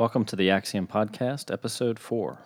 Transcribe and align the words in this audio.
Welcome 0.00 0.24
to 0.24 0.34
the 0.34 0.48
Axiom 0.48 0.86
Podcast, 0.86 1.52
Episode 1.52 1.98
4. 1.98 2.38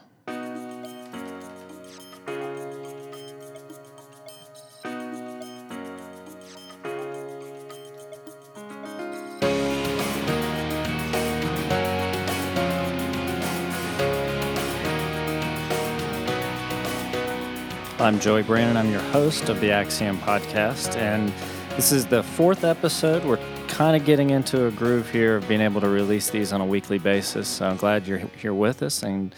I'm 18.01 18.19
Joey 18.19 18.43
Brandon. 18.43 18.77
I'm 18.77 18.91
your 18.91 19.01
host 19.01 19.49
of 19.49 19.61
the 19.61 19.71
Axiom 19.71 20.19
Podcast, 20.19 20.97
and 20.97 21.33
this 21.77 21.93
is 21.93 22.05
the 22.05 22.25
fourth 22.25 22.65
episode. 22.65 23.25
We're 23.25 23.39
kind 23.75 23.97
of 23.97 24.07
getting 24.07 24.31
into 24.31 24.67
a 24.67 24.71
groove 24.71 25.11
here 25.11 25.39
of 25.39 25.49
being 25.49 25.61
able 25.61 25.81
to 25.81 25.89
release 25.89 26.31
these 26.31 26.53
on 26.53 26.61
a 26.61 26.65
weekly 26.65 26.97
basis. 26.97 27.49
So 27.49 27.67
I'm 27.67 27.77
glad 27.77 28.07
you're 28.07 28.19
here 28.19 28.55
with 28.55 28.85
us 28.85 29.03
and 29.03 29.35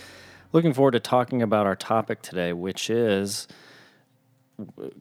looking 0.52 0.74
forward 0.74 0.90
to 0.90 1.00
talking 1.00 1.40
about 1.40 1.64
our 1.64 1.74
topic 1.74 2.20
today, 2.20 2.52
which 2.52 2.91
is 2.91 3.48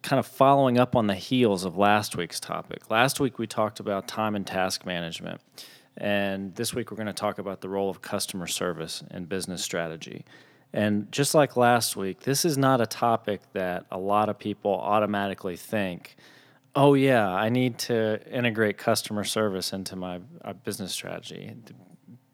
kind 0.04 0.22
of 0.22 0.26
following 0.26 0.80
up 0.80 0.96
on 0.96 1.08
the 1.08 1.16
heels 1.16 1.66
of 1.66 1.76
last 1.76 2.16
week's 2.16 2.40
topic. 2.40 2.90
Last 2.90 3.20
week 3.20 3.38
we 3.38 3.46
talked 3.46 3.82
about 3.82 4.08
time 4.08 4.36
and 4.36 4.48
task 4.48 4.86
management. 4.86 5.42
And 5.98 6.56
this 6.56 6.74
week 6.74 6.90
we're 6.90 6.98
going 6.98 7.08
to 7.08 7.14
talk 7.14 7.38
about 7.38 7.60
the 7.60 7.68
role 7.68 7.90
of 7.90 8.02
customer 8.02 8.48
service 8.48 9.04
and 9.12 9.28
business 9.28 9.62
strategy. 9.62 10.24
And 10.72 11.12
just 11.12 11.36
like 11.36 11.58
last 11.58 11.98
week, 11.98 12.22
this 12.22 12.46
is 12.46 12.58
not 12.58 12.80
a 12.80 12.86
topic 12.86 13.42
that 13.52 13.86
a 13.92 13.98
lot 13.98 14.30
of 14.30 14.40
people 14.40 14.72
automatically 14.72 15.58
think 15.58 16.16
oh 16.76 16.94
yeah, 16.94 17.30
I 17.30 17.50
need 17.50 17.78
to 17.80 18.20
integrate 18.30 18.78
customer 18.78 19.24
service 19.24 19.72
into 19.72 19.96
my, 19.96 20.20
my 20.44 20.54
business 20.54 20.92
strategy. 20.92 21.54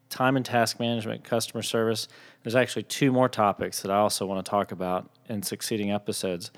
Time 0.10 0.36
and 0.36 0.46
task 0.46 0.80
management, 0.80 1.24
customer 1.24 1.62
service. 1.62 2.08
There's 2.44 2.56
actually 2.56 2.84
two 2.84 3.12
more 3.12 3.30
topics 3.30 3.82
that 3.82 3.92
I 3.92 3.98
also 3.98 4.26
want 4.26 4.44
to 4.44 4.50
talk 4.50 4.72
about 4.72 5.10
in 5.30 5.44
succeeding 5.44 5.92
episodes. 5.92 6.52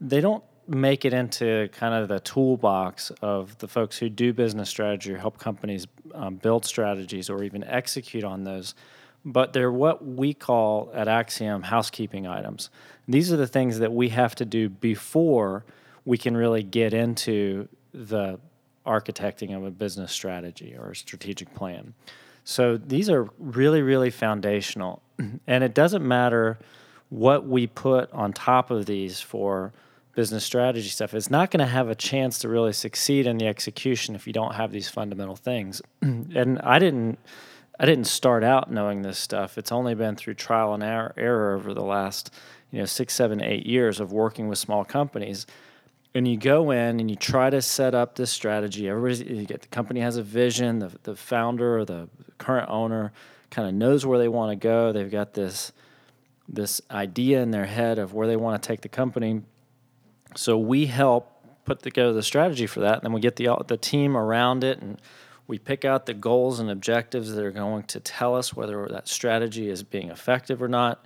They 0.00 0.20
don't 0.20 0.42
make 0.68 1.04
it 1.04 1.12
into 1.12 1.68
kind 1.72 1.94
of 1.94 2.08
the 2.08 2.20
toolbox 2.20 3.10
of 3.22 3.56
the 3.58 3.68
folks 3.68 3.98
who 3.98 4.08
do 4.08 4.32
business 4.32 4.68
strategy 4.68 5.12
or 5.12 5.18
help 5.18 5.38
companies 5.38 5.86
um, 6.14 6.36
build 6.36 6.64
strategies 6.64 7.30
or 7.30 7.42
even 7.42 7.64
execute 7.64 8.24
on 8.24 8.44
those. 8.44 8.74
But 9.24 9.52
they're 9.52 9.72
what 9.72 10.04
we 10.04 10.34
call 10.34 10.90
at 10.92 11.06
Axiom 11.06 11.62
housekeeping 11.62 12.26
items. 12.26 12.70
These 13.06 13.32
are 13.32 13.36
the 13.36 13.46
things 13.46 13.78
that 13.78 13.92
we 13.92 14.08
have 14.10 14.34
to 14.36 14.44
do 14.44 14.68
before 14.68 15.64
we 16.04 16.18
can 16.18 16.36
really 16.36 16.62
get 16.62 16.94
into 16.94 17.68
the 17.92 18.38
architecting 18.86 19.56
of 19.56 19.64
a 19.64 19.70
business 19.70 20.12
strategy 20.12 20.74
or 20.78 20.90
a 20.90 20.96
strategic 20.96 21.54
plan. 21.54 21.94
So 22.44 22.76
these 22.76 23.08
are 23.08 23.28
really, 23.38 23.82
really 23.82 24.10
foundational. 24.10 25.02
And 25.46 25.62
it 25.62 25.72
doesn't 25.72 26.06
matter 26.06 26.58
what 27.08 27.46
we 27.46 27.66
put 27.66 28.12
on 28.12 28.32
top 28.32 28.70
of 28.70 28.86
these 28.86 29.20
for 29.20 29.72
business 30.14 30.44
strategy 30.44 30.88
stuff. 30.88 31.14
It's 31.14 31.30
not 31.30 31.50
going 31.50 31.60
to 31.60 31.72
have 31.72 31.88
a 31.88 31.94
chance 31.94 32.38
to 32.40 32.48
really 32.48 32.72
succeed 32.72 33.26
in 33.26 33.38
the 33.38 33.46
execution 33.46 34.14
if 34.14 34.26
you 34.26 34.32
don't 34.32 34.54
have 34.54 34.72
these 34.72 34.88
fundamental 34.88 35.36
things. 35.36 35.80
and 36.02 36.58
I 36.60 36.78
didn't 36.78 37.18
I 37.78 37.86
didn't 37.86 38.06
start 38.06 38.44
out 38.44 38.70
knowing 38.70 39.02
this 39.02 39.18
stuff. 39.18 39.58
It's 39.58 39.72
only 39.72 39.94
been 39.94 40.14
through 40.14 40.34
trial 40.34 40.74
and 40.74 40.82
er-, 40.82 41.14
error 41.16 41.54
over 41.54 41.74
the 41.74 41.82
last, 41.82 42.32
you 42.70 42.78
know, 42.78 42.84
six, 42.84 43.14
seven, 43.14 43.42
eight 43.42 43.66
years 43.66 43.98
of 43.98 44.12
working 44.12 44.48
with 44.48 44.58
small 44.58 44.84
companies 44.84 45.46
and 46.14 46.28
you 46.28 46.36
go 46.36 46.70
in 46.70 47.00
and 47.00 47.10
you 47.10 47.16
try 47.16 47.50
to 47.50 47.62
set 47.62 47.94
up 47.94 48.16
this 48.16 48.30
strategy. 48.30 48.88
Everybody, 48.88 49.34
you 49.34 49.46
get 49.46 49.62
the 49.62 49.68
company 49.68 50.00
has 50.00 50.16
a 50.16 50.22
vision. 50.22 50.78
The 50.78 50.92
the 51.02 51.16
founder 51.16 51.78
or 51.78 51.84
the 51.84 52.08
current 52.38 52.68
owner 52.68 53.12
kind 53.50 53.68
of 53.68 53.74
knows 53.74 54.04
where 54.04 54.18
they 54.18 54.28
want 54.28 54.50
to 54.50 54.56
go. 54.56 54.92
They've 54.92 55.10
got 55.10 55.34
this 55.34 55.72
this 56.48 56.80
idea 56.90 57.42
in 57.42 57.50
their 57.50 57.66
head 57.66 57.98
of 57.98 58.12
where 58.12 58.26
they 58.26 58.36
want 58.36 58.62
to 58.62 58.66
take 58.66 58.82
the 58.82 58.88
company. 58.88 59.42
So 60.36 60.58
we 60.58 60.86
help 60.86 61.28
put 61.64 61.82
together 61.82 62.12
the 62.12 62.22
strategy 62.22 62.66
for 62.66 62.80
that, 62.80 62.96
and 62.96 63.02
then 63.04 63.12
we 63.12 63.20
get 63.20 63.36
the 63.36 63.48
the 63.66 63.76
team 63.76 64.16
around 64.16 64.64
it, 64.64 64.80
and 64.80 65.00
we 65.46 65.58
pick 65.58 65.84
out 65.84 66.06
the 66.06 66.14
goals 66.14 66.60
and 66.60 66.70
objectives 66.70 67.34
that 67.34 67.44
are 67.44 67.50
going 67.50 67.84
to 67.84 68.00
tell 68.00 68.34
us 68.34 68.54
whether 68.54 68.86
that 68.88 69.08
strategy 69.08 69.68
is 69.68 69.82
being 69.82 70.10
effective 70.10 70.62
or 70.62 70.68
not 70.68 71.04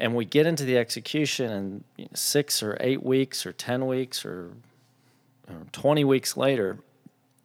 and 0.00 0.14
we 0.14 0.24
get 0.24 0.46
into 0.46 0.64
the 0.64 0.78
execution 0.78 1.52
and 1.52 1.84
you 1.96 2.04
know, 2.06 2.10
six 2.14 2.62
or 2.62 2.76
eight 2.80 3.02
weeks 3.04 3.46
or 3.46 3.52
10 3.52 3.86
weeks 3.86 4.24
or, 4.24 4.50
or 5.48 5.66
20 5.72 6.04
weeks 6.04 6.36
later 6.36 6.78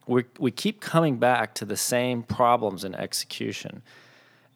we, 0.08 0.24
we 0.40 0.52
keep 0.52 0.82
coming 0.82 1.18
back 1.18 1.54
to 1.56 1.66
the 1.66 1.78
same 1.78 2.24
problems 2.24 2.84
in 2.84 2.96
execution. 2.96 3.82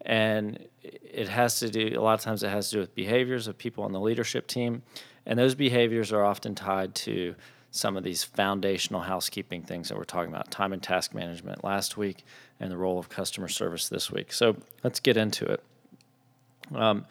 And 0.01 0.65
it 0.81 1.27
has 1.27 1.59
to 1.59 1.69
do 1.69 1.99
a 1.99 2.01
lot 2.01 2.13
of 2.13 2.21
times 2.21 2.43
it 2.43 2.49
has 2.49 2.69
to 2.69 2.75
do 2.75 2.79
with 2.81 2.95
behaviors 2.95 3.47
of 3.47 3.57
people 3.57 3.83
on 3.83 3.91
the 3.91 3.99
leadership 3.99 4.47
team. 4.47 4.83
And 5.25 5.37
those 5.37 5.55
behaviors 5.55 6.11
are 6.13 6.23
often 6.23 6.55
tied 6.55 6.95
to 6.95 7.35
some 7.71 7.97
of 7.97 8.03
these 8.03 8.23
foundational 8.23 9.01
housekeeping 9.01 9.61
things 9.61 9.89
that 9.89 9.97
we're 9.97 10.03
talking 10.03 10.31
about 10.31 10.49
time 10.49 10.73
and 10.73 10.81
task 10.81 11.13
management 11.13 11.63
last 11.63 11.97
week 11.97 12.23
and 12.59 12.71
the 12.71 12.77
role 12.77 12.97
of 12.97 13.09
customer 13.09 13.47
service 13.47 13.89
this 13.89 14.11
week. 14.11 14.31
So 14.31 14.55
let's 14.83 14.99
get 14.99 15.17
into 15.17 15.45
it. 15.45 15.63
Um, 16.73 17.05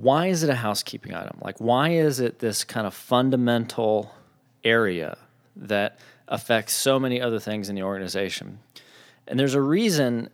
why 0.00 0.26
is 0.26 0.42
it 0.42 0.50
a 0.50 0.54
housekeeping 0.54 1.14
item? 1.14 1.38
Like, 1.40 1.58
why 1.58 1.90
is 1.90 2.20
it 2.20 2.38
this 2.38 2.64
kind 2.64 2.86
of 2.86 2.94
fundamental 2.94 4.14
area 4.62 5.16
that 5.56 5.98
affects 6.28 6.74
so 6.74 6.98
many 6.98 7.20
other 7.20 7.38
things 7.38 7.68
in 7.68 7.74
the 7.74 7.82
organization? 7.82 8.58
And 9.26 9.40
there's 9.40 9.54
a 9.54 9.60
reason, 9.60 10.28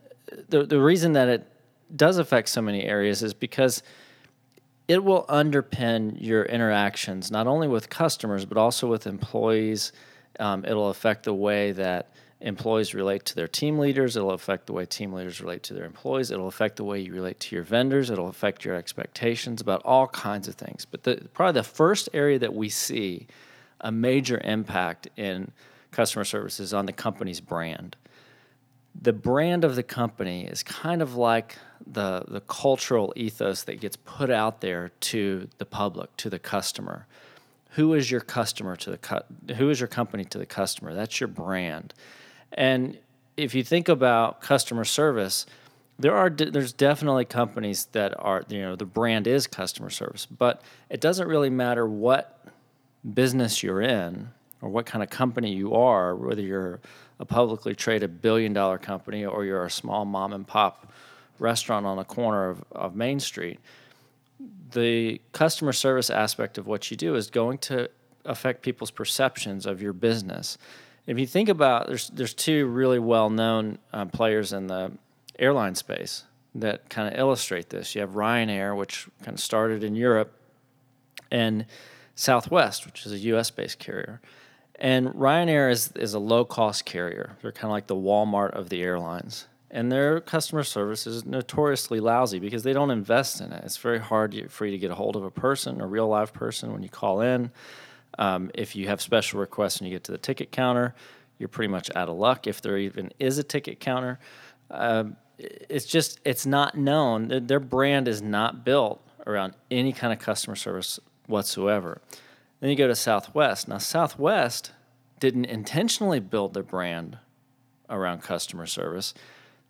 the, 0.49 0.65
the 0.65 0.81
reason 0.81 1.13
that 1.13 1.29
it 1.29 1.47
does 1.95 2.17
affect 2.17 2.49
so 2.49 2.61
many 2.61 2.83
areas 2.83 3.23
is 3.23 3.33
because 3.33 3.83
it 4.87 5.03
will 5.03 5.25
underpin 5.29 6.17
your 6.19 6.43
interactions, 6.43 7.31
not 7.31 7.47
only 7.47 7.69
with 7.69 7.89
customers, 7.89 8.45
but 8.45 8.57
also 8.57 8.87
with 8.87 9.07
employees. 9.07 9.93
Um, 10.39 10.65
it'll 10.65 10.89
affect 10.89 11.23
the 11.23 11.33
way 11.33 11.71
that 11.71 12.11
employees 12.43 12.93
relate 12.93 13.25
to 13.25 13.35
their 13.35 13.47
team 13.47 13.79
leaders. 13.79 14.15
It'll 14.17 14.31
affect 14.31 14.67
the 14.67 14.73
way 14.73 14.85
team 14.85 15.13
leaders 15.13 15.41
relate 15.41 15.63
to 15.63 15.73
their 15.73 15.85
employees. 15.85 16.29
It'll 16.29 16.49
affect 16.49 16.75
the 16.75 16.83
way 16.83 16.99
you 16.99 17.13
relate 17.13 17.39
to 17.41 17.55
your 17.55 17.63
vendors. 17.63 18.09
It'll 18.09 18.27
affect 18.27 18.65
your 18.65 18.75
expectations 18.75 19.61
about 19.61 19.81
all 19.85 20.07
kinds 20.07 20.47
of 20.47 20.55
things. 20.55 20.85
But 20.85 21.03
the, 21.03 21.27
probably 21.33 21.59
the 21.59 21.67
first 21.67 22.09
area 22.13 22.37
that 22.39 22.53
we 22.53 22.69
see 22.69 23.27
a 23.79 23.91
major 23.91 24.39
impact 24.43 25.07
in 25.15 25.51
customer 25.91 26.25
service 26.25 26.59
is 26.59 26.73
on 26.73 26.85
the 26.85 26.93
company's 26.93 27.39
brand. 27.39 27.95
The 29.01 29.13
brand 29.13 29.63
of 29.63 29.75
the 29.75 29.83
company 29.83 30.45
is 30.45 30.63
kind 30.63 31.01
of 31.01 31.15
like 31.15 31.57
the, 31.85 32.23
the 32.27 32.41
cultural 32.41 33.13
ethos 33.15 33.63
that 33.63 33.79
gets 33.79 33.95
put 33.95 34.29
out 34.29 34.61
there 34.61 34.91
to 34.99 35.47
the 35.57 35.65
public, 35.65 36.15
to 36.17 36.29
the 36.29 36.39
customer. 36.39 37.07
Who 37.71 37.93
is 37.93 38.11
your 38.11 38.21
customer 38.21 38.75
to 38.75 38.91
the 38.91 38.97
cu- 38.97 39.55
who 39.55 39.69
is 39.69 39.79
your 39.79 39.87
company 39.87 40.25
to 40.25 40.37
the 40.37 40.45
customer? 40.45 40.93
That's 40.93 41.19
your 41.19 41.27
brand 41.27 41.93
and 42.53 42.97
if 43.37 43.55
you 43.55 43.63
think 43.63 43.89
about 43.89 44.41
customer 44.41 44.85
service, 44.85 45.45
there 45.99 46.15
are 46.15 46.29
there's 46.29 46.73
definitely 46.73 47.25
companies 47.25 47.85
that 47.91 48.13
are 48.19 48.43
you 48.47 48.61
know 48.61 48.75
the 48.75 48.85
brand 48.85 49.27
is 49.27 49.47
customer 49.47 49.89
service, 49.89 50.25
but 50.25 50.61
it 50.89 51.01
doesn't 51.01 51.27
really 51.27 51.49
matter 51.49 51.87
what 51.87 52.45
business 53.13 53.61
you're 53.63 53.81
in 53.81 54.29
or 54.61 54.69
what 54.69 54.85
kind 54.85 55.03
of 55.03 55.09
company 55.09 55.53
you 55.53 55.73
are, 55.73 56.15
whether 56.15 56.41
you're 56.41 56.79
a 57.19 57.25
publicly 57.25 57.75
traded 57.75 58.21
billion 58.21 58.53
dollar 58.53 58.77
company 58.77 59.25
or 59.25 59.45
you're 59.45 59.65
a 59.65 59.71
small 59.71 60.05
mom 60.05 60.33
and 60.33 60.47
pop 60.47 60.91
restaurant 61.39 61.85
on 61.85 61.97
the 61.97 62.03
corner 62.03 62.49
of, 62.49 62.63
of 62.71 62.95
Main 62.95 63.19
Street. 63.19 63.59
The 64.71 65.21
customer 65.31 65.73
service 65.73 66.09
aspect 66.09 66.57
of 66.57 66.65
what 66.65 66.89
you 66.89 66.97
do 66.97 67.15
is 67.15 67.29
going 67.29 67.59
to 67.59 67.89
affect 68.25 68.61
people's 68.61 68.91
perceptions 68.91 69.65
of 69.65 69.81
your 69.81 69.93
business 69.93 70.57
if 71.05 71.19
you 71.19 71.27
think 71.27 71.49
about 71.49 71.87
there's 71.87 72.09
there's 72.09 72.33
two 72.33 72.65
really 72.67 72.99
well 72.99 73.29
known 73.29 73.77
uh, 73.91 74.05
players 74.05 74.53
in 74.53 74.67
the 74.67 74.91
airline 75.37 75.75
space 75.75 76.23
that 76.55 76.89
kind 76.89 77.11
of 77.11 77.19
illustrate 77.19 77.69
this. 77.69 77.95
You 77.95 78.01
have 78.01 78.11
Ryanair, 78.11 78.77
which 78.77 79.07
kind 79.23 79.35
of 79.35 79.43
started 79.43 79.83
in 79.83 79.95
Europe, 79.95 80.33
and 81.31 81.65
Southwest, 82.15 82.85
which 82.85 83.05
is 83.05 83.11
a 83.11 83.17
U.S. 83.17 83.49
based 83.49 83.79
carrier. 83.79 84.21
And 84.75 85.09
Ryanair 85.09 85.71
is 85.71 85.91
is 85.95 86.13
a 86.13 86.19
low 86.19 86.45
cost 86.45 86.85
carrier. 86.85 87.37
They're 87.41 87.51
kind 87.51 87.65
of 87.65 87.71
like 87.71 87.87
the 87.87 87.95
Walmart 87.95 88.51
of 88.51 88.69
the 88.69 88.81
airlines. 88.81 89.47
And 89.71 89.91
their 89.91 90.21
customer 90.21 90.63
service 90.63 91.07
is 91.07 91.25
notoriously 91.25 91.99
lousy 91.99 92.37
because 92.37 92.61
they 92.61 92.73
don't 92.73 92.91
invest 92.91 93.41
in 93.41 93.51
it. 93.51 93.63
It's 93.65 93.77
very 93.77 93.97
hard 93.97 94.51
for 94.51 94.67
you 94.67 94.71
to 94.71 94.77
get 94.77 94.91
a 94.91 94.95
hold 94.95 95.15
of 95.15 95.23
a 95.23 95.31
person, 95.31 95.81
a 95.81 95.87
real 95.87 96.07
live 96.07 96.31
person, 96.31 96.71
when 96.71 96.83
you 96.83 96.89
call 96.89 97.21
in. 97.21 97.49
Um, 98.19 98.51
if 98.53 98.75
you 98.75 98.87
have 98.87 99.01
special 99.01 99.39
requests 99.39 99.77
and 99.77 99.87
you 99.87 99.95
get 99.95 100.03
to 100.05 100.11
the 100.11 100.17
ticket 100.17 100.51
counter, 100.51 100.93
you're 101.39 101.49
pretty 101.49 101.71
much 101.71 101.89
out 101.95 102.09
of 102.09 102.15
luck. 102.15 102.47
If 102.47 102.61
there 102.61 102.77
even 102.77 103.11
is 103.19 103.37
a 103.37 103.43
ticket 103.43 103.79
counter, 103.79 104.19
um, 104.69 105.15
it's 105.37 105.85
just 105.85 106.19
it's 106.23 106.45
not 106.45 106.77
known. 106.77 107.47
Their 107.47 107.59
brand 107.59 108.07
is 108.07 108.21
not 108.21 108.63
built 108.63 109.01
around 109.25 109.53
any 109.71 109.93
kind 109.93 110.13
of 110.13 110.19
customer 110.19 110.55
service 110.55 110.99
whatsoever. 111.27 112.01
Then 112.59 112.69
you 112.69 112.75
go 112.75 112.87
to 112.87 112.95
Southwest. 112.95 113.67
Now 113.67 113.77
Southwest 113.79 114.71
didn't 115.19 115.45
intentionally 115.45 116.19
build 116.19 116.53
their 116.53 116.63
brand 116.63 117.17
around 117.89 118.21
customer 118.21 118.65
service. 118.65 119.13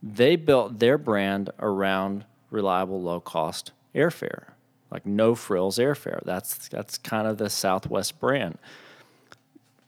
they 0.02 0.36
built 0.36 0.80
their 0.80 0.98
brand 0.98 1.50
around 1.60 2.26
reliable, 2.52 3.02
low 3.02 3.20
cost 3.20 3.72
airfare, 3.96 4.50
like 4.94 5.06
no 5.06 5.34
frills 5.34 5.80
airfare. 5.80 6.24
That's 6.24 6.70
that's 6.70 6.98
kind 7.00 7.28
of 7.28 7.38
the 7.40 7.50
Southwest 7.50 8.20
brand. 8.20 8.60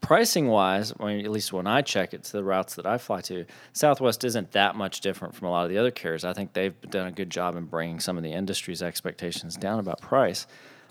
Pricing 0.02 0.48
wise, 0.48 0.94
I 1.00 1.06
mean, 1.06 1.26
at 1.26 1.32
least 1.32 1.54
when 1.54 1.66
I 1.66 1.82
check 1.82 2.14
it 2.14 2.24
to 2.26 2.32
the 2.34 2.44
routes 2.44 2.76
that 2.76 2.86
I 2.86 2.98
fly 2.98 3.22
to, 3.22 3.46
Southwest 3.74 4.24
isn't 4.24 4.52
that 4.52 4.76
much 4.76 5.02
different 5.02 5.34
from 5.34 5.48
a 5.48 5.52
lot 5.52 5.64
of 5.64 5.70
the 5.70 5.80
other 5.80 5.90
carriers. 5.90 6.24
I 6.24 6.34
think 6.34 6.54
they've 6.54 6.80
done 6.90 7.08
a 7.08 7.12
good 7.12 7.32
job 7.32 7.56
in 7.56 7.66
bringing 7.66 8.00
some 8.00 8.16
of 8.18 8.24
the 8.24 8.32
industry's 8.32 8.84
expectations 8.84 9.56
down 9.56 9.80
about 9.80 10.02
price. 10.02 10.46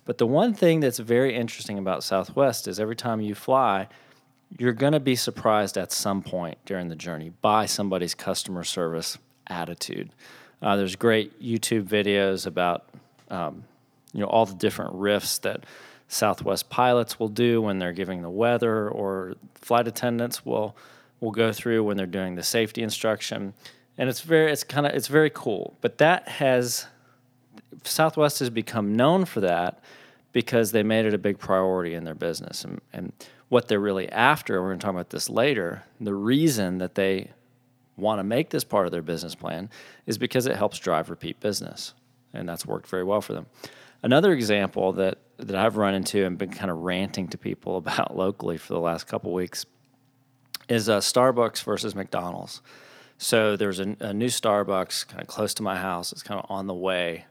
But 0.04 0.18
the 0.18 0.26
one 0.26 0.52
thing 0.52 0.80
that's 0.80 0.98
very 0.98 1.34
interesting 1.34 1.78
about 1.78 2.02
Southwest 2.02 2.66
is 2.66 2.80
every 2.80 2.96
time 2.96 3.20
you 3.20 3.36
fly, 3.36 3.88
you're 4.58 4.72
going 4.72 4.92
to 4.92 5.00
be 5.00 5.14
surprised 5.14 5.78
at 5.78 5.92
some 5.92 6.20
point 6.20 6.58
during 6.64 6.88
the 6.88 6.96
journey 6.96 7.32
by 7.40 7.66
somebody's 7.66 8.14
customer 8.14 8.64
service 8.64 9.16
attitude. 9.46 10.10
Uh, 10.60 10.74
there's 10.76 10.96
great 10.96 11.40
YouTube 11.40 11.84
videos 11.84 12.46
about 12.46 12.88
um, 13.30 13.64
you 14.14 14.20
know 14.20 14.26
all 14.26 14.46
the 14.46 14.54
different 14.54 14.94
riffs 14.94 15.38
that 15.42 15.64
Southwest 16.08 16.70
pilots 16.70 17.20
will 17.20 17.28
do 17.28 17.60
when 17.60 17.78
they're 17.78 17.92
giving 17.92 18.22
the 18.22 18.30
weather, 18.30 18.88
or 18.88 19.34
flight 19.54 19.86
attendants 19.86 20.46
will 20.46 20.74
will 21.20 21.32
go 21.32 21.52
through 21.52 21.84
when 21.84 21.98
they're 21.98 22.06
doing 22.06 22.36
the 22.36 22.42
safety 22.42 22.82
instruction, 22.82 23.52
and 23.98 24.08
it's 24.08 24.22
very 24.22 24.50
it's 24.50 24.64
kind 24.64 24.86
of 24.86 24.94
it's 24.94 25.08
very 25.08 25.30
cool. 25.30 25.76
But 25.82 25.98
that 25.98 26.28
has 26.28 26.86
Southwest 27.82 28.38
has 28.38 28.50
become 28.50 28.96
known 28.96 29.24
for 29.26 29.40
that 29.40 29.80
because 30.32 30.72
they 30.72 30.82
made 30.82 31.06
it 31.06 31.14
a 31.14 31.18
big 31.18 31.38
priority 31.38 31.94
in 31.94 32.04
their 32.04 32.14
business. 32.14 32.64
And, 32.64 32.80
and 32.92 33.12
what 33.48 33.68
they're 33.68 33.80
really 33.80 34.10
after, 34.10 34.60
we're 34.60 34.68
going 34.68 34.80
to 34.80 34.84
talk 34.84 34.94
about 34.94 35.10
this 35.10 35.30
later, 35.30 35.84
the 36.00 36.14
reason 36.14 36.78
that 36.78 36.96
they 36.96 37.30
want 37.96 38.18
to 38.18 38.24
make 38.24 38.50
this 38.50 38.64
part 38.64 38.86
of 38.86 38.92
their 38.92 39.02
business 39.02 39.34
plan 39.34 39.70
is 40.06 40.18
because 40.18 40.46
it 40.46 40.56
helps 40.56 40.78
drive 40.78 41.08
repeat 41.08 41.38
business. 41.40 41.94
And 42.32 42.48
that's 42.48 42.66
worked 42.66 42.88
very 42.88 43.04
well 43.04 43.20
for 43.20 43.32
them. 43.32 43.46
Another 44.04 44.34
example 44.34 44.92
that, 44.92 45.16
that 45.38 45.56
I've 45.56 45.78
run 45.78 45.94
into 45.94 46.26
and 46.26 46.36
been 46.36 46.50
kind 46.50 46.70
of 46.70 46.80
ranting 46.80 47.26
to 47.28 47.38
people 47.38 47.76
about 47.78 48.14
locally 48.14 48.58
for 48.58 48.74
the 48.74 48.80
last 48.80 49.06
couple 49.06 49.32
weeks 49.32 49.64
is 50.68 50.90
uh, 50.90 51.00
Starbucks 51.00 51.64
versus 51.64 51.94
McDonald's. 51.94 52.60
So 53.16 53.56
there's 53.56 53.80
a, 53.80 53.96
a 54.00 54.12
new 54.12 54.26
Starbucks 54.26 55.08
kind 55.08 55.22
of 55.22 55.26
close 55.26 55.54
to 55.54 55.62
my 55.62 55.76
house. 55.76 56.12
It's 56.12 56.22
kind 56.22 56.38
of 56.38 56.44
on 56.50 56.66
the 56.66 56.74
way 56.74 57.24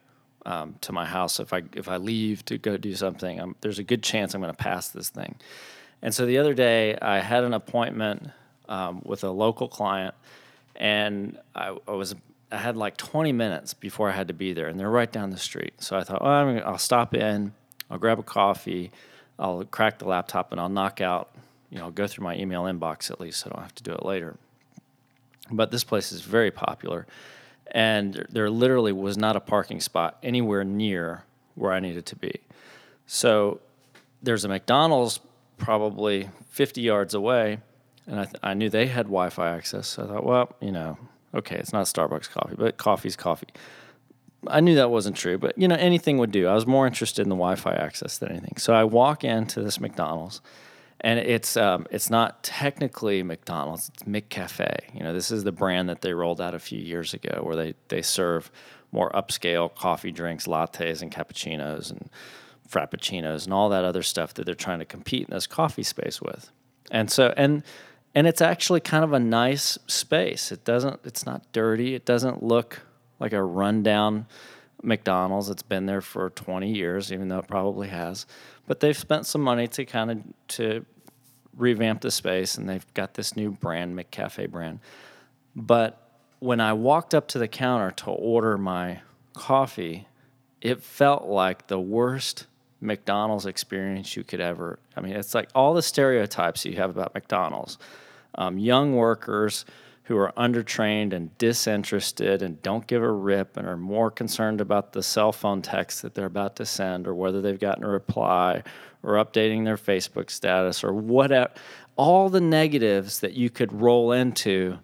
um, 0.48 0.76
to 0.82 0.92
my 0.92 1.06
house. 1.06 1.40
If 1.40 1.54
I 1.54 1.62
if 1.74 1.88
I 1.88 1.98
leave 1.98 2.44
to 2.46 2.58
go 2.58 2.76
do 2.76 2.96
something, 2.96 3.40
I'm, 3.40 3.56
there's 3.62 3.78
a 3.78 3.84
good 3.84 4.02
chance 4.02 4.34
I'm 4.34 4.42
going 4.42 4.54
to 4.54 4.58
pass 4.58 4.90
this 4.90 5.10
thing. 5.10 5.36
And 6.02 6.14
so 6.14 6.26
the 6.26 6.40
other 6.40 6.56
day, 6.56 6.98
I 7.00 7.20
had 7.20 7.44
an 7.44 7.54
appointment 7.54 8.32
um, 8.68 9.04
with 9.06 9.24
a 9.24 9.30
local 9.30 9.68
client, 9.68 10.16
and 10.76 11.38
I, 11.54 11.78
I, 11.88 11.92
was 11.92 12.16
I 12.54 12.58
had 12.58 12.78
like 12.78 12.98
20 12.98 13.32
minutes 13.32 13.74
before 13.74 14.10
I 14.10 14.14
had 14.14 14.28
to 14.30 14.34
be 14.34 14.54
there, 14.54 14.68
and 14.68 14.80
they're 14.80 14.90
right 14.90 15.12
down 15.12 15.32
the 15.32 15.38
street. 15.38 15.74
So 15.80 15.98
I 15.98 16.04
thought, 16.04 16.22
well, 16.22 16.32
i 16.32 16.72
will 16.72 16.78
stop 16.78 17.14
in, 17.14 17.54
I'll 17.90 17.98
grab 17.98 18.20
a 18.20 18.24
coffee, 18.24 18.92
I'll 19.40 19.66
crack 19.66 20.00
the 20.00 20.06
laptop, 20.06 20.52
and 20.52 20.62
I'll 20.62 20.70
knock 20.70 21.02
out, 21.02 21.30
you 21.70 21.80
know, 21.80 21.90
go 21.90 22.08
through 22.08 22.24
my 22.24 22.36
email 22.38 22.64
inbox 22.64 23.10
at 23.12 23.20
least, 23.20 23.42
so 23.42 23.50
I 23.50 23.56
don't 23.56 23.64
have 23.64 23.76
to 23.76 23.84
do 23.84 23.92
it 23.92 24.06
later. 24.06 24.38
But 25.52 25.72
this 25.72 25.84
place 25.84 26.12
is 26.12 26.22
very 26.22 26.52
popular 26.52 27.06
and 27.74 28.26
there 28.30 28.50
literally 28.50 28.92
was 28.92 29.18
not 29.18 29.36
a 29.36 29.40
parking 29.40 29.80
spot 29.80 30.18
anywhere 30.22 30.64
near 30.64 31.24
where 31.56 31.74
I 31.74 31.80
needed 31.80 32.06
to 32.08 32.16
be. 32.16 32.40
So 33.08 33.60
there's 34.22 34.46
a 34.46 34.48
McDonald's 34.48 35.20
probably 35.58 36.30
50 36.52 36.82
yards 36.82 37.14
away, 37.14 37.60
and 38.06 38.20
I, 38.20 38.26
th- 38.26 38.38
I 38.44 38.54
knew 38.54 38.70
they 38.70 38.88
had 38.88 39.06
Wi 39.06 39.30
Fi 39.30 39.50
access. 39.50 39.88
So 39.88 40.04
I 40.04 40.08
thought, 40.08 40.24
well, 40.24 40.56
you 40.62 40.72
know, 40.72 40.98
okay, 41.34 41.58
it's 41.58 41.74
not 41.74 41.86
Starbucks 41.86 42.30
coffee, 42.30 42.56
but 42.58 42.78
coffee's 42.78 43.16
coffee. 43.16 43.48
I 44.48 44.60
knew 44.60 44.76
that 44.76 44.92
wasn't 44.92 45.16
true, 45.16 45.38
but 45.38 45.58
you 45.58 45.68
know, 45.68 45.76
anything 45.76 46.18
would 46.18 46.32
do. 46.32 46.48
I 46.48 46.54
was 46.54 46.68
more 46.68 46.86
interested 46.86 47.22
in 47.22 47.30
the 47.30 47.36
Wi 47.36 47.56
Fi 47.56 47.74
access 47.74 48.18
than 48.18 48.30
anything. 48.30 48.58
So 48.58 48.74
I 48.74 48.84
walk 48.84 49.24
into 49.24 49.62
this 49.62 49.80
McDonald's 49.80 50.42
and 51.04 51.20
it's 51.20 51.58
um, 51.58 51.86
it's 51.92 52.10
not 52.10 52.42
technically 52.44 53.24
McDonald's. 53.24 53.90
It's 53.94 54.04
McCafe. 54.04 54.80
You 54.94 55.04
know, 55.04 55.14
this 55.14 55.32
is 55.32 55.44
the 55.44 55.52
brand 55.52 55.90
that 55.90 56.02
they 56.02 56.14
rolled 56.14 56.40
out 56.40 56.56
a 56.56 56.60
few 56.60 56.80
years 56.80 57.14
ago, 57.14 57.42
where 57.44 57.58
they 57.58 57.76
they 57.90 58.02
serve 58.02 58.50
more 58.94 59.12
upscale 59.12 59.74
coffee 59.76 60.12
drinks, 60.12 60.48
lattes, 60.48 61.02
and 61.02 61.12
cappuccinos, 61.12 61.92
and 61.92 62.10
frappuccinos, 62.70 63.44
and 63.44 63.54
all 63.54 63.68
that 63.70 63.84
other 63.84 64.02
stuff 64.02 64.34
that 64.36 64.46
they're 64.46 64.56
trying 64.56 64.80
to 64.80 64.86
compete 64.86 65.28
in 65.28 65.34
this 65.34 65.46
coffee 65.46 65.84
space 65.84 66.22
with. 66.22 66.50
And 66.90 67.12
so 67.12 67.34
and 67.36 67.64
and 68.16 68.28
it's 68.28 68.42
actually 68.42 68.80
kind 68.80 69.04
of 69.04 69.14
a 69.14 69.20
nice 69.20 69.78
space. 69.88 70.52
It 70.52 70.64
doesn't. 70.64 71.00
It's 71.04 71.26
not 71.26 71.52
dirty. 71.52 71.96
It 71.96 72.06
doesn't 72.06 72.44
look 72.44 72.82
like 73.20 73.34
a 73.34 73.44
rundown 73.44 74.28
McDonald's. 74.84 75.50
It's 75.50 75.64
been 75.64 75.86
there 75.86 76.02
for 76.02 76.30
20 76.30 76.72
years, 76.72 77.12
even 77.12 77.30
though 77.30 77.40
it 77.40 77.48
probably 77.48 77.88
has. 77.88 78.26
But 78.68 78.80
they've 78.80 78.98
spent 78.98 79.26
some 79.26 79.42
money 79.42 79.68
to 79.70 79.86
kind 79.86 80.12
of 80.12 80.22
to 80.50 80.86
revamp 81.56 82.02
the 82.02 82.12
space 82.12 82.56
and 82.58 82.68
they've 82.68 82.94
got 82.94 83.14
this 83.14 83.36
new 83.36 83.52
brand, 83.52 83.98
McCafe 83.98 84.50
brand. 84.50 84.80
But 85.56 86.00
when 86.40 86.60
I 86.60 86.74
walked 86.74 87.14
up 87.14 87.28
to 87.30 87.40
the 87.40 87.48
counter 87.48 87.92
to 87.92 88.12
order 88.12 88.58
my 88.58 89.02
coffee, 89.34 90.08
it 90.62 90.84
felt 90.84 91.26
like 91.26 91.68
the 91.68 91.80
worst 91.80 92.48
McDonald's 92.82 93.46
experience 93.46 94.16
you 94.16 94.24
could 94.24 94.42
ever. 94.42 94.80
I 94.96 95.02
mean, 95.02 95.14
it's 95.14 95.34
like 95.34 95.50
all 95.56 95.74
the 95.74 95.82
stereotypes 95.82 96.66
you 96.66 96.76
have 96.76 96.90
about 96.90 97.14
McDonald's. 97.14 97.78
Um, 98.36 98.58
young 98.58 98.96
workers 98.96 99.66
who 100.04 100.18
are 100.18 100.34
undertrained 100.36 101.14
and 101.14 101.36
disinterested 101.38 102.42
and 102.42 102.62
don't 102.62 102.88
give 102.88 103.02
a 103.02 103.12
rip 103.12 103.56
and 103.56 103.68
are 103.68 103.78
more 103.78 104.12
concerned 104.12 104.60
about 104.60 104.92
the 104.92 105.02
cell 105.02 105.32
phone 105.32 105.62
text 105.62 106.02
that 106.02 106.14
they're 106.14 106.26
about 106.26 106.58
to 106.58 106.66
send 106.66 107.08
or 107.08 107.16
whether 107.16 107.42
they've 107.42 107.60
gotten 107.60 107.86
a 107.86 107.90
reply 107.90 108.62
or 109.02 109.14
updating 109.14 109.64
their 109.64 109.78
Facebook 109.78 110.30
status 110.30 110.84
or 110.84 110.94
whatever. 110.94 111.52
All 111.96 112.30
the 112.30 112.42
negatives 112.42 113.20
that 113.20 113.34
you 113.34 113.50
could 113.50 113.72
roll 113.72 114.12
into 114.12 114.80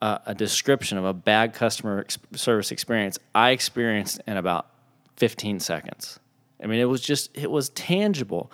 uh, 0.00 0.18
a 0.26 0.34
description 0.34 0.98
of 0.98 1.04
a 1.04 1.12
bad 1.12 1.52
customer 1.52 2.00
ex- 2.00 2.18
service 2.34 2.72
experience, 2.72 3.18
I 3.34 3.50
experienced 3.50 4.20
in 4.26 4.36
about 4.36 4.66
15 5.16 5.60
seconds. 5.60 6.18
I 6.62 6.66
mean, 6.66 6.80
it 6.80 6.86
was 6.86 7.00
just, 7.00 7.36
it 7.36 7.50
was 7.50 7.68
tangible. 7.70 8.50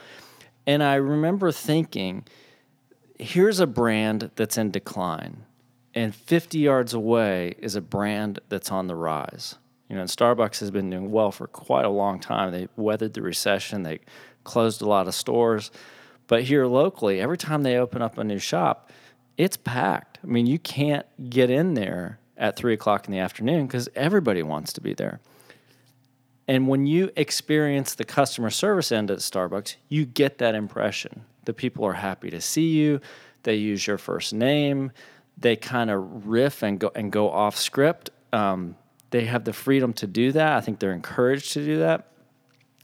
And 0.67 0.83
I 0.83 0.95
remember 0.97 1.53
thinking, 1.53 2.25
here's 3.25 3.61
a 3.61 3.67
brand 3.67 4.31
that's 4.37 4.57
in 4.59 4.71
decline 4.71 5.45
and 5.95 6.15
50 6.15 6.59
yards 6.59 6.93
away 6.93 7.55
is 7.59 7.77
a 7.77 7.81
brand 7.81 8.41
that's 8.49 8.71
on 8.71 8.89
the 8.89 8.97
rise. 8.97 9.57
You 9.89 9.97
know, 9.97 10.03
and 10.03 10.11
Starbucks 10.11 10.59
has 10.61 10.71
been 10.71 10.91
doing 10.91 11.11
well 11.11 11.31
for 11.31 11.47
quite 11.47 11.85
a 11.85 11.91
long 11.91 12.19
time. 12.19 12.51
They 12.51 12.69
weathered 12.77 13.15
the 13.15 13.23
recession, 13.23 13.83
they 13.83 14.01
closed 14.43 14.83
a 14.83 14.89
lot 14.89 15.07
of 15.07 15.15
stores. 15.15 15.71
But 16.27 16.45
here 16.45 16.67
locally, 16.67 17.21
every 17.21 17.37
time 17.37 17.63
they 17.63 17.77
open 17.77 18.03
up 18.03 18.19
a 18.19 18.25
new 18.25 18.39
shop, 18.39 18.91
it's 19.37 19.57
packed. 19.57 20.19
I 20.23 20.27
mean, 20.27 20.47
you 20.47 20.59
can't 20.59 21.07
get 21.31 21.51
in 21.51 21.75
there 21.75 22.19
at 22.37 22.57
three 22.57 22.73
o'clock 22.73 23.07
in 23.07 23.13
the 23.13 23.19
afternoon 23.19 23.67
because 23.67 23.89
everybody 23.95 24.43
wants 24.43 24.73
to 24.73 24.81
be 24.81 24.95
there. 24.95 25.21
And 26.49 26.67
when 26.67 26.87
you 26.87 27.11
experience 27.17 27.95
the 27.95 28.05
customer 28.05 28.51
service 28.51 28.91
end 28.91 29.11
at 29.11 29.19
Starbucks, 29.19 29.77
you 29.89 30.05
get 30.05 30.39
that 30.39 30.55
impression. 30.55 31.25
The 31.45 31.55
people 31.55 31.85
are 31.85 31.93
happy 31.93 32.31
to 32.31 32.41
see 32.41 32.71
you, 32.71 33.01
they 33.43 33.57
use 33.57 33.87
your 33.87 33.99
first 33.99 34.33
name 34.33 34.93
they 35.37 35.57
kind 35.57 35.91
of 35.91 36.27
riff 36.27 36.63
and 36.63 36.79
go 36.79 36.91
and 36.95 37.11
go 37.11 37.31
off 37.31 37.57
script. 37.57 38.11
Um, 38.33 38.77
they 39.11 39.25
have 39.27 39.45
the 39.45 39.53
freedom 39.53 39.93
to 39.95 40.07
do 40.07 40.33
that. 40.33 40.57
I 40.57 40.61
think 40.61 40.79
they're 40.79 40.93
encouraged 40.93 41.53
to 41.53 41.65
do 41.65 41.79
that. 41.79 42.09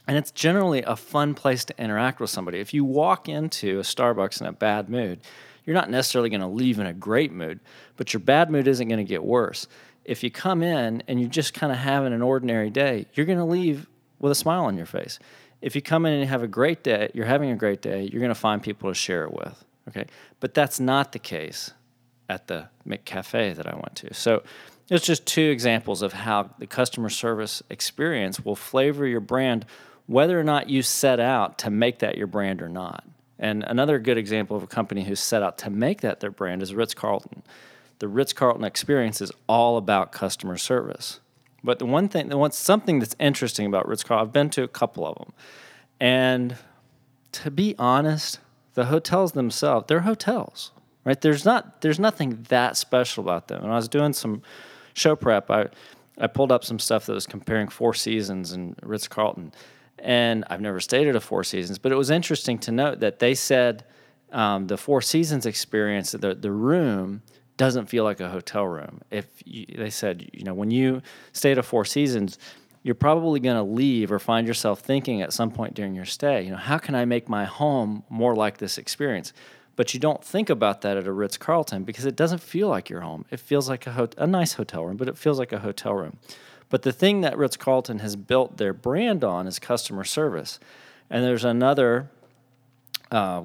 And 0.06 0.16
it's 0.16 0.30
generally 0.30 0.82
a 0.82 0.96
fun 0.96 1.34
place 1.34 1.64
to 1.66 1.82
interact 1.82 2.20
with 2.20 2.30
somebody. 2.30 2.58
If 2.58 2.74
you 2.74 2.84
walk 2.84 3.28
into 3.28 3.78
a 3.78 3.82
Starbucks 3.82 4.40
in 4.40 4.46
a 4.46 4.52
bad 4.52 4.88
mood, 4.88 5.20
you're 5.64 5.74
not 5.74 5.90
necessarily 5.90 6.30
going 6.30 6.40
to 6.40 6.48
leave 6.48 6.78
in 6.78 6.86
a 6.86 6.92
great 6.92 7.32
mood, 7.32 7.60
but 7.96 8.12
your 8.12 8.20
bad 8.20 8.50
mood 8.50 8.66
isn't 8.66 8.88
going 8.88 9.04
to 9.04 9.08
get 9.08 9.22
worse. 9.22 9.68
If 10.04 10.24
you 10.24 10.30
come 10.30 10.62
in 10.62 11.02
and 11.06 11.20
you're 11.20 11.28
just 11.28 11.54
kind 11.54 11.72
of 11.72 11.78
having 11.78 12.12
an 12.12 12.22
ordinary 12.22 12.70
day, 12.70 13.06
you're 13.14 13.26
going 13.26 13.38
to 13.38 13.44
leave 13.44 13.86
with 14.18 14.32
a 14.32 14.36
smile 14.36 14.64
on 14.64 14.76
your 14.76 14.86
face. 14.86 15.18
If 15.62 15.74
you 15.74 15.82
come 15.82 16.06
in 16.06 16.14
and 16.14 16.28
have 16.28 16.42
a 16.42 16.48
great 16.48 16.82
day, 16.82 17.10
you're 17.14 17.26
having 17.26 17.50
a 17.50 17.56
great 17.56 17.82
day, 17.82 18.08
you're 18.10 18.20
going 18.20 18.30
to 18.30 18.34
find 18.34 18.62
people 18.62 18.90
to 18.90 18.94
share 18.94 19.24
it 19.24 19.32
with. 19.32 19.64
Okay? 19.88 20.06
But 20.40 20.54
that's 20.54 20.80
not 20.80 21.12
the 21.12 21.18
case 21.18 21.72
at 22.28 22.46
the 22.46 22.68
McCafe 22.86 23.56
that 23.56 23.66
I 23.66 23.74
went 23.74 23.96
to. 23.96 24.14
So 24.14 24.42
it's 24.88 25.04
just 25.04 25.26
two 25.26 25.50
examples 25.50 26.02
of 26.02 26.12
how 26.12 26.50
the 26.58 26.66
customer 26.66 27.08
service 27.08 27.62
experience 27.70 28.44
will 28.44 28.56
flavor 28.56 29.06
your 29.06 29.20
brand, 29.20 29.66
whether 30.06 30.38
or 30.38 30.44
not 30.44 30.70
you 30.70 30.82
set 30.82 31.20
out 31.20 31.58
to 31.58 31.70
make 31.70 31.98
that 32.00 32.16
your 32.16 32.26
brand 32.26 32.62
or 32.62 32.68
not. 32.68 33.04
And 33.38 33.64
another 33.64 33.98
good 33.98 34.18
example 34.18 34.56
of 34.56 34.62
a 34.62 34.66
company 34.66 35.04
who 35.04 35.14
set 35.14 35.42
out 35.42 35.58
to 35.58 35.70
make 35.70 36.02
that 36.02 36.20
their 36.20 36.30
brand 36.30 36.62
is 36.62 36.74
Ritz 36.74 36.94
Carlton. 36.94 37.42
The 37.98 38.08
Ritz 38.08 38.32
Carlton 38.32 38.64
experience 38.64 39.20
is 39.20 39.32
all 39.48 39.76
about 39.76 40.12
customer 40.12 40.56
service. 40.56 41.20
But 41.62 41.78
the 41.78 41.86
one 41.86 42.08
thing, 42.08 42.28
the 42.28 42.38
one 42.38 42.52
something 42.52 43.00
that's 43.00 43.16
interesting 43.20 43.66
about 43.66 43.86
Ritz 43.86 44.02
Carlton, 44.02 44.28
I've 44.28 44.32
been 44.32 44.50
to 44.50 44.62
a 44.62 44.68
couple 44.68 45.06
of 45.06 45.18
them, 45.18 45.32
and 46.00 46.56
to 47.32 47.50
be 47.50 47.74
honest, 47.78 48.40
the 48.74 48.86
hotels 48.86 49.32
themselves, 49.32 49.86
they're 49.88 50.00
hotels 50.00 50.72
right? 51.04 51.20
There's 51.20 51.44
not 51.44 51.80
there's 51.80 51.98
nothing 51.98 52.46
that 52.48 52.76
special 52.76 53.24
about 53.24 53.48
them. 53.48 53.62
And 53.62 53.72
I 53.72 53.76
was 53.76 53.88
doing 53.88 54.12
some, 54.12 54.42
show 54.94 55.16
prep, 55.16 55.50
I 55.50 55.68
I 56.18 56.26
pulled 56.26 56.52
up 56.52 56.64
some 56.64 56.78
stuff 56.78 57.06
that 57.06 57.14
was 57.14 57.26
comparing 57.26 57.68
Four 57.68 57.94
Seasons 57.94 58.52
and 58.52 58.76
Ritz 58.82 59.08
Carlton, 59.08 59.52
and 59.98 60.44
I've 60.50 60.60
never 60.60 60.80
stayed 60.80 61.08
at 61.08 61.16
a 61.16 61.20
Four 61.20 61.44
Seasons, 61.44 61.78
but 61.78 61.92
it 61.92 61.94
was 61.96 62.10
interesting 62.10 62.58
to 62.58 62.72
note 62.72 63.00
that 63.00 63.18
they 63.20 63.34
said 63.34 63.84
um, 64.32 64.66
the 64.66 64.76
Four 64.76 65.00
Seasons 65.00 65.46
experience, 65.46 66.12
the 66.12 66.34
the 66.34 66.52
room 66.52 67.22
doesn't 67.60 67.90
feel 67.90 68.04
like 68.04 68.20
a 68.20 68.30
hotel 68.30 68.66
room. 68.66 69.02
If 69.10 69.26
you, 69.44 69.66
they 69.76 69.90
said, 69.90 70.30
you 70.32 70.44
know, 70.44 70.54
when 70.54 70.70
you 70.70 71.02
stay 71.34 71.52
at 71.52 71.58
a 71.58 71.62
Four 71.62 71.84
Seasons, 71.84 72.38
you're 72.82 72.94
probably 72.94 73.38
going 73.38 73.58
to 73.58 73.62
leave 73.62 74.10
or 74.10 74.18
find 74.18 74.46
yourself 74.46 74.80
thinking 74.80 75.20
at 75.20 75.34
some 75.34 75.50
point 75.50 75.74
during 75.74 75.94
your 75.94 76.06
stay, 76.06 76.42
you 76.42 76.50
know, 76.50 76.56
how 76.56 76.78
can 76.78 76.94
I 76.94 77.04
make 77.04 77.28
my 77.28 77.44
home 77.44 78.02
more 78.08 78.34
like 78.34 78.56
this 78.56 78.78
experience? 78.78 79.34
But 79.76 79.92
you 79.92 80.00
don't 80.00 80.24
think 80.24 80.48
about 80.48 80.80
that 80.80 80.96
at 80.96 81.06
a 81.06 81.12
Ritz 81.12 81.36
Carlton 81.36 81.84
because 81.84 82.06
it 82.06 82.16
doesn't 82.16 82.40
feel 82.40 82.68
like 82.68 82.88
your 82.88 83.02
home. 83.02 83.26
It 83.30 83.40
feels 83.40 83.68
like 83.68 83.86
a, 83.86 83.92
ho- 83.92 84.08
a 84.16 84.26
nice 84.26 84.54
hotel 84.54 84.86
room, 84.86 84.96
but 84.96 85.06
it 85.06 85.18
feels 85.18 85.38
like 85.38 85.52
a 85.52 85.58
hotel 85.58 85.92
room. 85.92 86.16
But 86.70 86.80
the 86.80 86.92
thing 86.92 87.20
that 87.20 87.36
Ritz 87.36 87.58
Carlton 87.58 87.98
has 87.98 88.16
built 88.16 88.56
their 88.56 88.72
brand 88.72 89.22
on 89.22 89.46
is 89.46 89.58
customer 89.58 90.04
service. 90.04 90.58
And 91.10 91.22
there's 91.22 91.44
another 91.44 92.08
uh, 93.10 93.42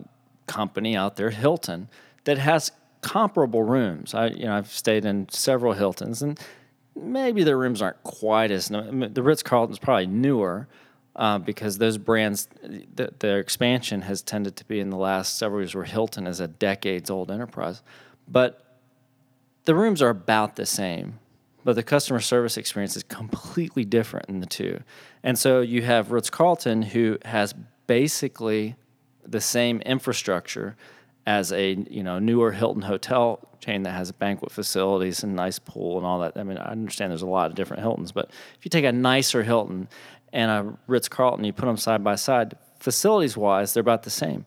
company 0.48 0.96
out 0.96 1.18
there, 1.18 1.32
Hilton, 1.32 1.90
that 2.24 2.38
has 2.38 2.72
comparable 3.06 3.62
rooms. 3.62 4.16
I, 4.16 4.30
you 4.30 4.46
know, 4.46 4.58
I've 4.58 4.72
stayed 4.72 5.06
in 5.06 5.30
several 5.30 5.74
Hiltons, 5.74 6.24
and 6.24 6.40
maybe 6.96 7.44
their 7.44 7.58
rooms 7.58 7.80
aren't 7.80 8.02
quite 8.04 8.50
as. 8.50 8.68
The 8.70 9.22
Ritz 9.24 9.44
Carlton 9.44 9.74
is 9.74 9.80
probably 9.80 10.08
newer 10.08 10.68
uh, 11.16 11.38
because 11.38 11.78
those 11.78 12.00
brands, 12.00 12.50
the, 12.64 13.14
their 13.20 13.40
expansion 13.40 14.02
has 14.02 14.24
tended 14.24 14.56
to 14.56 14.66
be 14.66 14.80
in 14.80 14.90
the 14.90 14.98
last 14.98 15.38
several 15.38 15.62
years, 15.62 15.76
where 15.76 15.84
Hilton 15.84 16.26
is 16.26 16.40
a 16.40 16.48
decades 16.48 17.12
old 17.12 17.30
enterprise, 17.30 17.84
but 18.28 18.80
the 19.66 19.76
rooms 19.76 20.02
are 20.02 20.10
about 20.10 20.56
the 20.56 20.66
same. 20.66 21.20
But 21.64 21.76
the 21.76 21.84
customer 21.84 22.20
service 22.20 22.58
experience 22.58 22.96
is 22.96 23.04
completely 23.04 23.86
different 23.86 24.30
in 24.30 24.40
the 24.40 24.46
two. 24.46 24.82
And 25.24 25.38
so 25.38 25.62
you 25.62 25.84
have 25.84 26.12
Ritz 26.12 26.30
Carlton, 26.30 26.82
who 26.82 27.18
has 27.26 27.54
basically 27.88 28.76
the 29.26 29.42
same 29.42 29.82
infrastructure 29.82 30.76
as 31.26 31.52
a 31.52 31.74
you 31.90 32.04
know 32.04 32.20
newer 32.20 32.52
Hilton 32.52 32.84
hotel 32.84 33.40
chain 33.60 33.84
that 33.84 33.92
has 33.92 34.12
banquet 34.12 34.52
facilities 34.52 35.24
and 35.24 35.36
nice 35.36 35.60
pool 35.60 35.98
and 35.98 36.06
all 36.06 36.20
that. 36.20 36.34
I 36.36 36.44
mean, 36.44 36.58
I 36.58 36.72
understand 36.72 37.12
there's 37.12 37.22
a 37.22 37.28
lot 37.28 37.50
of 37.50 37.56
different 37.56 37.82
Hiltons, 37.82 38.12
but 38.12 38.30
if 38.58 38.64
you 38.64 38.70
take 38.70 38.86
a 38.86 38.92
nicer 38.92 39.44
Hilton 39.44 39.88
and 40.32 40.52
a 40.52 40.78
Ritz 40.88 41.10
Carlton, 41.10 41.46
you 41.46 41.54
put 41.54 41.66
them 41.66 41.78
side 41.78 42.04
by 42.04 42.16
side, 42.16 42.56
facilities 42.80 43.36
wise, 43.36 43.74
they're 43.74 43.82
about 43.82 44.04
the 44.04 44.10
same. 44.10 44.46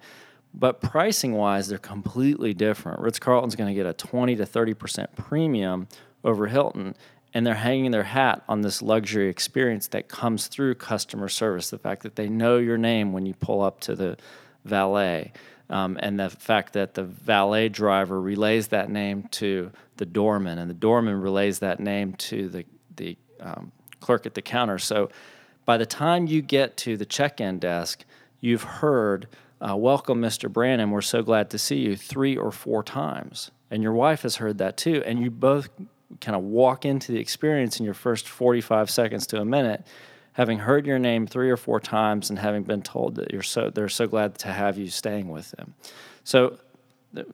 But 0.55 0.81
pricing 0.81 1.33
wise, 1.33 1.69
they're 1.69 1.79
completely 1.79 2.55
different. 2.55 3.01
Ritz 3.01 3.19
Carlton's 3.19 3.57
going 3.57 3.69
to 3.69 3.75
get 3.75 3.87
a 3.87 3.93
20 3.93 4.37
to 4.37 4.45
30% 4.45 5.07
premium 5.17 5.89
over 6.25 6.47
Hilton, 6.47 6.95
and 7.35 7.47
they're 7.47 7.55
hanging 7.55 7.91
their 7.91 8.05
hat 8.05 8.43
on 8.49 8.63
this 8.63 8.81
luxury 8.81 9.29
experience 9.29 9.89
that 9.89 10.09
comes 10.09 10.47
through 10.47 10.75
customer 10.77 11.29
service. 11.29 11.71
The 11.71 11.79
fact 11.79 12.03
that 12.03 12.17
they 12.17 12.29
know 12.29 12.59
your 12.59 12.79
name 12.79 13.13
when 13.13 13.27
you 13.27 13.35
pull 13.35 13.63
up 13.63 13.81
to 13.81 13.95
the 13.95 14.17
valet, 14.65 15.33
um, 15.71 15.99
and 16.01 16.19
the 16.19 16.31
fact 16.31 16.73
that 16.73 16.95
the 16.95 17.05
valet 17.05 17.69
driver 17.69 18.21
relays 18.21 18.69
that 18.69 18.91
name 18.91 19.25
to 19.33 19.71
the 19.97 20.07
doorman, 20.07 20.59
and 20.59 20.71
the 20.71 20.75
doorman 20.75 21.21
relays 21.21 21.59
that 21.59 21.81
name 21.81 22.15
to 22.15 22.49
the 22.49 22.65
the 22.97 23.17
um, 23.41 23.73
clerk 24.01 24.27
at 24.27 24.35
the 24.35 24.43
counter. 24.43 24.79
So 24.79 25.11
by 25.65 25.77
the 25.77 25.87
time 25.87 26.27
you 26.27 26.43
get 26.43 26.77
to 26.79 26.97
the 26.97 27.05
check-in 27.05 27.59
desk, 27.59 28.05
you've 28.41 28.63
heard 28.63 29.29
uh, 29.61 29.77
"Welcome, 29.77 30.21
Mr. 30.23 30.51
Brandon. 30.51 30.91
We're 30.91 31.01
so 31.03 31.23
glad 31.23 31.51
to 31.51 31.59
see 31.59 31.79
you" 31.79 31.97
three 31.97 32.37
or 32.37 32.51
four 32.51 32.83
times, 32.83 33.51
and 33.71 33.83
your 33.83 33.93
wife 33.93 34.23
has 34.23 34.37
heard 34.37 34.59
that 34.59 34.77
too, 34.77 35.03
and 35.05 35.21
you 35.21 35.31
both 35.31 35.69
kind 36.21 36.35
of 36.35 36.43
walk 36.43 36.85
into 36.87 37.13
the 37.13 37.19
experience 37.19 37.79
in 37.79 37.85
your 37.85 37.95
first 37.95 38.27
45 38.27 38.89
seconds 38.91 39.27
to 39.27 39.41
a 39.41 39.45
minute 39.45 39.87
having 40.39 40.61
heard 40.61 40.87
your 40.87 41.01
name 41.01 41.27
three 41.27 41.51
or 41.51 41.57
four 41.57 41.81
times 41.81 42.31
and 42.31 42.39
having 42.39 42.63
been 42.63 42.81
told 42.81 43.17
that 43.17 43.33
you're 43.33 43.43
so 43.43 43.71
they're 43.71 43.89
so 43.89 44.07
glad 44.07 44.39
to 44.39 44.47
have 44.47 44.79
you 44.79 44.89
staying 44.89 45.29
with 45.29 45.51
them. 45.51 45.75
So 46.23 46.59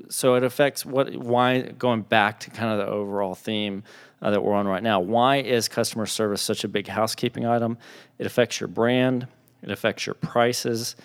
so 0.09 0.37
it 0.37 0.43
affects 0.43 0.87
what 0.87 1.15
why 1.15 1.61
going 1.61 2.01
back 2.01 2.41
to 2.41 2.51
kind 2.51 2.73
of 2.73 2.79
the 2.79 2.91
overall 2.91 3.35
theme 3.35 3.85
uh, 4.23 4.31
that 4.31 4.43
we're 4.43 4.55
on 4.55 4.67
right 4.67 4.83
now. 4.83 5.01
Why 5.01 5.37
is 5.37 5.69
customer 5.69 6.07
service 6.07 6.41
such 6.41 6.65
a 6.65 6.69
big 6.69 6.89
housekeeping 6.89 7.45
item? 7.45 7.77
It 8.19 8.25
affects 8.27 8.59
your 8.59 8.69
brand, 8.69 9.27
it 9.63 9.71
affects 9.71 10.07
your 10.07 10.15
prices. 10.15 10.97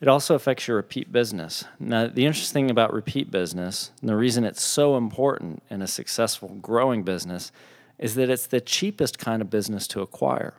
It 0.00 0.06
also 0.06 0.36
affects 0.36 0.68
your 0.68 0.76
repeat 0.76 1.10
business. 1.10 1.64
Now, 1.80 2.06
the 2.06 2.24
interesting 2.24 2.54
thing 2.54 2.70
about 2.70 2.92
repeat 2.92 3.32
business, 3.32 3.90
and 4.00 4.08
the 4.08 4.14
reason 4.14 4.44
it's 4.44 4.62
so 4.62 4.96
important 4.96 5.60
in 5.70 5.82
a 5.82 5.88
successful 5.88 6.50
growing 6.62 7.02
business, 7.02 7.50
is 7.98 8.14
that 8.14 8.30
it's 8.30 8.46
the 8.46 8.60
cheapest 8.60 9.18
kind 9.18 9.42
of 9.42 9.50
business 9.50 9.88
to 9.88 10.00
acquire 10.00 10.54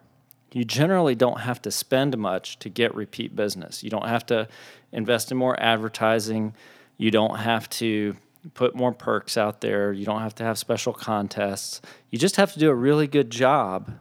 you 0.51 0.65
generally 0.65 1.15
don't 1.15 1.41
have 1.41 1.61
to 1.63 1.71
spend 1.71 2.17
much 2.17 2.57
to 2.59 2.69
get 2.69 2.93
repeat 2.95 3.35
business. 3.35 3.83
You 3.83 3.89
don't 3.89 4.07
have 4.07 4.25
to 4.27 4.47
invest 4.91 5.31
in 5.31 5.37
more 5.37 5.59
advertising. 5.59 6.53
You 6.97 7.11
don't 7.11 7.37
have 7.37 7.69
to 7.71 8.15
put 8.53 8.75
more 8.75 8.93
perks 8.93 9.37
out 9.37 9.61
there. 9.61 9.91
You 9.91 10.05
don't 10.05 10.21
have 10.21 10.35
to 10.35 10.43
have 10.43 10.57
special 10.57 10.93
contests. 10.93 11.81
You 12.09 12.17
just 12.17 12.37
have 12.37 12.53
to 12.53 12.59
do 12.59 12.69
a 12.69 12.75
really 12.75 13.07
good 13.07 13.29
job 13.29 13.91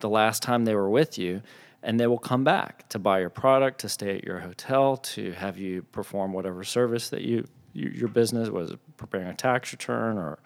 the 0.00 0.08
last 0.08 0.42
time 0.42 0.64
they 0.64 0.74
were 0.74 0.90
with 0.90 1.18
you, 1.18 1.42
and 1.82 1.98
they 1.98 2.06
will 2.06 2.18
come 2.18 2.44
back 2.44 2.88
to 2.90 2.98
buy 2.98 3.20
your 3.20 3.30
product, 3.30 3.80
to 3.80 3.88
stay 3.88 4.16
at 4.16 4.24
your 4.24 4.40
hotel, 4.40 4.96
to 4.98 5.32
have 5.32 5.58
you 5.58 5.82
perform 5.82 6.32
whatever 6.32 6.64
service 6.64 7.10
that 7.10 7.22
you 7.22 7.46
your 7.74 8.08
business 8.08 8.48
was 8.48 8.74
preparing 8.96 9.28
a 9.28 9.34
tax 9.34 9.72
return 9.72 10.18
or 10.18 10.38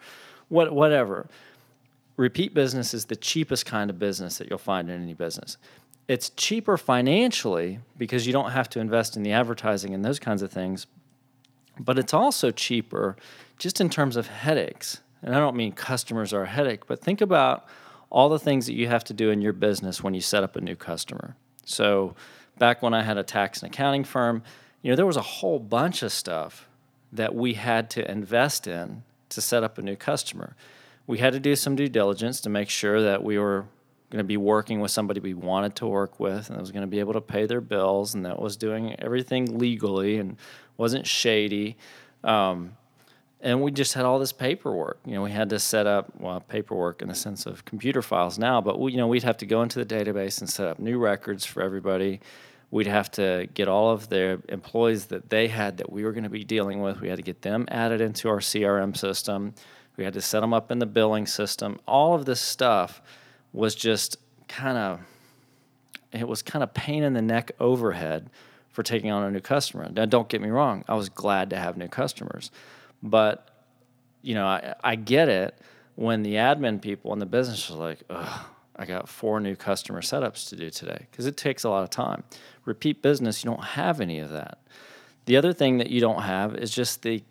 what 0.49 0.71
whatever 0.71 1.27
repeat 2.17 2.53
business 2.53 2.93
is 2.93 3.05
the 3.05 3.15
cheapest 3.15 3.65
kind 3.65 3.89
of 3.89 3.99
business 3.99 4.37
that 4.37 4.49
you'll 4.49 4.59
find 4.59 4.89
in 4.89 5.01
any 5.01 5.13
business. 5.13 5.57
It's 6.07 6.29
cheaper 6.31 6.77
financially 6.77 7.79
because 7.97 8.27
you 8.27 8.33
don't 8.33 8.51
have 8.51 8.69
to 8.69 8.79
invest 8.79 9.15
in 9.15 9.23
the 9.23 9.31
advertising 9.31 9.93
and 9.93 10.03
those 10.03 10.19
kinds 10.19 10.41
of 10.41 10.51
things, 10.51 10.85
but 11.79 11.97
it's 11.97 12.13
also 12.13 12.51
cheaper 12.51 13.15
just 13.57 13.79
in 13.79 13.89
terms 13.89 14.17
of 14.17 14.27
headaches. 14.27 15.01
And 15.21 15.33
I 15.33 15.39
don't 15.39 15.55
mean 15.55 15.71
customers 15.71 16.33
are 16.33 16.43
a 16.43 16.47
headache, 16.47 16.85
but 16.85 16.99
think 16.99 17.21
about 17.21 17.65
all 18.09 18.29
the 18.29 18.39
things 18.39 18.67
that 18.67 18.73
you 18.73 18.87
have 18.87 19.03
to 19.05 19.13
do 19.13 19.31
in 19.31 19.41
your 19.41 19.53
business 19.53 20.03
when 20.03 20.13
you 20.13 20.21
set 20.21 20.43
up 20.43 20.55
a 20.55 20.61
new 20.61 20.75
customer. 20.75 21.35
So, 21.65 22.15
back 22.59 22.83
when 22.83 22.93
I 22.93 23.01
had 23.01 23.17
a 23.17 23.23
tax 23.23 23.63
and 23.63 23.73
accounting 23.73 24.03
firm, 24.03 24.43
you 24.83 24.91
know, 24.91 24.95
there 24.95 25.05
was 25.05 25.17
a 25.17 25.21
whole 25.21 25.57
bunch 25.57 26.03
of 26.03 26.11
stuff 26.11 26.67
that 27.11 27.33
we 27.33 27.53
had 27.53 27.89
to 27.91 28.11
invest 28.11 28.67
in 28.67 29.03
to 29.29 29.41
set 29.41 29.63
up 29.63 29.77
a 29.77 29.81
new 29.81 29.95
customer 29.95 30.55
we 31.07 31.17
had 31.17 31.33
to 31.33 31.39
do 31.39 31.55
some 31.55 31.75
due 31.75 31.89
diligence 31.89 32.41
to 32.41 32.49
make 32.49 32.69
sure 32.69 33.01
that 33.01 33.23
we 33.23 33.37
were 33.37 33.65
going 34.09 34.23
to 34.23 34.27
be 34.27 34.37
working 34.37 34.79
with 34.79 34.91
somebody 34.91 35.19
we 35.19 35.33
wanted 35.33 35.75
to 35.75 35.87
work 35.87 36.19
with 36.19 36.47
and 36.49 36.57
that 36.57 36.61
was 36.61 36.71
going 36.71 36.83
to 36.83 36.87
be 36.87 36.99
able 36.99 37.13
to 37.13 37.21
pay 37.21 37.45
their 37.45 37.61
bills 37.61 38.13
and 38.13 38.25
that 38.25 38.39
was 38.39 38.55
doing 38.55 38.95
everything 38.99 39.57
legally 39.57 40.17
and 40.17 40.37
wasn't 40.77 41.05
shady. 41.05 41.75
Um, 42.23 42.77
and 43.41 43.61
we 43.61 43.71
just 43.71 43.93
had 43.93 44.05
all 44.05 44.19
this 44.19 44.31
paperwork. 44.31 44.99
You 45.05 45.15
know, 45.15 45.23
we 45.23 45.31
had 45.31 45.49
to 45.49 45.59
set 45.59 45.85
up 45.85 46.13
well 46.19 46.39
paperwork 46.39 47.01
in 47.01 47.09
the 47.09 47.15
sense 47.15 47.45
of 47.45 47.65
computer 47.65 48.01
files 48.01 48.39
now, 48.39 48.61
but 48.61 48.79
we, 48.79 48.91
you 48.91 48.97
know, 48.97 49.07
we'd 49.07 49.23
have 49.23 49.37
to 49.37 49.45
go 49.45 49.61
into 49.63 49.83
the 49.83 49.85
database 49.85 50.39
and 50.39 50.49
set 50.49 50.67
up 50.67 50.79
new 50.79 50.97
records 50.97 51.45
for 51.45 51.61
everybody. 51.61 52.21
We'd 52.71 52.87
have 52.87 53.11
to 53.11 53.49
get 53.53 53.67
all 53.67 53.91
of 53.91 54.09
their 54.09 54.39
employees 54.47 55.07
that 55.07 55.29
they 55.29 55.47
had 55.47 55.77
that 55.77 55.91
we 55.91 56.05
were 56.05 56.11
going 56.11 56.23
to 56.23 56.29
be 56.29 56.43
dealing 56.43 56.81
with. 56.81 57.01
We 57.01 57.09
had 57.09 57.17
to 57.17 57.23
get 57.23 57.41
them 57.41 57.65
added 57.69 57.99
into 57.99 58.29
our 58.29 58.39
CRM 58.39 58.95
system. 58.95 59.53
We 59.97 60.03
had 60.03 60.13
to 60.13 60.21
set 60.21 60.39
them 60.41 60.53
up 60.53 60.71
in 60.71 60.79
the 60.79 60.85
billing 60.85 61.27
system. 61.27 61.79
All 61.87 62.15
of 62.15 62.25
this 62.25 62.41
stuff 62.41 63.01
was 63.51 63.75
just 63.75 64.17
kind 64.47 64.77
of 64.77 64.99
it 66.11 66.27
was 66.27 66.41
kind 66.43 66.61
of 66.61 66.73
pain 66.73 67.03
in 67.03 67.13
the 67.13 67.21
neck 67.21 67.51
overhead 67.59 68.29
for 68.69 68.83
taking 68.83 69.09
on 69.11 69.23
a 69.23 69.31
new 69.31 69.39
customer. 69.39 69.89
Now, 69.91 70.05
don't 70.05 70.29
get 70.29 70.41
me 70.41 70.49
wrong, 70.49 70.83
I 70.87 70.95
was 70.95 71.09
glad 71.09 71.49
to 71.51 71.57
have 71.57 71.75
new 71.77 71.87
customers, 71.87 72.51
but 73.01 73.49
you 74.21 74.35
know, 74.35 74.45
I, 74.45 74.75
I 74.83 74.95
get 74.95 75.27
it 75.27 75.59
when 75.95 76.23
the 76.23 76.35
admin 76.35 76.81
people 76.81 77.13
in 77.13 77.19
the 77.19 77.25
business 77.25 77.69
are 77.69 77.77
like, 77.77 78.03
Ugh, 78.09 78.45
I 78.75 78.85
got 78.85 79.07
four 79.09 79.39
new 79.39 79.55
customer 79.55 80.01
setups 80.01 80.49
to 80.49 80.55
do 80.55 80.69
today 80.69 81.07
because 81.11 81.25
it 81.25 81.37
takes 81.37 81.63
a 81.63 81.69
lot 81.69 81.83
of 81.83 81.89
time. 81.89 82.23
Repeat 82.65 83.01
business, 83.01 83.43
you 83.43 83.49
don't 83.49 83.63
have 83.63 84.01
any 84.01 84.19
of 84.19 84.29
that. 84.29 84.59
The 85.25 85.37
other 85.37 85.53
thing 85.53 85.77
that 85.77 85.89
you 85.89 86.01
don't 86.01 86.23
have 86.23 86.55
is 86.55 86.71
just 86.71 87.01
the 87.01 87.23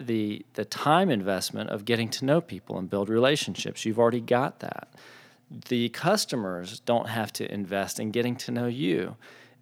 the 0.00 0.44
the 0.54 0.64
time 0.64 1.10
investment 1.10 1.70
of 1.70 1.84
getting 1.84 2.08
to 2.10 2.24
know 2.24 2.40
people 2.40 2.78
and 2.78 2.88
build 2.88 3.08
relationships. 3.08 3.84
You've 3.84 3.98
already 3.98 4.20
got 4.20 4.60
that. 4.60 4.88
The 5.68 5.88
customers 5.88 6.80
don't 6.80 7.08
have 7.08 7.32
to 7.34 7.52
invest 7.52 7.98
in 7.98 8.12
getting 8.12 8.36
to 8.36 8.52
know 8.52 8.66
you. 8.66 9.16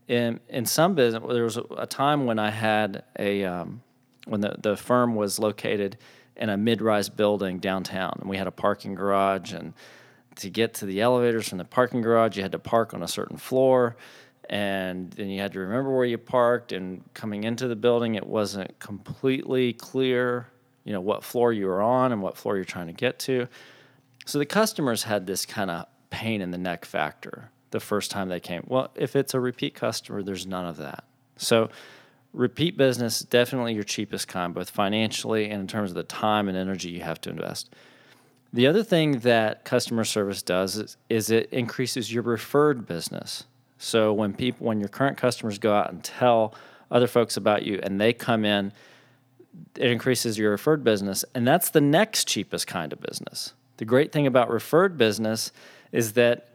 In 0.07 0.40
in 0.49 0.66
some 0.66 0.95
business, 0.95 1.23
there 1.30 1.45
was 1.45 1.59
a 1.76 1.87
time 1.87 2.26
when 2.26 2.38
I 2.38 2.50
had 2.50 3.04
a 3.18 3.45
um, 3.45 3.83
when 4.26 4.42
the, 4.42 4.57
the 4.59 4.76
firm 4.76 5.14
was 5.14 5.38
located 5.38 5.97
in 6.37 6.50
a 6.50 6.57
mid-rise 6.57 7.09
building 7.09 7.59
downtown, 7.59 8.18
and 8.21 8.28
we 8.28 8.37
had 8.37 8.47
a 8.47 8.52
parking 8.52 8.95
garage. 8.95 9.52
And 9.52 9.73
to 10.37 10.50
get 10.50 10.75
to 10.75 10.87
the 10.87 11.00
elevators 11.00 11.49
from 11.49 11.59
the 11.59 11.64
parking 11.64 12.02
garage, 12.02 12.37
you 12.37 12.42
had 12.42 12.52
to 12.52 12.59
park 12.59 12.95
on 12.95 13.02
a 13.02 13.09
certain 13.09 13.38
floor 13.38 13.97
and 14.49 15.11
then 15.12 15.28
you 15.28 15.40
had 15.40 15.52
to 15.52 15.61
remember 15.61 15.95
where 15.95 16.07
you 16.07 16.19
parked 16.19 16.73
and 16.73 17.02
coming 17.14 17.45
into 17.45 17.69
the 17.69 17.76
building 17.76 18.14
it 18.14 18.26
wasn't 18.26 18.78
completely 18.78 19.73
clear 19.75 20.49
you 20.85 20.93
know 20.93 21.00
what 21.00 21.23
floor 21.23 21.52
you 21.52 21.67
were 21.67 21.83
on 21.83 22.12
and 22.12 22.23
what 22.23 22.37
floor 22.37 22.57
you're 22.57 22.64
trying 22.64 22.87
to 22.87 22.93
get 22.93 23.19
to 23.19 23.47
So 24.26 24.38
the 24.38 24.47
customers 24.47 25.05
had 25.05 25.26
this 25.26 25.47
kind 25.47 25.71
of 25.71 25.87
pain 26.11 26.40
in 26.40 26.50
the 26.50 26.59
neck 26.59 26.85
factor 26.85 27.50
the 27.71 27.81
first 27.81 28.11
time 28.11 28.28
they 28.28 28.40
came. 28.40 28.64
Well, 28.67 28.90
if 28.95 29.17
it's 29.17 29.35
a 29.35 29.40
repeat 29.40 29.75
customer, 29.75 30.23
there's 30.23 30.47
none 30.47 30.67
of 30.67 30.76
that. 30.78 31.05
So 31.37 31.71
repeat 32.33 32.76
business 32.76 33.21
definitely 33.21 33.75
your 33.75 33.85
cheapest 33.85 34.28
kind, 34.28 34.55
both 34.55 34.71
financially 34.71 35.50
and 35.50 35.61
in 35.61 35.67
terms 35.67 35.90
of 35.90 35.95
the 35.95 36.02
time 36.02 36.49
and 36.49 36.57
energy 36.57 36.90
you 36.90 37.00
have 37.00 37.21
to 37.23 37.31
invest. 37.31 37.75
The 38.52 38.67
other 38.67 38.83
thing 38.83 39.21
that 39.21 39.64
customer 39.64 40.05
service 40.05 40.43
does 40.43 40.76
is, 40.76 40.97
is 41.09 41.31
it 41.31 41.50
increases 41.52 42.12
your 42.12 42.23
referred 42.23 42.87
business. 42.87 43.45
So 43.78 44.12
when 44.12 44.35
people 44.35 44.66
when 44.66 44.80
your 44.80 44.88
current 44.88 45.16
customers 45.16 45.58
go 45.58 45.73
out 45.73 45.90
and 45.90 46.02
tell 46.02 46.54
other 46.90 47.06
folks 47.06 47.37
about 47.37 47.62
you 47.62 47.80
and 47.82 48.00
they 48.00 48.12
come 48.12 48.44
in, 48.44 48.73
it 49.76 49.90
increases 49.90 50.37
your 50.38 50.50
referred 50.50 50.85
business 50.85 51.25
and 51.35 51.47
that's 51.47 51.70
the 51.70 51.80
next 51.80 52.28
cheapest 52.28 52.66
kind 52.66 52.92
of 52.92 53.00
business. 53.00 53.54
The 53.78 53.85
great 53.85 54.12
thing 54.12 54.26
about 54.26 54.50
referred 54.50 54.99
business 54.99 55.52
is 55.92 56.14
that 56.14 56.49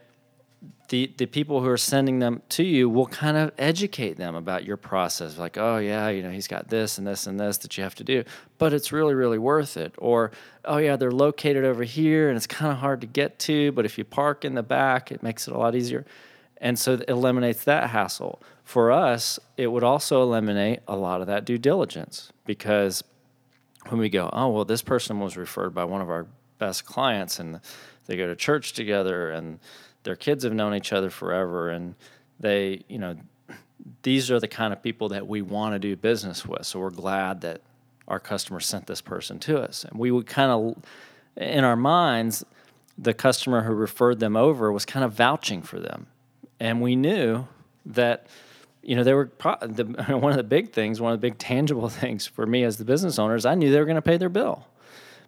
the 0.90 1.12
the 1.18 1.26
people 1.26 1.62
who 1.62 1.68
are 1.70 1.78
sending 1.78 2.20
them 2.20 2.42
to 2.50 2.64
you 2.64 2.90
will 2.90 3.08
kind 3.08 3.38
of 3.38 3.52
educate 3.58 4.18
them 4.18 4.36
about 4.36 4.64
your 4.64 4.78
process 4.78 5.38
like 5.38 5.58
oh 5.58 5.78
yeah 5.78 6.10
you 6.10 6.22
know 6.22 6.30
he's 6.30 6.48
got 6.48 6.70
this 6.70 6.98
and 6.98 7.08
this 7.08 7.26
and 7.26 7.40
this 7.40 7.58
that 7.60 7.78
you 7.78 7.84
have 7.84 7.96
to 7.96 8.04
do 8.04 8.24
but 8.58 8.74
it's 8.74 8.92
really 8.92 9.14
really 9.14 9.38
worth 9.38 9.78
it 9.78 9.94
or 9.98 10.32
oh 10.66 10.78
yeah 10.78 10.96
they're 10.96 11.12
located 11.12 11.64
over 11.64 11.84
here 11.84 12.28
and 12.30 12.38
it's 12.38 12.48
kind 12.48 12.72
of 12.72 12.78
hard 12.78 13.02
to 13.02 13.08
get 13.08 13.40
to 13.40 13.72
but 13.72 13.86
if 13.86 13.98
you 13.98 14.04
park 14.04 14.44
in 14.44 14.56
the 14.56 14.64
back 14.64 15.12
it 15.12 15.24
makes 15.24 15.48
it 15.48 15.54
a 15.54 15.58
lot 15.58 15.74
easier 15.74 16.06
and 16.64 16.80
so 16.80 16.94
it 16.94 17.06
eliminates 17.08 17.64
that 17.66 17.92
hassle. 17.92 18.42
For 18.64 18.92
us 18.92 19.40
it 19.58 19.68
would 19.68 19.84
also 19.84 20.24
eliminate 20.24 20.80
a 20.88 20.96
lot 20.96 21.22
of 21.22 21.28
that 21.28 21.46
due 21.46 21.60
diligence 21.60 22.32
because 22.46 23.04
when 23.90 24.00
we 24.00 24.10
go 24.10 24.30
oh 24.34 24.50
well 24.50 24.66
this 24.66 24.82
person 24.82 25.20
was 25.20 25.38
referred 25.38 25.76
by 25.76 25.84
one 25.84 26.02
of 26.02 26.10
our 26.10 26.26
best 26.58 26.86
clients 26.86 27.40
and 27.40 27.60
they 28.08 28.18
go 28.18 28.26
to 28.26 28.36
church 28.36 28.74
together 28.74 29.30
and 29.30 29.60
their 30.04 30.16
kids 30.16 30.44
have 30.44 30.54
known 30.54 30.74
each 30.74 30.94
other 30.94 31.10
forever 31.10 31.70
and 31.70 31.96
they 32.40 32.84
you 32.88 32.98
know 32.98 33.16
these 34.04 34.32
are 34.32 34.40
the 34.40 34.48
kind 34.48 34.74
of 34.74 34.82
people 34.82 35.10
that 35.10 35.28
we 35.28 35.42
want 35.42 35.76
to 35.76 35.80
do 35.80 35.96
business 35.96 36.46
with. 36.46 36.66
So 36.66 36.80
we're 36.80 36.90
glad 36.90 37.42
that 37.42 37.62
our 38.08 38.20
customer 38.20 38.60
sent 38.60 38.88
this 38.88 39.02
person 39.02 39.40
to 39.40 39.62
us. 39.62 39.84
And 39.84 40.00
we 40.00 40.12
would 40.12 40.26
kind 40.26 40.52
of 40.52 40.84
in 41.36 41.64
our 41.64 41.76
minds 41.76 42.46
the 42.98 43.14
customer 43.14 43.64
who 43.64 43.74
referred 43.74 44.20
them 44.20 44.38
over 44.38 44.72
was 44.72 44.86
kind 44.86 45.04
of 45.04 45.14
vouching 45.14 45.64
for 45.64 45.80
them 45.80 46.08
and 46.64 46.82
we 46.82 46.96
knew 46.96 47.46
that 47.86 48.28
you 48.82 48.96
know 48.96 49.04
they 49.04 49.14
were 49.14 49.26
pro- 49.26 49.58
the, 49.62 49.84
one 50.18 50.32
of 50.32 50.38
the 50.38 50.44
big 50.44 50.72
things 50.72 51.00
one 51.00 51.14
of 51.14 51.20
the 51.20 51.28
big 51.28 51.38
tangible 51.38 51.90
things 52.02 52.26
for 52.26 52.46
me 52.48 52.64
as 52.64 52.78
the 52.78 52.86
business 52.86 53.20
owners 53.20 53.46
i 53.46 53.54
knew 53.54 53.70
they 53.72 53.80
were 53.80 53.86
going 53.86 53.96
to 53.96 54.02
pay 54.02 54.18
their 54.18 54.30
bill 54.30 54.66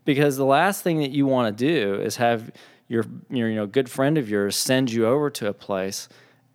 because 0.06 0.38
the 0.38 0.46
last 0.46 0.82
thing 0.82 1.00
that 1.00 1.12
you 1.12 1.26
want 1.26 1.56
to 1.56 1.66
do 1.66 1.96
is 2.02 2.16
have 2.16 2.52
your, 2.88 3.06
your 3.30 3.50
you 3.50 3.56
know 3.56 3.68
good 3.68 3.90
friend 3.90 4.18
of 4.18 4.30
yours 4.30 4.56
send 4.56 4.92
you 4.92 5.06
over 5.06 5.30
to 5.30 5.48
a 5.48 5.54
place 5.54 6.08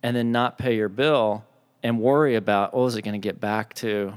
and 0.03 0.15
then 0.15 0.31
not 0.31 0.57
pay 0.57 0.75
your 0.75 0.89
bill 0.89 1.45
and 1.83 1.99
worry 1.99 2.35
about 2.35 2.71
oh 2.73 2.85
is 2.87 2.95
it 2.95 3.03
going 3.03 3.13
to 3.13 3.25
get 3.25 3.39
back 3.39 3.73
to 3.73 4.13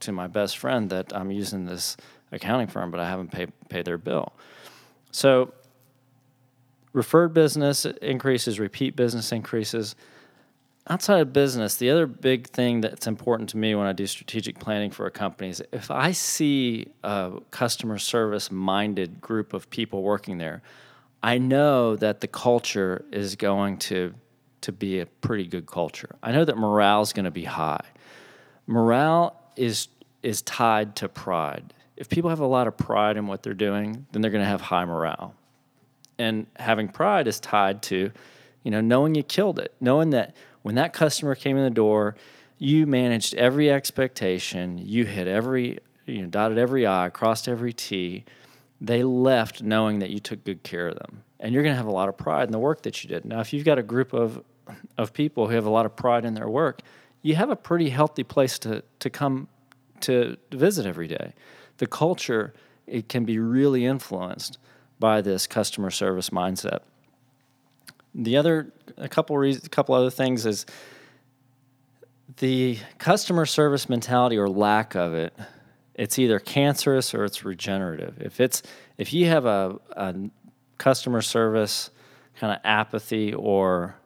to 0.00 0.12
my 0.12 0.26
best 0.26 0.58
friend 0.58 0.90
that 0.90 1.14
I'm 1.16 1.30
using 1.30 1.64
this 1.64 1.96
accounting 2.30 2.66
firm 2.68 2.90
but 2.90 3.00
I 3.00 3.08
haven't 3.08 3.32
paid 3.32 3.52
paid 3.68 3.84
their 3.84 3.98
bill. 3.98 4.32
So 5.10 5.54
referred 6.94 7.34
business 7.34 7.84
increases, 7.84 8.58
repeat 8.58 8.96
business 8.96 9.32
increases. 9.32 9.94
Outside 10.86 11.20
of 11.20 11.32
business, 11.32 11.76
the 11.76 11.90
other 11.90 12.06
big 12.06 12.46
thing 12.48 12.80
that's 12.80 13.06
important 13.06 13.50
to 13.50 13.56
me 13.56 13.74
when 13.74 13.86
I 13.86 13.92
do 13.92 14.06
strategic 14.06 14.58
planning 14.58 14.90
for 14.90 15.06
a 15.06 15.10
company 15.10 15.50
is 15.50 15.62
if 15.72 15.90
I 15.90 16.12
see 16.12 16.86
a 17.02 17.40
customer 17.50 17.98
service 17.98 18.50
minded 18.50 19.20
group 19.20 19.52
of 19.52 19.68
people 19.70 20.02
working 20.02 20.38
there, 20.38 20.62
I 21.22 21.38
know 21.38 21.96
that 21.96 22.20
the 22.20 22.28
culture 22.28 23.04
is 23.12 23.36
going 23.36 23.78
to 23.78 24.14
to 24.60 24.72
be 24.72 25.00
a 25.00 25.04
pretty 25.04 25.46
good 25.46 25.66
culture. 25.66 26.16
I 26.22 26.32
know 26.32 26.42
that 26.46 26.56
morale 26.56 27.02
is 27.02 27.12
going 27.12 27.26
to 27.26 27.30
be 27.30 27.44
high. 27.44 27.84
Morale 28.66 29.38
is 29.56 29.88
is 30.22 30.40
tied 30.42 30.96
to 30.96 31.08
pride. 31.08 31.74
If 31.96 32.08
people 32.08 32.30
have 32.30 32.40
a 32.40 32.46
lot 32.46 32.66
of 32.66 32.76
pride 32.76 33.16
in 33.16 33.26
what 33.26 33.42
they're 33.42 33.52
doing, 33.52 34.06
then 34.12 34.22
they're 34.22 34.30
going 34.30 34.42
to 34.42 34.48
have 34.48 34.62
high 34.62 34.84
morale. 34.84 35.34
And 36.18 36.46
having 36.56 36.88
pride 36.88 37.26
is 37.26 37.40
tied 37.40 37.82
to, 37.82 38.12
you 38.62 38.70
know, 38.70 38.80
knowing 38.80 39.14
you 39.14 39.22
killed 39.22 39.58
it, 39.58 39.74
knowing 39.80 40.10
that 40.10 40.36
when 40.62 40.76
that 40.76 40.92
customer 40.92 41.34
came 41.34 41.56
in 41.56 41.64
the 41.64 41.70
door, 41.70 42.14
you 42.58 42.86
managed 42.86 43.34
every 43.34 43.70
expectation, 43.70 44.78
you 44.78 45.04
hit 45.04 45.26
every, 45.26 45.78
you 46.06 46.22
know, 46.22 46.28
dotted 46.28 46.56
every 46.56 46.86
I, 46.86 47.10
crossed 47.10 47.48
every 47.48 47.72
T 47.72 48.24
they 48.80 49.02
left 49.02 49.62
knowing 49.62 50.00
that 50.00 50.10
you 50.10 50.18
took 50.18 50.44
good 50.44 50.62
care 50.62 50.88
of 50.88 50.98
them. 50.98 51.22
And 51.40 51.52
you're 51.52 51.62
going 51.62 51.72
to 51.72 51.76
have 51.76 51.86
a 51.86 51.92
lot 51.92 52.08
of 52.08 52.16
pride 52.16 52.44
in 52.44 52.52
the 52.52 52.58
work 52.58 52.82
that 52.82 53.02
you 53.02 53.08
did. 53.08 53.24
Now, 53.24 53.40
if 53.40 53.52
you've 53.52 53.64
got 53.64 53.78
a 53.78 53.82
group 53.82 54.12
of, 54.12 54.42
of 54.96 55.12
people 55.12 55.48
who 55.48 55.54
have 55.54 55.66
a 55.66 55.70
lot 55.70 55.86
of 55.86 55.94
pride 55.96 56.24
in 56.24 56.34
their 56.34 56.48
work, 56.48 56.80
you 57.22 57.34
have 57.36 57.50
a 57.50 57.56
pretty 57.56 57.90
healthy 57.90 58.24
place 58.24 58.58
to, 58.60 58.82
to 59.00 59.10
come 59.10 59.48
to 60.00 60.36
visit 60.52 60.86
every 60.86 61.08
day. 61.08 61.32
The 61.78 61.86
culture, 61.86 62.52
it 62.86 63.08
can 63.08 63.24
be 63.24 63.38
really 63.38 63.86
influenced 63.86 64.58
by 65.04 65.20
this 65.20 65.46
customer 65.46 65.90
service 65.90 66.30
mindset. 66.30 66.78
The 68.14 68.38
other, 68.38 68.72
a 68.96 69.06
couple 69.06 69.36
reasons, 69.36 69.66
a 69.66 69.68
couple 69.68 69.94
other 69.94 70.08
things 70.08 70.46
is 70.46 70.64
the 72.38 72.78
customer 72.96 73.44
service 73.44 73.86
mentality 73.90 74.38
or 74.38 74.48
lack 74.48 74.94
of 74.94 75.12
it 75.12 75.34
it's 75.94 76.18
either 76.18 76.38
cancerous 76.38 77.14
or 77.14 77.24
it's 77.24 77.44
regenerative. 77.44 78.20
If 78.20 78.40
it's 78.40 78.62
if 78.98 79.12
you 79.12 79.26
have 79.26 79.46
a, 79.46 79.78
a 79.92 80.14
customer 80.78 81.22
service 81.22 81.90
kind 82.38 82.52
of 82.52 82.60
apathy 82.64 83.32
or 83.32 83.96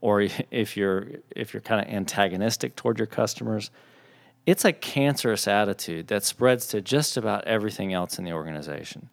or 0.00 0.22
if 0.50 0.76
you're 0.76 1.08
if 1.34 1.54
you're 1.54 1.60
kind 1.60 1.86
of 1.86 1.92
antagonistic 1.92 2.76
toward 2.76 2.98
your 2.98 3.06
customers, 3.06 3.70
it's 4.44 4.64
a 4.64 4.72
cancerous 4.72 5.46
attitude 5.46 6.08
that 6.08 6.24
spreads 6.24 6.66
to 6.68 6.80
just 6.80 7.16
about 7.16 7.44
everything 7.44 7.92
else 7.92 8.18
in 8.18 8.24
the 8.24 8.32
organization. 8.32 9.08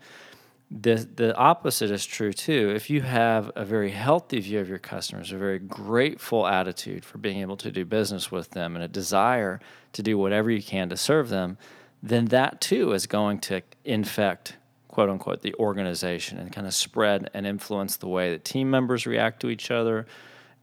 The 0.76 1.08
the 1.16 1.36
opposite 1.36 1.92
is 1.92 2.04
true 2.04 2.34
too. 2.34 2.74
If 2.76 2.90
you 2.90 3.02
have 3.02 3.52
a 3.56 3.64
very 3.64 3.92
healthy 3.92 4.40
view 4.40 4.60
of 4.60 4.68
your 4.68 4.80
customers, 4.80 5.32
a 5.32 5.38
very 5.38 5.60
grateful 5.60 6.48
attitude 6.48 7.06
for 7.06 7.20
being 7.20 7.42
able 7.42 7.58
to 7.58 7.72
do 7.72 7.86
business 7.86 8.32
with 8.32 8.52
them 8.52 8.76
and 8.76 8.84
a 8.84 8.88
desire 8.88 9.60
to 9.92 10.02
do 10.02 10.18
whatever 10.18 10.50
you 10.50 10.64
can 10.64 10.90
to 10.90 10.98
serve 10.98 11.30
them, 11.30 11.60
then 12.02 12.26
that 12.26 12.60
too 12.60 12.92
is 12.92 13.06
going 13.06 13.38
to 13.42 13.62
infect 13.86 14.58
quote 14.88 15.10
unquote 15.10 15.44
the 15.44 15.54
organization 15.56 16.40
and 16.40 16.52
kind 16.52 16.66
of 16.66 16.74
spread 16.74 17.30
and 17.36 17.46
influence 17.46 17.98
the 17.98 18.08
way 18.08 18.32
that 18.32 18.44
team 18.44 18.72
members 18.72 19.06
react 19.06 19.42
to 19.42 19.50
each 19.50 19.70
other, 19.70 20.08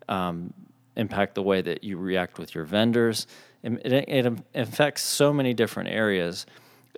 um, 0.09 0.53
impact 0.97 1.37
the 1.37 1.43
way 1.43 1.61
that 1.61 1.85
you 1.85 1.97
react 1.97 2.37
with 2.37 2.53
your 2.53 2.65
vendors. 2.65 3.29
It, 3.63 3.73
it, 3.87 4.09
it 4.09 4.33
affects 4.57 5.03
so 5.03 5.33
many 5.33 5.55
different 5.55 5.89
areas. 5.91 6.47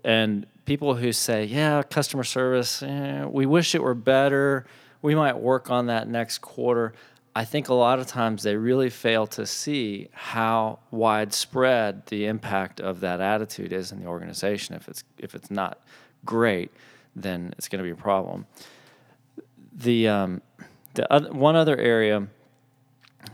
And 0.02 0.46
people 0.72 0.94
who 0.94 1.12
say, 1.12 1.44
yeah, 1.44 1.82
customer 1.82 2.24
service, 2.24 2.82
eh, 2.82 3.26
we 3.26 3.44
wish 3.44 3.74
it 3.74 3.82
were 3.82 3.92
better. 3.92 4.64
We 5.02 5.14
might 5.14 5.36
work 5.36 5.70
on 5.70 5.88
that 5.88 6.08
next 6.08 6.38
quarter. 6.38 6.94
I 7.36 7.44
think 7.44 7.68
a 7.68 7.74
lot 7.74 7.98
of 7.98 8.06
times 8.06 8.42
they 8.42 8.56
really 8.56 8.88
fail 8.88 9.26
to 9.38 9.44
see 9.44 10.08
how 10.12 10.78
widespread 10.90 12.06
the 12.06 12.24
impact 12.24 12.80
of 12.80 13.00
that 13.00 13.20
attitude 13.20 13.70
is 13.70 13.92
in 13.92 14.00
the 14.00 14.06
organization. 14.06 14.74
If 14.74 14.88
it's 14.88 15.04
if 15.18 15.34
it's 15.34 15.50
not 15.50 15.78
great, 16.24 16.70
then 17.14 17.52
it's 17.58 17.68
going 17.68 17.84
to 17.84 17.84
be 17.84 17.90
a 17.90 18.02
problem. 18.10 18.46
The 19.74 20.08
um, 20.08 20.40
the 20.94 21.12
other, 21.12 21.30
one 21.32 21.54
other 21.54 21.76
area 21.76 22.28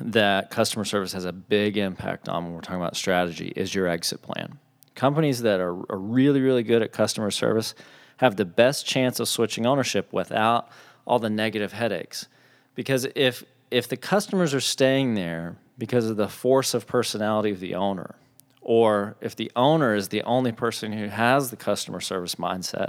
that 0.01 0.51
customer 0.51 0.85
service 0.85 1.13
has 1.13 1.25
a 1.25 1.33
big 1.33 1.77
impact 1.77 2.29
on 2.29 2.45
when 2.45 2.53
we're 2.53 2.63
talking 2.63 2.81
about 2.81 2.97
strategy 2.97 3.53
is 3.55 3.77
your 3.77 3.87
exit 3.87 4.23
plan. 4.23 4.59
Companies 4.99 5.43
that 5.43 5.61
are, 5.61 5.77
are 5.93 5.99
really 5.99 6.41
really 6.41 6.65
good 6.65 6.83
at 6.83 6.91
customer 6.91 7.31
service 7.31 7.77
have 8.17 8.35
the 8.35 8.45
best 8.45 8.85
chance 8.85 9.21
of 9.21 9.29
switching 9.29 9.65
ownership 9.65 10.13
without 10.13 10.69
all 11.07 11.21
the 11.21 11.31
negative 11.31 11.73
headaches. 11.73 12.27
Because 12.75 13.07
if 13.15 13.45
if 13.71 13.87
the 13.87 13.97
customers 13.97 14.53
are 14.55 14.61
staying 14.61 15.15
there 15.15 15.55
because 15.79 16.11
of 16.11 16.17
the 16.17 16.27
force 16.27 16.75
of 16.75 16.89
personality 16.89 17.53
of 17.53 17.61
the 17.61 17.77
owner, 17.77 18.17
or 18.61 19.15
if 19.21 19.37
the 19.37 19.53
owner 19.55 19.95
is 19.95 20.09
the 20.09 20.25
only 20.25 20.51
person 20.51 20.93
who 20.93 21.07
has 21.07 21.51
the 21.51 21.57
customer 21.57 22.01
service 22.01 22.35
mindset, 22.35 22.89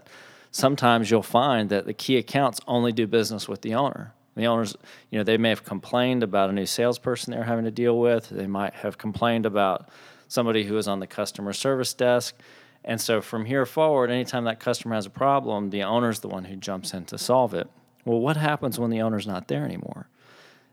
sometimes 0.50 1.12
you'll 1.12 1.22
find 1.22 1.69
that 1.69 1.86
the 1.86 1.93
key 1.93 2.17
accounts 2.17 2.60
only 2.67 2.91
do 2.91 3.06
business 3.06 3.48
with 3.48 3.62
the 3.62 3.76
owner. 3.76 4.15
The 4.34 4.48
owners, 4.48 4.76
you 5.12 5.19
know, 5.19 5.24
they 5.24 5.38
may 5.38 5.50
have 5.50 5.63
complained 5.63 6.24
about 6.24 6.50
a 6.50 6.54
new 6.54 6.65
salesperson 6.65 7.34
they're 7.34 7.43
having 7.43 7.65
to 7.65 7.72
deal 7.72 8.00
with. 8.00 8.30
They 8.30 8.48
might 8.48 8.74
have 8.74 8.98
complained 8.98 9.45
about 9.45 9.89
somebody 10.30 10.63
who 10.63 10.78
is 10.78 10.88
on 10.88 11.02
the 11.02 11.08
customer 11.08 11.52
service 11.52 11.94
desk. 11.94 12.36
And 12.86 13.02
so 13.02 13.20
from 13.20 13.44
here 13.44 13.65
forward, 13.65 14.10
anytime 14.10 14.46
that 14.46 14.62
customer 14.62 14.96
has 14.96 15.06
a 15.06 15.10
problem, 15.10 15.72
the 15.72 15.84
owner's 15.84 16.22
the 16.22 16.30
one 16.30 16.46
who 16.46 16.56
jumps 16.56 16.94
in 16.94 17.04
to 17.06 17.18
solve 17.18 17.54
it. 17.54 17.70
Well, 18.06 18.20
what 18.20 18.38
happens 18.38 18.80
when 18.80 18.89
the 18.89 19.02
owner's 19.02 19.28
not 19.28 19.50
there 19.50 19.65
anymore? 19.65 20.08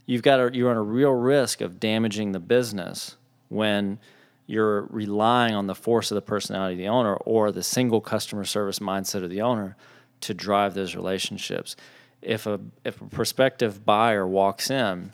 you've 0.07 0.23
got 0.23 0.41
a, 0.41 0.57
you're 0.57 0.71
on 0.71 0.77
a 0.77 0.83
real 0.83 1.11
risk 1.11 1.61
of 1.61 1.79
damaging 1.79 2.33
the 2.33 2.41
business 2.41 3.17
when 3.49 3.99
you're 4.47 4.83
relying 4.83 5.55
on 5.55 5.67
the 5.67 5.75
force 5.75 6.11
of 6.11 6.15
the 6.15 6.23
personality 6.23 6.75
of 6.75 6.79
the 6.79 6.89
owner 6.89 7.17
or 7.17 7.51
the 7.51 7.63
single 7.63 8.01
customer 8.01 8.45
service 8.45 8.79
mindset 8.79 9.25
of 9.25 9.31
the 9.31 9.43
owner 9.43 9.77
to 10.21 10.33
drive 10.33 10.75
those 10.75 10.95
relationships. 10.95 11.77
if 12.23 12.47
a 12.47 12.59
if 12.85 13.01
a 13.03 13.05
prospective 13.05 13.85
buyer 13.85 14.27
walks 14.27 14.71
in 14.71 15.13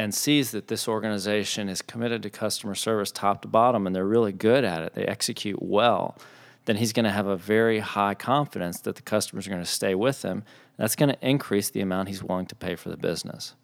and 0.00 0.14
sees 0.14 0.50
that 0.52 0.68
this 0.68 0.88
organization 0.88 1.68
is 1.68 1.82
committed 1.82 2.22
to 2.22 2.30
customer 2.30 2.74
service 2.74 3.12
top 3.12 3.42
to 3.42 3.48
bottom 3.48 3.86
and 3.86 3.94
they're 3.94 4.06
really 4.06 4.32
good 4.32 4.64
at 4.64 4.82
it, 4.82 4.94
they 4.94 5.04
execute 5.04 5.62
well, 5.62 6.16
then 6.64 6.76
he's 6.76 6.94
going 6.94 7.04
to 7.04 7.10
have 7.10 7.26
a 7.26 7.36
very 7.36 7.80
high 7.80 8.14
confidence 8.14 8.80
that 8.80 8.96
the 8.96 9.02
customers 9.02 9.46
are 9.46 9.50
going 9.50 9.62
to 9.62 9.68
stay 9.68 9.94
with 9.94 10.22
him. 10.22 10.42
That's 10.78 10.96
going 10.96 11.10
to 11.10 11.18
increase 11.20 11.68
the 11.68 11.82
amount 11.82 12.08
he's 12.08 12.24
willing 12.24 12.46
to 12.46 12.54
pay 12.54 12.76
for 12.76 12.88
the 12.88 12.96
business. 12.96 13.54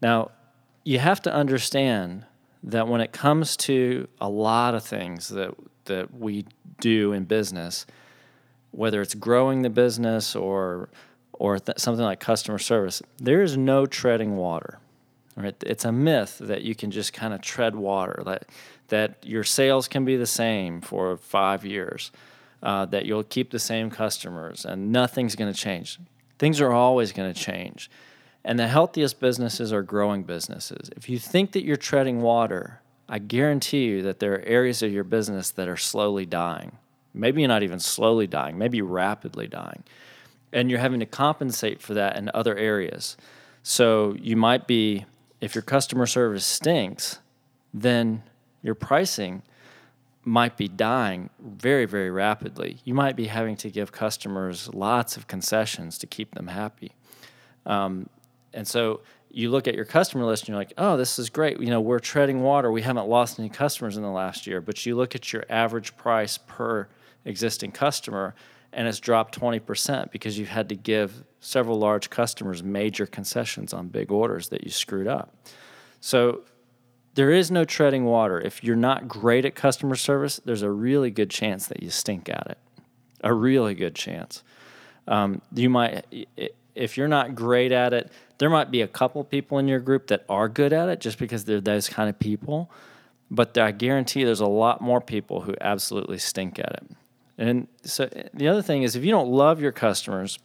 Now, 0.00 0.30
you 0.84 1.00
have 1.00 1.20
to 1.22 1.34
understand 1.34 2.24
that 2.62 2.86
when 2.86 3.00
it 3.00 3.12
comes 3.12 3.56
to 3.56 4.06
a 4.20 4.28
lot 4.28 4.76
of 4.76 4.84
things 4.84 5.28
that 5.28 5.54
that 5.86 6.14
we 6.14 6.44
do 6.80 7.12
in 7.12 7.24
business, 7.24 7.84
whether 8.70 9.02
it's 9.02 9.14
growing 9.14 9.62
the 9.62 9.70
business 9.70 10.36
or 10.36 10.88
or 11.32 11.58
th- 11.58 11.78
something 11.78 12.04
like 12.04 12.20
customer 12.20 12.58
service, 12.58 13.02
there 13.16 13.42
is 13.42 13.56
no 13.56 13.86
treading 13.86 14.36
water. 14.36 14.78
Right? 15.38 15.54
It's 15.64 15.84
a 15.84 15.92
myth 15.92 16.38
that 16.40 16.62
you 16.62 16.74
can 16.74 16.90
just 16.90 17.12
kind 17.12 17.32
of 17.32 17.40
tread 17.40 17.76
water, 17.76 18.22
that, 18.24 18.46
that 18.88 19.24
your 19.24 19.44
sales 19.44 19.86
can 19.86 20.04
be 20.04 20.16
the 20.16 20.26
same 20.26 20.80
for 20.80 21.16
five 21.16 21.64
years, 21.64 22.10
uh, 22.62 22.86
that 22.86 23.06
you'll 23.06 23.22
keep 23.22 23.50
the 23.50 23.58
same 23.60 23.88
customers, 23.88 24.64
and 24.64 24.90
nothing's 24.90 25.36
going 25.36 25.52
to 25.52 25.58
change. 25.58 26.00
Things 26.38 26.60
are 26.60 26.72
always 26.72 27.12
going 27.12 27.32
to 27.32 27.40
change. 27.40 27.88
And 28.44 28.58
the 28.58 28.68
healthiest 28.68 29.20
businesses 29.20 29.72
are 29.72 29.82
growing 29.82 30.24
businesses. 30.24 30.90
If 30.96 31.08
you 31.08 31.18
think 31.18 31.52
that 31.52 31.64
you're 31.64 31.76
treading 31.76 32.20
water, 32.20 32.80
I 33.08 33.18
guarantee 33.18 33.84
you 33.84 34.02
that 34.02 34.18
there 34.18 34.34
are 34.34 34.42
areas 34.42 34.82
of 34.82 34.92
your 34.92 35.04
business 35.04 35.50
that 35.52 35.68
are 35.68 35.76
slowly 35.76 36.26
dying. 36.26 36.78
Maybe 37.14 37.42
you're 37.42 37.48
not 37.48 37.62
even 37.62 37.78
slowly 37.78 38.26
dying, 38.26 38.58
maybe 38.58 38.82
rapidly 38.82 39.46
dying. 39.46 39.84
And 40.52 40.70
you're 40.70 40.80
having 40.80 41.00
to 41.00 41.06
compensate 41.06 41.80
for 41.80 41.94
that 41.94 42.16
in 42.16 42.30
other 42.34 42.56
areas. 42.56 43.16
So 43.62 44.16
you 44.18 44.36
might 44.36 44.66
be 44.66 45.04
if 45.40 45.54
your 45.54 45.62
customer 45.62 46.06
service 46.06 46.44
stinks, 46.44 47.18
then 47.72 48.22
your 48.62 48.74
pricing 48.74 49.42
might 50.24 50.56
be 50.56 50.68
dying 50.68 51.30
very, 51.40 51.86
very 51.86 52.10
rapidly. 52.10 52.78
You 52.84 52.94
might 52.94 53.16
be 53.16 53.26
having 53.26 53.56
to 53.56 53.70
give 53.70 53.92
customers 53.92 54.68
lots 54.74 55.16
of 55.16 55.26
concessions 55.26 55.96
to 55.98 56.06
keep 56.06 56.34
them 56.34 56.48
happy. 56.48 56.92
Um, 57.64 58.08
and 58.52 58.66
so 58.66 59.00
you 59.30 59.50
look 59.50 59.68
at 59.68 59.74
your 59.74 59.84
customer 59.84 60.24
list 60.24 60.44
and 60.44 60.48
you're 60.48 60.58
like, 60.58 60.72
oh, 60.76 60.96
this 60.96 61.18
is 61.18 61.30
great. 61.30 61.60
You 61.60 61.70
know, 61.70 61.80
we're 61.80 61.98
treading 61.98 62.42
water. 62.42 62.72
We 62.72 62.82
haven't 62.82 63.08
lost 63.08 63.38
any 63.38 63.48
customers 63.48 63.96
in 63.96 64.02
the 64.02 64.10
last 64.10 64.46
year. 64.46 64.60
But 64.60 64.84
you 64.84 64.96
look 64.96 65.14
at 65.14 65.32
your 65.32 65.44
average 65.48 65.96
price 65.96 66.38
per 66.38 66.88
existing 67.24 67.72
customer 67.72 68.34
and 68.72 68.86
it's 68.86 69.00
dropped 69.00 69.38
20% 69.38 70.10
because 70.10 70.38
you've 70.38 70.48
had 70.48 70.68
to 70.68 70.74
give 70.74 71.24
several 71.40 71.78
large 71.78 72.10
customers 72.10 72.62
major 72.62 73.06
concessions 73.06 73.72
on 73.72 73.88
big 73.88 74.10
orders 74.10 74.48
that 74.48 74.64
you 74.64 74.70
screwed 74.70 75.06
up. 75.06 75.34
So 76.00 76.42
there 77.14 77.30
is 77.30 77.50
no 77.50 77.64
treading 77.64 78.04
water. 78.04 78.40
If 78.40 78.62
you're 78.62 78.76
not 78.76 79.08
great 79.08 79.44
at 79.44 79.54
customer 79.54 79.96
service, 79.96 80.40
there's 80.44 80.62
a 80.62 80.70
really 80.70 81.10
good 81.10 81.30
chance 81.30 81.66
that 81.66 81.82
you 81.82 81.90
stink 81.90 82.28
at 82.28 82.46
it. 82.50 82.58
A 83.24 83.32
really 83.32 83.74
good 83.74 83.94
chance. 83.94 84.44
Um, 85.08 85.42
you 85.54 85.70
might, 85.70 86.04
if 86.74 86.96
you're 86.96 87.08
not 87.08 87.34
great 87.34 87.72
at 87.72 87.92
it, 87.92 88.12
there 88.38 88.50
might 88.50 88.70
be 88.70 88.82
a 88.82 88.86
couple 88.86 89.24
people 89.24 89.58
in 89.58 89.66
your 89.66 89.80
group 89.80 90.08
that 90.08 90.24
are 90.28 90.48
good 90.48 90.72
at 90.72 90.88
it 90.88 91.00
just 91.00 91.18
because 91.18 91.44
they're 91.44 91.60
those 91.60 91.88
kind 91.88 92.08
of 92.08 92.18
people. 92.18 92.70
But 93.30 93.58
I 93.58 93.72
guarantee 93.72 94.24
there's 94.24 94.40
a 94.40 94.46
lot 94.46 94.80
more 94.80 95.00
people 95.00 95.40
who 95.40 95.54
absolutely 95.60 96.18
stink 96.18 96.58
at 96.58 96.72
it. 96.72 96.96
And 97.38 97.68
so 97.84 98.10
the 98.34 98.48
other 98.48 98.62
thing 98.62 98.82
is 98.82 98.96
if 98.96 99.04
you 99.04 99.12
don't 99.12 99.30
love 99.30 99.60
your 99.60 99.72
customers, 99.72 100.38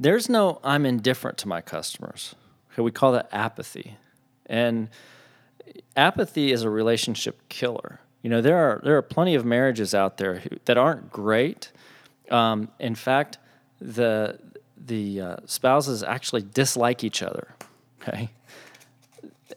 there's 0.00 0.28
no 0.28 0.58
I'm 0.64 0.86
indifferent 0.86 1.38
to 1.38 1.48
my 1.48 1.60
customers. 1.60 2.34
Okay, 2.72 2.82
we 2.82 2.90
call 2.90 3.12
that 3.12 3.28
apathy. 3.30 3.96
And 4.46 4.88
apathy 5.96 6.50
is 6.50 6.62
a 6.62 6.70
relationship 6.70 7.48
killer. 7.48 8.00
You 8.22 8.30
know, 8.30 8.40
there 8.40 8.56
are 8.56 8.80
there 8.82 8.96
are 8.96 9.02
plenty 9.02 9.34
of 9.34 9.44
marriages 9.44 9.94
out 9.94 10.16
there 10.16 10.36
who, 10.36 10.48
that 10.64 10.78
aren't 10.78 11.10
great. 11.10 11.70
Um, 12.30 12.70
in 12.80 12.94
fact, 12.94 13.36
the 13.80 14.38
the 14.76 15.20
uh, 15.20 15.36
spouses 15.44 16.02
actually 16.02 16.42
dislike 16.42 17.04
each 17.04 17.22
other. 17.22 17.54
Okay, 18.00 18.30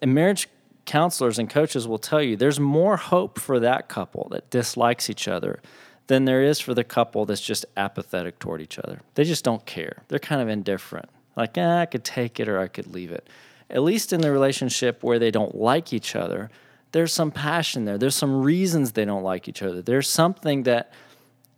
and 0.02 0.14
marriage 0.14 0.50
counselors 0.88 1.38
and 1.38 1.50
coaches 1.50 1.88
will 1.88 2.00
tell 2.00 2.22
you 2.22 2.36
there's 2.36 2.60
more 2.60 2.98
hope 2.98 3.38
for 3.40 3.60
that 3.60 3.88
couple 3.88 4.28
that 4.32 4.50
dislikes 4.50 5.10
each 5.10 5.28
other 5.28 5.60
than 6.08 6.26
there 6.26 6.42
is 6.42 6.60
for 6.60 6.74
the 6.74 6.84
couple 6.84 7.26
that's 7.26 7.42
just 7.42 7.66
apathetic 7.76 8.40
toward 8.40 8.62
each 8.62 8.80
other. 8.80 9.02
They 9.16 9.26
just 9.26 9.44
don't 9.44 9.66
care. 9.66 10.04
They're 10.08 10.20
kind 10.20 10.42
of 10.42 10.50
indifferent. 10.50 11.10
Like, 11.36 11.58
eh, 11.58 11.82
I 11.82 11.86
could 11.86 12.04
take 12.04 12.40
it 12.40 12.48
or 12.48 12.60
I 12.60 12.68
could 12.68 12.88
leave 12.88 13.12
it. 13.12 13.30
At 13.70 13.84
least 13.84 14.14
in 14.14 14.22
the 14.22 14.32
relationship 14.32 15.04
where 15.04 15.20
they 15.20 15.30
don't 15.30 15.54
like 15.54 15.92
each 15.92 16.16
other, 16.16 16.50
there's 16.94 17.14
some 17.14 17.32
passion 17.32 17.86
there. 17.86 17.98
There's 17.98 18.16
some 18.16 18.42
reasons 18.42 18.94
they 18.94 19.06
don't 19.06 19.24
like 19.24 19.50
each 19.50 19.62
other. 19.62 19.82
There's 19.82 20.10
something 20.10 20.64
that 20.64 20.94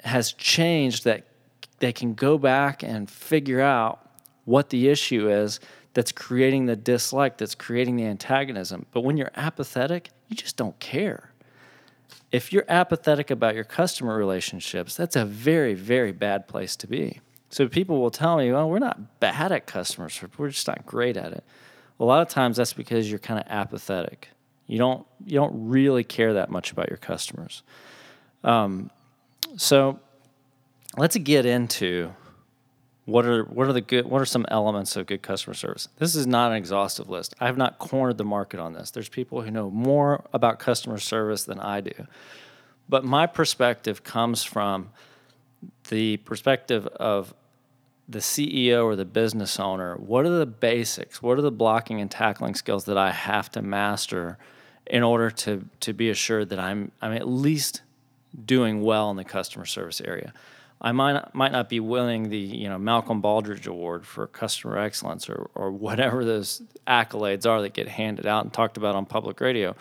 has 0.03 0.33
changed 0.33 1.03
that 1.05 1.27
they 1.77 1.93
can 1.93 2.15
go 2.15 2.37
back 2.37 2.83
and 2.83 3.09
figure 3.09 3.61
out 3.61 4.09
what 4.45 4.69
the 4.69 4.89
issue 4.89 5.29
is 5.29 5.59
that's 5.99 6.13
creating 6.13 6.65
the 6.65 6.77
dislike, 6.77 7.37
that's 7.37 7.55
creating 7.55 7.97
the 7.97 8.05
antagonism. 8.05 8.85
But 8.93 9.01
when 9.01 9.17
you're 9.17 9.33
apathetic, 9.35 10.11
you 10.29 10.35
just 10.37 10.55
don't 10.55 10.79
care. 10.79 11.33
If 12.31 12.53
you're 12.53 12.63
apathetic 12.69 13.29
about 13.29 13.53
your 13.53 13.65
customer 13.65 14.15
relationships, 14.15 14.95
that's 14.95 15.17
a 15.17 15.25
very, 15.25 15.73
very 15.73 16.13
bad 16.13 16.47
place 16.47 16.77
to 16.77 16.87
be. 16.87 17.19
So 17.49 17.67
people 17.67 17.99
will 17.99 18.11
tell 18.11 18.37
me, 18.37 18.49
well, 18.49 18.69
we're 18.69 18.79
not 18.79 19.19
bad 19.19 19.51
at 19.51 19.67
customer 19.67 20.07
service, 20.07 20.39
we're 20.39 20.51
just 20.51 20.67
not 20.69 20.85
great 20.85 21.17
at 21.17 21.33
it. 21.33 21.43
A 21.99 22.05
lot 22.05 22.21
of 22.21 22.29
times 22.29 22.55
that's 22.55 22.71
because 22.71 23.09
you're 23.09 23.19
kind 23.19 23.41
of 23.41 23.45
apathetic. 23.49 24.29
You 24.67 24.77
don't 24.77 25.05
you 25.25 25.33
don't 25.33 25.67
really 25.67 26.05
care 26.05 26.35
that 26.35 26.49
much 26.49 26.71
about 26.71 26.87
your 26.87 26.95
customers. 26.97 27.61
Um, 28.45 28.89
so 29.57 29.99
let's 30.95 31.17
get 31.17 31.45
into 31.45 32.13
what 33.09 33.25
are 33.25 33.43
what 33.43 33.67
are 33.67 33.73
the 33.73 33.81
good 33.81 34.05
what 34.05 34.21
are 34.21 34.25
some 34.25 34.45
elements 34.49 34.95
of 34.95 35.05
good 35.07 35.21
customer 35.21 35.53
service? 35.53 35.87
This 35.97 36.15
is 36.15 36.27
not 36.27 36.51
an 36.51 36.57
exhaustive 36.57 37.09
list. 37.09 37.33
I 37.39 37.47
have 37.47 37.57
not 37.57 37.79
cornered 37.79 38.17
the 38.17 38.23
market 38.23 38.59
on 38.59 38.73
this. 38.73 38.91
There's 38.91 39.09
people 39.09 39.41
who 39.41 39.51
know 39.51 39.69
more 39.69 40.25
about 40.33 40.59
customer 40.59 40.99
service 40.99 41.43
than 41.43 41.59
i 41.59 41.81
do. 41.81 42.07
But 42.87 43.03
my 43.03 43.25
perspective 43.27 44.03
comes 44.03 44.43
from 44.43 44.89
the 45.89 46.17
perspective 46.17 46.87
of 46.87 47.33
the 48.07 48.19
ceo 48.19 48.83
or 48.85 48.95
the 48.95 49.05
business 49.05 49.59
owner. 49.59 49.95
What 49.95 50.25
are 50.25 50.37
the 50.37 50.45
basics? 50.45 51.21
What 51.21 51.37
are 51.37 51.41
the 51.41 51.51
blocking 51.51 52.01
and 52.01 52.09
tackling 52.09 52.55
skills 52.55 52.85
that 52.85 52.97
i 52.97 53.11
have 53.11 53.49
to 53.51 53.61
master 53.61 54.37
in 54.85 55.03
order 55.03 55.29
to 55.29 55.65
to 55.79 55.93
be 55.93 56.09
assured 56.09 56.49
that 56.49 56.59
i'm 56.59 56.91
i'm 57.01 57.13
at 57.13 57.27
least 57.27 57.81
doing 58.45 58.81
well 58.81 59.09
in 59.09 59.17
the 59.17 59.23
customer 59.23 59.65
service 59.65 60.01
area 60.01 60.33
I 60.81 60.91
might 60.93 61.35
might 61.35 61.51
not 61.51 61.67
be 61.67 61.79
winning 61.79 62.29
the 62.29 62.37
you 62.37 62.69
know 62.69 62.77
Malcolm 62.77 63.21
Baldrige 63.21 63.67
Award 63.67 64.05
for 64.05 64.27
customer 64.27 64.77
excellence 64.77 65.29
or 65.29 65.49
or 65.55 65.71
whatever 65.71 66.23
those 66.23 66.61
accolades 66.87 67.45
are 67.45 67.61
that 67.61 67.73
get 67.73 67.87
handed 67.87 68.25
out 68.25 68.43
and 68.43 68.53
talked 68.53 68.77
about 68.77 68.95
on 68.95 69.05
public 69.05 69.41
radio, 69.41 69.75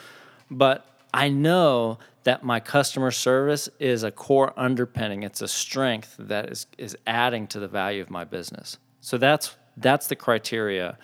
but 0.51 0.85
I 1.15 1.29
know 1.29 1.99
that 2.25 2.45
my 2.45 2.61
customer 2.61 3.11
service 3.11 3.69
is 3.79 4.03
a 4.03 4.11
core 4.11 4.53
underpinning. 4.57 5.23
It's 5.23 5.41
a 5.41 5.49
strength 5.49 6.17
that 6.19 6.51
is 6.51 6.67
is 6.77 6.97
adding 7.07 7.47
to 7.49 7.61
the 7.61 7.69
value 7.69 8.03
of 8.03 8.11
my 8.11 8.25
business. 8.25 8.77
So 9.01 9.19
that's 9.19 9.57
that's 9.77 10.09
the 10.09 10.17
criteria 10.17 10.99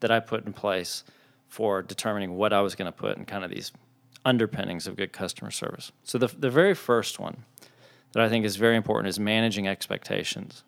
that 0.00 0.10
I 0.10 0.20
put 0.20 0.44
in 0.44 0.52
place 0.52 1.04
for 1.48 1.82
determining 1.82 2.36
what 2.36 2.52
I 2.52 2.60
was 2.60 2.74
going 2.74 2.86
to 2.86 2.96
put 2.96 3.16
in 3.16 3.24
kind 3.24 3.44
of 3.44 3.50
these 3.50 3.72
underpinnings 4.24 4.88
of 4.88 4.96
good 4.96 5.12
customer 5.12 5.52
service. 5.52 5.92
So 6.02 6.18
the 6.18 6.26
the 6.26 6.50
very 6.50 6.74
first 6.74 7.20
one 7.20 7.44
that 8.12 8.22
I 8.22 8.28
think 8.28 8.44
is 8.44 8.56
very 8.56 8.76
important 8.76 9.08
is 9.08 9.18
managing 9.18 9.68
expectations. 9.68 10.64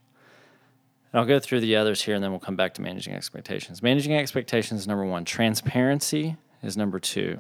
And 1.13 1.21
I'll 1.21 1.27
go 1.27 1.39
through 1.39 1.61
the 1.61 1.77
others 1.77 2.03
here 2.03 2.15
and 2.15 2.23
then 2.23 2.31
we'll 2.31 2.41
come 2.41 2.57
back 2.57 2.75
to 2.75 2.83
managing 2.83 3.15
expectations. 3.15 3.83
Managing 3.83 4.15
expectations 4.15 4.87
number 4.87 5.05
one, 5.05 5.25
transparency 5.25 6.37
is 6.63 6.77
number 6.77 6.99
two, 6.99 7.39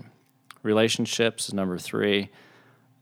relationships 0.62 1.48
is 1.48 1.54
number 1.54 1.78
three, 1.78 2.30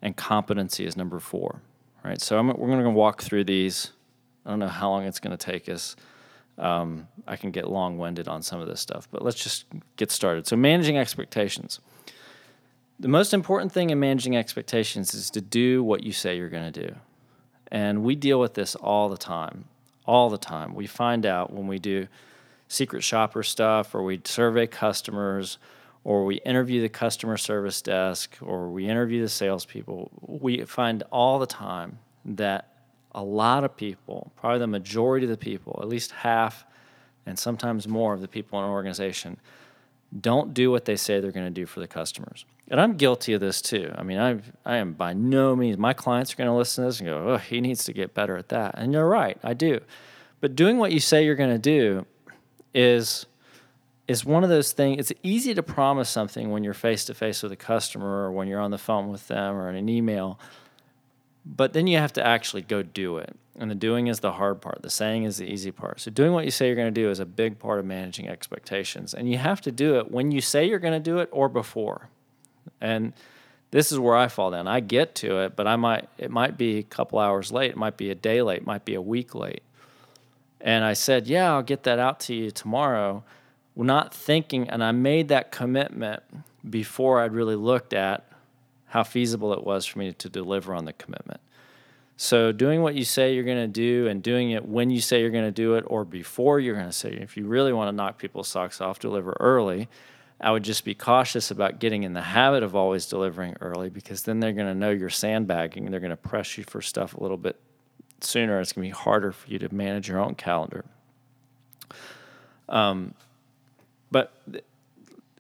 and 0.02 0.16
competency 0.16 0.85
is 0.85 0.96
number 0.96 1.20
four. 1.20 1.62
Right? 2.04 2.20
So 2.20 2.38
I'm, 2.38 2.48
we're 2.48 2.68
going 2.68 2.82
to 2.82 2.90
walk 2.90 3.22
through 3.22 3.44
these. 3.44 3.92
I 4.44 4.50
don't 4.50 4.59
know 4.59 4.68
how 4.68 4.90
long 4.90 5.04
it's 5.04 5.20
going 5.20 5.37
to 5.37 5.44
take 5.44 5.68
us. 5.68 5.96
Um, 6.59 7.09
I 7.26 7.37
can 7.37 7.50
get 7.50 7.68
long 7.68 7.98
winded 7.98 8.28
on 8.28 8.42
some 8.42 8.61
of 8.61 8.68
this 8.68 8.80
stuff, 8.80 9.09
but 9.11 9.22
let's 9.22 9.42
just 9.42 9.66
get 9.96 10.11
started. 10.11 10.46
So, 10.46 10.56
managing 10.56 10.96
expectations. 10.96 11.80
The 12.98 13.09
most 13.09 13.35
important 13.35 13.72
thing 13.72 13.90
in 13.90 14.00
managing 14.00 14.37
expectations 14.37 15.12
is 15.12 15.28
to 15.30 15.42
do 15.42 15.85
what 15.85 16.02
you 16.02 16.12
say 16.12 16.38
you're 16.38 16.48
going 16.48 16.72
to 16.72 16.88
do. 16.88 16.94
And 17.70 18.02
we 18.02 18.14
deal 18.14 18.40
with 18.40 18.54
this 18.54 18.74
all 18.74 19.11
the 19.11 19.18
time. 19.18 19.66
All 20.06 20.30
the 20.30 20.38
time. 20.38 20.74
We 20.74 20.87
find 20.87 21.26
out 21.26 21.52
when 21.52 21.66
we 21.66 21.78
do 21.78 22.09
secret 22.68 23.02
shopper 23.02 23.42
stuff 23.42 23.94
or 23.94 24.02
we 24.02 24.20
survey 24.24 24.66
customers 24.66 25.59
or 26.04 26.24
we 26.24 26.37
interview 26.37 26.80
the 26.80 26.88
customer 26.88 27.37
service 27.37 27.82
desk 27.82 28.38
or 28.40 28.70
we 28.70 28.88
interview 28.88 29.20
the 29.20 29.28
salespeople, 29.28 30.11
we 30.22 30.64
find 30.64 31.02
all 31.11 31.38
the 31.38 31.46
time 31.46 31.98
that 32.24 32.76
a 33.12 33.22
lot 33.22 33.64
of 33.64 33.76
people, 33.76 34.32
probably 34.37 34.61
the 34.61 34.66
majority 34.66 35.26
of 35.26 35.30
the 35.30 35.37
people, 35.37 35.78
at 35.82 35.88
least 35.88 36.12
half 36.12 36.64
and 37.26 37.38
sometimes 37.38 37.87
more 37.87 38.14
of 38.14 38.20
the 38.20 38.28
people 38.28 38.59
in 38.59 38.64
an 38.64 38.70
organization, 38.70 39.37
don't 40.20 40.54
do 40.54 40.70
what 40.70 40.84
they 40.84 40.96
say 40.96 41.20
they're 41.20 41.32
going 41.32 41.46
to 41.46 41.50
do 41.50 41.66
for 41.66 41.80
the 41.80 41.88
customers. 41.88 42.44
And 42.68 42.80
I'm 42.80 42.96
guilty 42.96 43.32
of 43.32 43.40
this 43.40 43.60
too. 43.62 43.92
I 43.96 44.02
mean, 44.02 44.18
I 44.18 44.40
I 44.64 44.76
am 44.76 44.92
by 44.92 45.12
no 45.12 45.54
means 45.54 45.78
my 45.78 45.92
clients 45.92 46.32
are 46.32 46.36
going 46.36 46.48
to 46.48 46.54
listen 46.54 46.84
to 46.84 46.88
this 46.88 47.00
and 47.00 47.08
go, 47.08 47.28
"Oh, 47.28 47.36
he 47.38 47.60
needs 47.60 47.84
to 47.84 47.92
get 47.92 48.14
better 48.14 48.36
at 48.36 48.48
that." 48.48 48.74
And 48.76 48.92
you're 48.92 49.06
right, 49.06 49.38
I 49.42 49.54
do. 49.54 49.80
But 50.40 50.56
doing 50.56 50.78
what 50.78 50.92
you 50.92 51.00
say 51.00 51.24
you're 51.24 51.36
going 51.36 51.50
to 51.50 51.58
do 51.58 52.06
is 52.74 53.26
is 54.08 54.24
one 54.24 54.44
of 54.44 54.50
those 54.50 54.72
things. 54.72 54.98
It's 54.98 55.20
easy 55.22 55.54
to 55.54 55.62
promise 55.62 56.08
something 56.08 56.50
when 56.50 56.62
you're 56.62 56.74
face 56.74 57.04
to 57.06 57.14
face 57.14 57.42
with 57.42 57.52
a 57.52 57.56
customer 57.56 58.24
or 58.24 58.32
when 58.32 58.46
you're 58.48 58.60
on 58.60 58.70
the 58.70 58.78
phone 58.78 59.08
with 59.08 59.26
them 59.28 59.56
or 59.56 59.68
in 59.68 59.76
an 59.76 59.88
email. 59.88 60.38
But 61.44 61.72
then 61.72 61.86
you 61.86 61.98
have 61.98 62.12
to 62.14 62.26
actually 62.26 62.62
go 62.62 62.82
do 62.82 63.18
it. 63.18 63.36
And 63.58 63.70
the 63.70 63.74
doing 63.74 64.06
is 64.08 64.20
the 64.20 64.32
hard 64.32 64.60
part. 64.60 64.82
The 64.82 64.90
saying 64.90 65.24
is 65.24 65.38
the 65.38 65.50
easy 65.50 65.70
part. 65.70 66.00
So 66.00 66.10
doing 66.10 66.32
what 66.32 66.44
you 66.44 66.50
say 66.50 66.66
you're 66.66 66.76
going 66.76 66.92
to 66.92 67.00
do 67.00 67.10
is 67.10 67.20
a 67.20 67.26
big 67.26 67.58
part 67.58 67.78
of 67.78 67.86
managing 67.86 68.28
expectations. 68.28 69.14
And 69.14 69.30
you 69.30 69.38
have 69.38 69.62
to 69.62 69.72
do 69.72 69.98
it 69.98 70.10
when 70.10 70.30
you 70.30 70.40
say 70.40 70.66
you're 70.66 70.78
going 70.78 70.92
to 70.92 71.00
do 71.00 71.18
it 71.18 71.28
or 71.32 71.48
before. 71.48 72.08
And 72.80 73.14
this 73.70 73.90
is 73.92 73.98
where 73.98 74.16
I 74.16 74.28
fall 74.28 74.50
down. 74.50 74.68
I 74.68 74.80
get 74.80 75.14
to 75.16 75.40
it, 75.40 75.56
but 75.56 75.66
I 75.66 75.76
might 75.76 76.08
it 76.18 76.30
might 76.30 76.56
be 76.56 76.78
a 76.78 76.82
couple 76.82 77.18
hours 77.18 77.50
late, 77.50 77.70
it 77.70 77.76
might 77.76 77.96
be 77.96 78.10
a 78.10 78.14
day 78.14 78.42
late, 78.42 78.58
it 78.58 78.66
might 78.66 78.84
be 78.84 78.94
a 78.94 79.02
week 79.02 79.34
late. 79.34 79.62
And 80.60 80.84
I 80.84 80.94
said, 80.94 81.26
"Yeah, 81.26 81.52
I'll 81.52 81.62
get 81.62 81.82
that 81.84 81.98
out 81.98 82.20
to 82.20 82.34
you 82.34 82.50
tomorrow." 82.50 83.24
Not 83.74 84.14
thinking, 84.14 84.70
and 84.70 84.82
I 84.82 84.92
made 84.92 85.28
that 85.28 85.52
commitment 85.52 86.22
before 86.68 87.20
I'd 87.20 87.34
really 87.34 87.56
looked 87.56 87.92
at 87.92 88.24
how 88.86 89.02
feasible 89.02 89.52
it 89.52 89.64
was 89.64 89.84
for 89.84 89.98
me 89.98 90.12
to 90.12 90.28
deliver 90.28 90.72
on 90.72 90.86
the 90.86 90.94
commitment. 90.94 91.40
So, 92.18 92.50
doing 92.50 92.81
what 92.81 92.94
you 92.94 93.05
say 93.05 93.35
you're 93.35 93.44
going 93.44 93.59
to 93.59 93.66
do 93.66 94.09
and 94.09 94.22
doing 94.22 94.50
it 94.50 94.66
when 94.66 94.90
you 94.90 95.02
say 95.02 95.20
you're 95.20 95.31
going 95.31 95.44
to 95.44 95.50
do 95.50 95.74
it 95.74 95.85
or 95.87 96.05
before 96.05 96.59
you're 96.59 96.74
going 96.74 96.87
to 96.87 96.92
say, 96.92 97.11
if 97.11 97.37
you 97.37 97.46
really 97.46 97.74
want 97.74 97.88
to 97.88 97.92
knock 97.92 98.18
people's 98.18 98.48
socks 98.48 98.81
off, 98.81 98.98
deliver 98.98 99.37
early. 99.38 99.88
I 100.40 100.50
would 100.50 100.64
just 100.64 100.85
be 100.85 100.94
cautious 100.94 101.50
about 101.50 101.79
getting 101.79 102.02
in 102.02 102.12
the 102.12 102.22
habit 102.22 102.62
of 102.62 102.76
always 102.76 103.07
delivering 103.07 103.57
early 103.61 103.88
because 103.88 104.22
then 104.22 104.40
they're 104.40 104.52
going 104.52 104.66
to 104.66 104.74
know 104.74 104.90
you're 104.90 105.09
sandbagging 105.09 105.85
and 105.85 105.92
they're 105.92 106.00
going 106.00 106.11
to 106.11 106.16
press 106.16 106.59
you 106.59 106.64
for 106.64 106.83
stuff 106.83 107.14
a 107.14 107.22
little 107.22 107.38
bit 107.38 107.59
sooner. 108.20 108.61
It's 108.61 108.72
going 108.72 108.88
to 108.90 108.94
be 108.94 108.98
harder 108.98 109.33
for 109.33 109.48
you 109.48 109.59
to 109.59 109.74
manage 109.74 110.09
your 110.09 110.18
own 110.18 110.35
calendar. 110.35 110.85
Um, 112.68 113.14
but 114.11 114.33
th- 114.50 114.64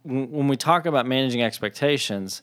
when 0.04 0.48
we 0.48 0.56
talk 0.56 0.86
about 0.86 1.06
managing 1.06 1.42
expectations, 1.42 2.42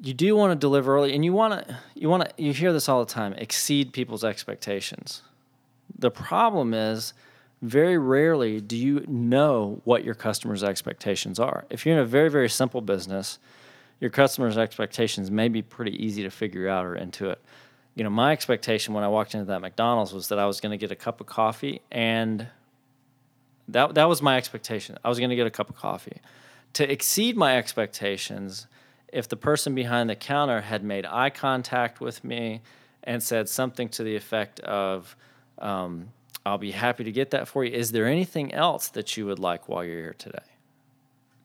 you 0.00 0.14
do 0.14 0.36
want 0.36 0.52
to 0.52 0.56
deliver 0.56 0.94
early 0.94 1.14
and 1.14 1.24
you 1.24 1.32
want 1.32 1.66
to 1.66 1.78
you 1.94 2.08
want 2.08 2.24
to 2.24 2.42
you 2.42 2.52
hear 2.52 2.72
this 2.72 2.88
all 2.88 3.04
the 3.04 3.12
time 3.12 3.32
exceed 3.34 3.92
people's 3.92 4.24
expectations. 4.24 5.22
The 5.98 6.10
problem 6.10 6.74
is 6.74 7.14
very 7.62 7.98
rarely 7.98 8.60
do 8.60 8.76
you 8.76 9.04
know 9.08 9.80
what 9.84 10.04
your 10.04 10.14
customers 10.14 10.62
expectations 10.62 11.40
are. 11.40 11.64
If 11.70 11.84
you're 11.84 11.96
in 11.96 12.00
a 12.00 12.06
very 12.06 12.30
very 12.30 12.48
simple 12.48 12.80
business 12.80 13.38
your 14.00 14.10
customers 14.10 14.56
expectations 14.56 15.28
may 15.28 15.48
be 15.48 15.60
pretty 15.60 15.92
easy 16.04 16.22
to 16.22 16.30
figure 16.30 16.68
out 16.68 16.86
or 16.86 16.94
into 16.94 17.30
it 17.30 17.42
you 17.96 18.04
know 18.04 18.10
my 18.10 18.30
expectation 18.30 18.94
when 18.94 19.02
i 19.02 19.08
walked 19.08 19.34
into 19.34 19.46
that 19.46 19.60
mcdonald's 19.60 20.12
was 20.12 20.28
that 20.28 20.38
i 20.38 20.46
was 20.46 20.60
going 20.60 20.70
to 20.70 20.76
get 20.76 20.92
a 20.92 20.96
cup 20.96 21.20
of 21.20 21.26
coffee 21.26 21.80
and 21.90 22.46
that 23.68 23.94
that 23.94 24.08
was 24.08 24.22
my 24.22 24.36
expectation. 24.36 24.98
I 25.04 25.08
was 25.08 25.18
going 25.18 25.30
to 25.30 25.36
get 25.36 25.46
a 25.46 25.50
cup 25.50 25.68
of 25.68 25.76
coffee. 25.76 26.20
To 26.74 26.90
exceed 26.90 27.36
my 27.36 27.56
expectations 27.56 28.66
if 29.12 29.28
the 29.28 29.36
person 29.36 29.74
behind 29.74 30.10
the 30.10 30.16
counter 30.16 30.60
had 30.60 30.84
made 30.84 31.06
eye 31.06 31.30
contact 31.30 32.00
with 32.00 32.24
me 32.24 32.60
and 33.04 33.22
said 33.22 33.48
something 33.48 33.88
to 33.88 34.02
the 34.02 34.14
effect 34.16 34.60
of, 34.60 35.16
um, 35.58 36.08
I'll 36.44 36.58
be 36.58 36.72
happy 36.72 37.04
to 37.04 37.12
get 37.12 37.30
that 37.30 37.48
for 37.48 37.64
you. 37.64 37.72
Is 37.72 37.92
there 37.92 38.06
anything 38.06 38.52
else 38.52 38.88
that 38.88 39.16
you 39.16 39.26
would 39.26 39.38
like 39.38 39.68
while 39.68 39.84
you're 39.84 40.00
here 40.00 40.16
today? 40.18 40.38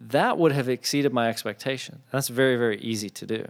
That 0.01 0.37
would 0.37 0.51
have 0.51 0.67
exceeded 0.67 1.13
my 1.13 1.29
expectation. 1.29 2.01
That's 2.11 2.27
very, 2.27 2.57
very 2.57 2.77
easy 2.79 3.09
to 3.09 3.25
do. 3.25 3.47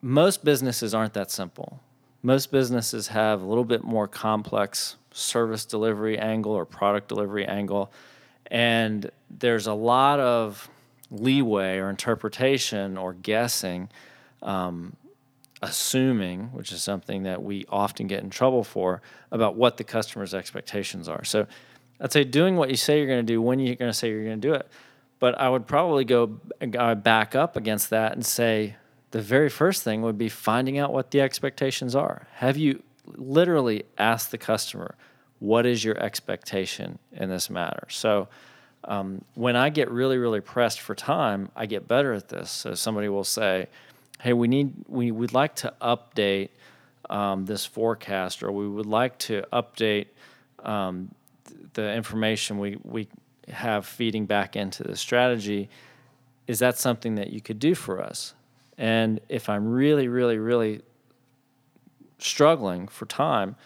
Most 0.00 0.44
businesses 0.44 0.94
aren't 0.94 1.14
that 1.14 1.30
simple. 1.30 1.80
Most 2.22 2.52
businesses 2.52 3.08
have 3.08 3.42
a 3.42 3.44
little 3.44 3.64
bit 3.64 3.82
more 3.82 4.06
complex 4.06 4.96
service 5.12 5.64
delivery 5.64 6.18
angle 6.18 6.52
or 6.52 6.64
product 6.64 7.08
delivery 7.08 7.44
angle. 7.44 7.92
And 8.46 9.10
there's 9.30 9.66
a 9.66 9.74
lot 9.74 10.20
of 10.20 10.68
leeway 11.10 11.78
or 11.78 11.90
interpretation 11.90 12.96
or 12.96 13.12
guessing, 13.12 13.88
um, 14.42 14.94
assuming, 15.62 16.44
which 16.52 16.70
is 16.72 16.82
something 16.82 17.24
that 17.24 17.42
we 17.42 17.64
often 17.68 18.06
get 18.06 18.22
in 18.22 18.30
trouble 18.30 18.62
for, 18.62 19.02
about 19.30 19.56
what 19.56 19.76
the 19.76 19.84
customer's 19.84 20.34
expectations 20.34 21.08
are. 21.08 21.24
So 21.24 21.46
I'd 22.00 22.12
say 22.12 22.24
doing 22.24 22.56
what 22.56 22.70
you 22.70 22.76
say 22.76 22.98
you're 22.98 23.06
going 23.06 23.24
to 23.24 23.32
do 23.32 23.42
when 23.42 23.58
you're 23.58 23.74
going 23.74 23.90
to 23.90 23.96
say 23.96 24.08
you're 24.10 24.24
going 24.24 24.40
to 24.40 24.48
do 24.48 24.54
it. 24.54 24.68
But 25.18 25.40
I 25.40 25.48
would 25.48 25.66
probably 25.66 26.04
go 26.04 26.38
uh, 26.78 26.94
back 26.94 27.34
up 27.34 27.56
against 27.56 27.90
that 27.90 28.12
and 28.12 28.24
say 28.24 28.76
the 29.10 29.20
very 29.20 29.48
first 29.48 29.82
thing 29.82 30.02
would 30.02 30.18
be 30.18 30.28
finding 30.28 30.78
out 30.78 30.92
what 30.92 31.10
the 31.10 31.20
expectations 31.20 31.96
are. 31.96 32.28
Have 32.34 32.56
you 32.56 32.82
literally 33.04 33.84
asked 33.96 34.30
the 34.30 34.38
customer, 34.38 34.94
what 35.40 35.66
is 35.66 35.82
your 35.82 35.98
expectation 35.98 36.98
in 37.12 37.30
this 37.30 37.48
matter? 37.50 37.86
So, 37.90 38.28
um, 38.88 39.22
when 39.34 39.54
I 39.54 39.68
get 39.68 39.90
really, 39.90 40.16
really 40.16 40.40
pressed 40.40 40.80
for 40.80 40.94
time, 40.94 41.50
I 41.54 41.66
get 41.66 41.86
better 41.86 42.14
at 42.14 42.28
this. 42.28 42.50
So 42.50 42.74
somebody 42.74 43.08
will 43.08 43.22
say, 43.22 43.68
"Hey, 44.20 44.32
we 44.32 44.48
need 44.48 44.72
we 44.88 45.10
would 45.10 45.34
like 45.34 45.54
to 45.56 45.72
update 45.80 46.48
um, 47.10 47.44
this 47.44 47.66
forecast, 47.66 48.42
or 48.42 48.50
we 48.50 48.66
would 48.66 48.86
like 48.86 49.18
to 49.18 49.44
update 49.52 50.06
um, 50.64 51.14
the 51.74 51.92
information 51.92 52.58
we 52.58 52.78
we 52.82 53.08
have 53.48 53.86
feeding 53.86 54.24
back 54.24 54.56
into 54.56 54.82
the 54.82 54.96
strategy. 54.96 55.68
Is 56.46 56.58
that 56.60 56.78
something 56.78 57.14
that 57.16 57.30
you 57.30 57.42
could 57.42 57.58
do 57.58 57.74
for 57.74 58.02
us?" 58.02 58.34
And 58.78 59.20
if 59.28 59.50
I'm 59.50 59.68
really, 59.68 60.08
really, 60.08 60.38
really 60.38 60.80
struggling 62.18 62.88
for 62.88 63.04
time, 63.04 63.56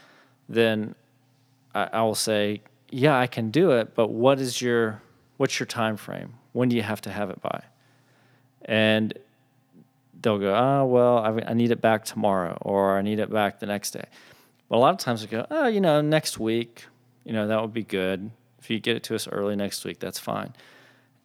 then 0.49 0.95
I, 1.75 1.89
I 1.93 2.03
will 2.03 2.15
say, 2.15 2.63
yeah, 2.91 3.19
I 3.19 3.27
can 3.27 3.51
do 3.51 3.71
it, 3.73 3.95
but 3.95 4.09
what 4.09 4.41
is 4.41 4.61
your 4.61 5.03
what's 5.43 5.59
your 5.59 5.67
time 5.67 5.97
frame? 5.97 6.35
When 6.53 6.69
do 6.69 6.77
you 6.77 6.83
have 6.83 7.01
to 7.01 7.11
have 7.11 7.29
it 7.29 7.43
by? 7.43 7.65
And 8.65 9.13
they'll 10.23 10.39
go, 10.39 10.55
oh, 10.55 10.85
well, 10.85 11.19
I, 11.19 11.53
need 11.53 11.73
it 11.73 11.81
back 11.81 12.05
tomorrow, 12.05 12.57
or 12.61 12.97
I 12.97 13.03
need 13.03 13.19
it 13.19 13.29
back 13.29 13.59
the 13.59 13.67
next 13.67 13.91
day. 13.91 14.05
But 14.69 14.77
a 14.77 14.79
lot 14.79 14.95
of 14.95 14.99
times 14.99 15.21
they 15.21 15.27
go, 15.27 15.45
oh, 15.51 15.67
you 15.67 15.81
know, 15.81 16.01
next 16.01 16.39
week, 16.39 16.85
you 17.25 17.33
know, 17.33 17.49
that 17.49 17.61
would 17.61 17.73
be 17.73 17.83
good. 17.83 18.31
If 18.61 18.71
you 18.71 18.79
get 18.79 18.95
it 18.95 19.03
to 19.03 19.17
us 19.17 19.27
early 19.27 19.57
next 19.57 19.85
week, 19.85 19.99
that's 19.99 20.21
fine. 20.21 20.53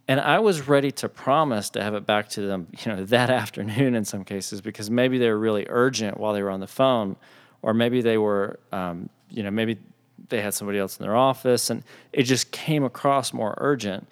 And 0.07 0.19
I 0.19 0.39
was 0.39 0.67
ready 0.67 0.89
to 0.93 1.07
promise 1.07 1.69
to 1.69 1.83
have 1.83 1.93
it 1.93 2.07
back 2.07 2.27
to 2.29 2.41
them, 2.41 2.69
you 2.83 2.91
know, 2.91 3.03
that 3.17 3.29
afternoon 3.29 3.93
in 3.93 4.03
some 4.03 4.23
cases, 4.23 4.61
because 4.61 4.89
maybe 4.89 5.19
they 5.19 5.29
were 5.29 5.37
really 5.37 5.67
urgent 5.69 6.17
while 6.17 6.33
they 6.33 6.41
were 6.41 6.49
on 6.49 6.59
the 6.59 6.65
phone, 6.65 7.17
or 7.61 7.75
maybe 7.75 8.01
they 8.01 8.17
were, 8.17 8.59
um, 8.71 9.11
you 9.29 9.43
know, 9.43 9.51
maybe 9.51 9.77
they 10.29 10.41
had 10.41 10.53
somebody 10.53 10.79
else 10.79 10.97
in 10.97 11.05
their 11.05 11.15
office 11.15 11.69
and 11.69 11.83
it 12.11 12.23
just 12.23 12.51
came 12.51 12.83
across 12.83 13.33
more 13.33 13.55
urgent. 13.57 14.07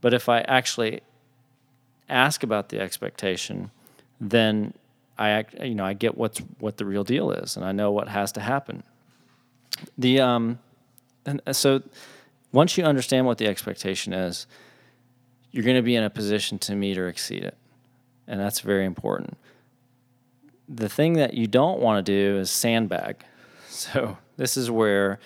But 0.00 0.14
if 0.14 0.28
I 0.28 0.40
actually 0.40 1.00
ask 2.08 2.42
about 2.42 2.68
the 2.68 2.80
expectation, 2.80 3.70
then 4.20 4.74
I 5.18 5.44
you 5.62 5.74
know 5.74 5.84
I 5.84 5.92
get 5.92 6.16
what's 6.16 6.38
what 6.58 6.76
the 6.76 6.84
real 6.84 7.04
deal 7.04 7.30
is 7.30 7.56
and 7.56 7.64
I 7.64 7.72
know 7.72 7.90
what 7.90 8.08
has 8.08 8.32
to 8.32 8.40
happen. 8.40 8.82
The 9.96 10.20
um 10.20 10.58
and 11.24 11.40
uh, 11.46 11.52
so 11.52 11.82
once 12.52 12.76
you 12.76 12.84
understand 12.84 13.26
what 13.26 13.38
the 13.38 13.46
expectation 13.46 14.12
is, 14.12 14.46
you're 15.52 15.64
going 15.64 15.76
to 15.76 15.82
be 15.82 15.96
in 15.96 16.04
a 16.04 16.10
position 16.10 16.58
to 16.58 16.74
meet 16.74 16.98
or 16.98 17.08
exceed 17.08 17.44
it. 17.44 17.56
And 18.26 18.40
that's 18.40 18.60
very 18.60 18.84
important. 18.84 19.38
The 20.68 20.88
thing 20.88 21.14
that 21.14 21.34
you 21.34 21.46
don't 21.46 21.80
want 21.80 22.04
to 22.04 22.12
do 22.12 22.38
is 22.38 22.50
sandbag. 22.50 23.24
So 23.68 24.18
this 24.36 24.58
is 24.58 24.70
where 24.70 25.18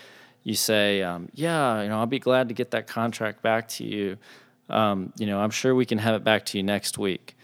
you 0.46 0.54
say, 0.54 1.02
um, 1.02 1.28
yeah, 1.34 1.82
you 1.82 1.88
know, 1.88 1.98
I'll 1.98 2.06
be 2.06 2.20
glad 2.20 2.46
to 2.50 2.54
get 2.54 2.70
that 2.70 2.86
contract 2.86 3.42
back 3.42 3.66
to 3.66 3.84
you. 3.84 4.16
Um, 4.68 5.12
you 5.18 5.26
know, 5.26 5.40
I'm 5.40 5.50
sure 5.50 5.74
we 5.74 5.84
can 5.84 5.98
have 5.98 6.14
it 6.14 6.22
back 6.22 6.46
to 6.46 6.56
you 6.56 6.62
next 6.62 6.98
week. 6.98 7.36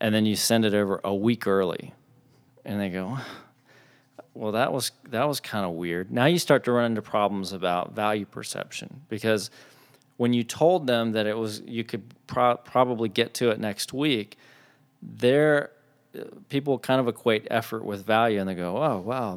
And 0.00 0.14
then 0.14 0.24
you 0.24 0.36
send 0.36 0.64
it 0.64 0.72
over 0.72 0.98
a 1.04 1.14
week 1.14 1.46
early. 1.46 1.92
And 2.64 2.80
they 2.80 2.88
go, 2.88 3.18
well, 4.32 4.52
that 4.52 4.72
was 4.72 4.90
that 5.10 5.28
was 5.28 5.38
kind 5.38 5.66
of 5.66 5.72
weird. 5.72 6.10
Now 6.10 6.24
you 6.24 6.38
start 6.38 6.64
to 6.64 6.72
run 6.72 6.86
into 6.86 7.02
problems 7.02 7.52
about 7.52 7.94
value 7.94 8.24
perception 8.24 9.02
because 9.10 9.50
when 10.16 10.32
you 10.32 10.42
told 10.42 10.86
them 10.86 11.12
that 11.12 11.26
it 11.26 11.36
was 11.36 11.60
you 11.66 11.84
could 11.84 12.04
pro- 12.26 12.56
probably 12.56 13.10
get 13.10 13.34
to 13.34 13.50
it 13.50 13.60
next 13.60 13.92
week, 13.92 14.38
there 15.02 15.72
people 16.48 16.78
kind 16.78 17.02
of 17.02 17.06
equate 17.06 17.46
effort 17.50 17.84
with 17.84 18.06
value 18.06 18.40
and 18.40 18.48
they 18.48 18.54
go, 18.54 18.82
oh 18.82 19.00
wow, 19.00 19.36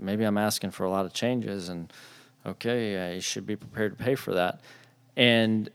maybe 0.00 0.24
I'm 0.24 0.38
asking 0.38 0.72
for 0.72 0.82
a 0.82 0.90
lot 0.90 1.06
of 1.06 1.12
changes 1.12 1.68
and 1.68 1.92
okay, 2.46 3.14
I 3.14 3.18
should 3.18 3.46
be 3.46 3.56
prepared 3.56 3.98
to 3.98 4.04
pay 4.04 4.14
for 4.14 4.34
that. 4.34 4.60
And 5.16 5.68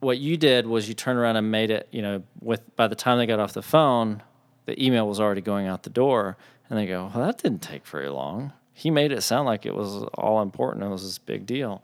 what 0.00 0.18
you 0.18 0.36
did 0.36 0.66
was 0.66 0.88
you 0.88 0.94
turned 0.94 1.18
around 1.18 1.36
and 1.36 1.50
made 1.50 1.70
it, 1.70 1.88
you 1.90 2.02
know, 2.02 2.22
with 2.40 2.76
by 2.76 2.86
the 2.88 2.94
time 2.94 3.18
they 3.18 3.26
got 3.26 3.40
off 3.40 3.52
the 3.52 3.62
phone, 3.62 4.22
the 4.66 4.84
email 4.84 5.08
was 5.08 5.18
already 5.20 5.40
going 5.40 5.66
out 5.66 5.82
the 5.82 5.90
door, 5.90 6.36
And 6.68 6.78
they 6.78 6.86
go, 6.86 7.10
well, 7.14 7.26
that 7.26 7.42
didn't 7.42 7.62
take 7.62 7.86
very 7.86 8.08
long. 8.08 8.52
He 8.74 8.90
made 8.90 9.10
it 9.10 9.22
sound 9.22 9.46
like 9.46 9.66
it 9.66 9.74
was 9.74 10.04
all 10.14 10.42
important. 10.42 10.84
It 10.84 10.88
was 10.88 11.02
this 11.02 11.18
big 11.18 11.46
deal. 11.46 11.82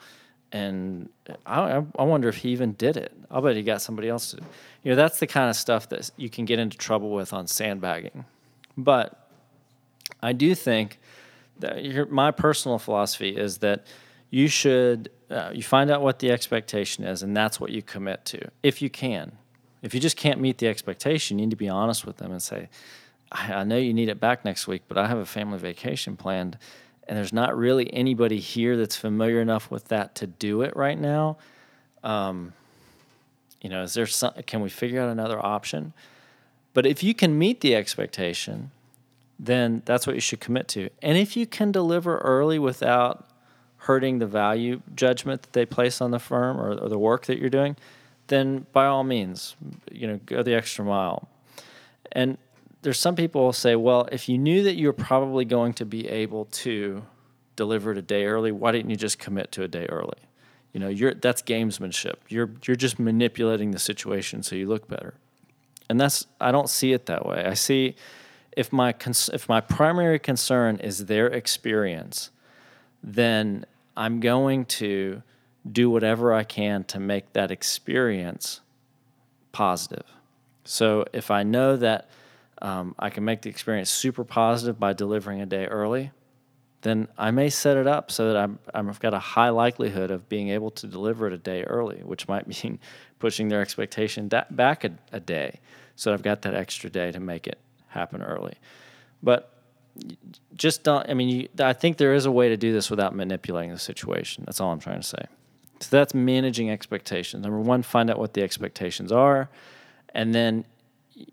And 0.53 1.09
I, 1.47 1.83
I 1.99 2.03
wonder 2.05 2.29
if 2.29 2.37
he 2.37 2.51
even 2.51 2.75
did 2.75 2.97
it. 2.97 3.13
I'll 3.31 3.43
bet 3.43 3.57
he 3.57 3.63
got 3.63 3.83
somebody 3.83 4.09
else 4.09 4.33
to. 4.33 4.37
You 4.85 4.91
know, 4.91 4.95
that's 4.95 5.19
the 5.19 5.27
kind 5.27 5.51
of 5.51 5.57
stuff 5.57 5.89
that 5.89 6.11
you 6.17 6.31
can 6.31 6.45
get 6.45 6.59
into 6.61 6.77
trouble 6.77 7.11
with 7.11 7.33
on 7.33 7.49
sandbagging. 7.49 8.25
But 8.77 9.29
I 10.23 10.33
do 10.33 10.55
think 10.55 11.01
my 12.11 12.31
personal 12.31 12.79
philosophy 12.79 13.37
is 13.37 13.59
that 13.59 13.87
you 14.31 14.49
should 14.49 15.11
uh, 15.31 15.51
you 15.55 15.63
find 15.63 15.91
out 15.91 16.03
what 16.03 16.19
the 16.19 16.31
expectation 16.31 17.05
is, 17.05 17.23
and 17.23 17.37
that's 17.37 17.61
what 17.61 17.71
you 17.71 17.83
commit 17.83 18.25
to 18.27 18.49
if 18.63 18.83
you 18.83 18.91
can. 18.91 19.33
If 19.83 19.95
you 19.95 20.01
just 20.01 20.17
can't 20.17 20.41
meet 20.41 20.59
the 20.59 20.69
expectation, 20.69 21.39
you 21.39 21.45
need 21.45 21.51
to 21.51 21.57
be 21.57 21.69
honest 21.69 22.07
with 22.07 22.17
them 22.17 22.33
and 22.33 22.43
say, 22.43 22.69
I, 23.31 23.53
I 23.53 23.65
know 23.65 23.77
you 23.77 23.93
need 23.93 24.09
it 24.09 24.19
back 24.19 24.45
next 24.45 24.67
week, 24.67 24.83
but 24.89 24.97
I 24.97 25.07
have 25.07 25.19
a 25.19 25.27
family 25.27 25.59
vacation 25.59 26.17
planned, 26.17 26.59
and 27.07 27.17
there's 27.19 27.33
not 27.33 27.57
really 27.57 27.93
anybody 27.93 28.39
here 28.39 28.77
that's 28.77 28.97
familiar 28.97 29.41
enough 29.41 29.71
with 29.71 29.89
that 29.89 30.15
to 30.17 30.27
do 30.27 30.63
it 30.63 30.75
right 30.77 30.99
now. 30.99 31.37
Um, 32.03 32.53
you 33.61 33.71
know, 33.71 33.83
is 33.83 33.95
there 33.95 34.07
some? 34.07 34.35
Can 34.47 34.61
we 34.61 34.69
figure 34.69 35.01
out 35.01 35.09
another 35.09 35.45
option? 35.45 35.93
But 36.75 36.87
if 36.87 37.03
you 37.03 37.15
can 37.15 37.39
meet 37.39 37.61
the 37.61 37.75
expectation, 37.75 38.73
then 39.39 39.83
that's 39.85 40.07
what 40.07 40.15
you 40.15 40.21
should 40.21 40.41
commit 40.41 40.69
to. 40.69 40.89
And 41.03 41.19
if 41.19 41.37
you 41.37 41.47
can 41.47 41.73
deliver 41.73 42.19
early 42.19 42.59
without 42.59 43.29
hurting 43.79 44.19
the 44.19 44.27
value 44.27 44.81
judgment 44.95 45.43
that 45.43 45.53
they 45.53 45.67
place 45.67 46.01
on 46.01 46.11
the 46.11 46.19
firm 46.19 46.59
or, 46.59 46.73
or 46.75 46.89
the 46.89 46.99
work 46.99 47.27
that 47.27 47.39
you're 47.39 47.51
doing, 47.51 47.77
then 48.29 48.67
by 48.73 48.87
all 48.87 49.05
means, 49.05 49.57
you 49.91 50.07
know, 50.07 50.19
go 50.25 50.43
the 50.43 50.55
extra 50.55 50.85
mile. 50.85 51.29
And 52.13 52.39
there's 52.83 52.99
some 52.99 53.17
people 53.17 53.43
will 53.43 53.53
say, 53.53 53.77
well, 53.77 54.09
if 54.13 54.29
you 54.29 54.39
knew 54.39 54.63
that 54.63 54.77
you 54.77 54.87
were 54.87 54.95
probably 54.95 55.45
going 55.45 55.75
to 55.75 55.85
be 55.85 56.09
able 56.09 56.47
to 56.47 57.05
deliver 57.57 57.93
it 57.93 57.99
a 57.99 58.03
day 58.03 58.25
early, 58.25 58.53
why 58.53 58.73
didn't 58.73 58.91
you 58.91 58.97
just 58.97 59.19
commit 59.19 59.53
to 59.53 59.63
a 59.63 59.69
day 59.69 59.87
early? 59.87 60.19
You 60.73 60.81
know, 60.81 60.89
you're 60.89 61.15
that's 61.15 61.41
gamesmanship. 61.41 62.17
You're 62.29 62.51
you're 62.67 62.77
just 62.77 62.99
manipulating 62.99 63.71
the 63.71 63.79
situation 63.79 64.43
so 64.43 64.57
you 64.57 64.67
look 64.67 64.89
better. 64.89 65.15
And 65.89 66.01
that's 66.01 66.27
I 66.41 66.51
don't 66.51 66.69
see 66.69 66.93
it 66.93 67.07
that 67.07 67.25
way. 67.25 67.45
I 67.45 67.55
see 67.55 67.95
if 68.57 68.73
my 68.73 68.93
cons- 68.93 69.31
if 69.33 69.49
my 69.49 69.61
primary 69.61 70.19
concern 70.19 70.77
is 70.77 71.07
their 71.07 71.27
experience, 71.27 72.31
then 73.03 73.67
I'm 73.97 74.21
going 74.21 74.65
to 74.67 75.23
do 75.71 75.89
whatever 75.91 76.33
I 76.33 76.45
can 76.45 76.85
to 76.85 77.01
make 77.01 77.33
that 77.33 77.51
experience 77.51 78.61
positive. 79.53 80.05
So 80.65 81.05
if 81.13 81.31
I 81.31 81.43
know 81.43 81.77
that 81.77 82.09
um, 82.61 82.95
I 82.99 83.11
can 83.11 83.25
make 83.25 83.43
the 83.43 83.51
experience 83.51 83.91
super 83.91 84.25
positive 84.25 84.79
by 84.79 84.93
delivering 84.93 85.41
a 85.41 85.47
day 85.47 85.67
early, 85.67 86.11
then 86.83 87.09
I 87.17 87.31
may 87.31 87.49
set 87.49 87.77
it 87.77 87.87
up 87.87 88.11
so 88.11 88.33
that 88.33 88.37
I'm, 88.37 88.59
I've 88.75 89.01
got 89.01 89.15
a 89.15 89.19
high 89.19 89.49
likelihood 89.49 90.11
of 90.11 90.29
being 90.29 90.51
able 90.51 90.71
to 90.73 90.87
deliver 90.87 91.27
it 91.27 91.33
a 91.33 91.39
day 91.39 91.63
early, 91.65 92.03
which 92.03 92.29
might 92.29 92.47
mean 92.65 92.79
pushing 93.19 93.49
their 93.49 93.63
expectation 93.63 94.29
back 94.29 94.85
a, 94.85 94.93
a 95.13 95.21
day. 95.21 95.61
So 95.97 96.13
I've 96.13 96.23
got 96.23 96.43
that 96.43 96.55
extra 96.55 96.91
day 96.91 97.11
to 97.13 97.21
make 97.21 97.47
it 97.47 97.59
happen 97.95 98.23
early. 98.23 98.55
But 99.23 99.51
just 100.55 100.83
don't, 100.83 101.09
I 101.09 101.15
mean, 101.15 101.29
you, 101.29 101.49
I 101.59 101.73
think 101.73 101.97
there 101.97 102.15
is 102.15 102.27
a 102.27 102.33
way 102.33 102.49
to 102.49 102.57
do 102.57 102.73
this 102.73 102.91
without 102.91 103.15
manipulating 103.15 103.71
the 103.71 103.79
situation. 103.79 104.45
That's 104.47 104.61
all 104.61 104.73
I'm 104.73 104.81
trying 104.81 105.01
to 105.01 105.07
say. 105.07 105.27
So 105.81 105.89
that's 105.91 106.15
managing 106.15 106.71
expectations. 106.71 107.43
Number 107.43 107.61
one, 107.61 107.83
find 107.83 108.11
out 108.11 108.19
what 108.19 108.35
the 108.35 108.43
expectations 108.43 109.13
are. 109.13 109.49
And 110.15 110.35
then, 110.35 110.65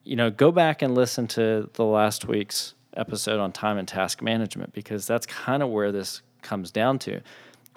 you 0.03 0.15
know, 0.15 0.29
go 0.29 0.51
back 0.51 0.81
and 0.81 0.95
listen 0.95 1.27
to 1.29 1.69
the 1.73 1.85
last 1.85 2.27
week's 2.27 2.73
episode 2.95 3.39
on 3.39 3.51
time 3.51 3.77
and 3.77 3.87
task 3.87 4.21
management 4.21 4.73
because 4.73 5.05
that's 5.05 5.25
kind 5.25 5.63
of 5.63 5.69
where 5.69 5.91
this 5.91 6.21
comes 6.41 6.71
down 6.71 6.99
to. 6.99 7.21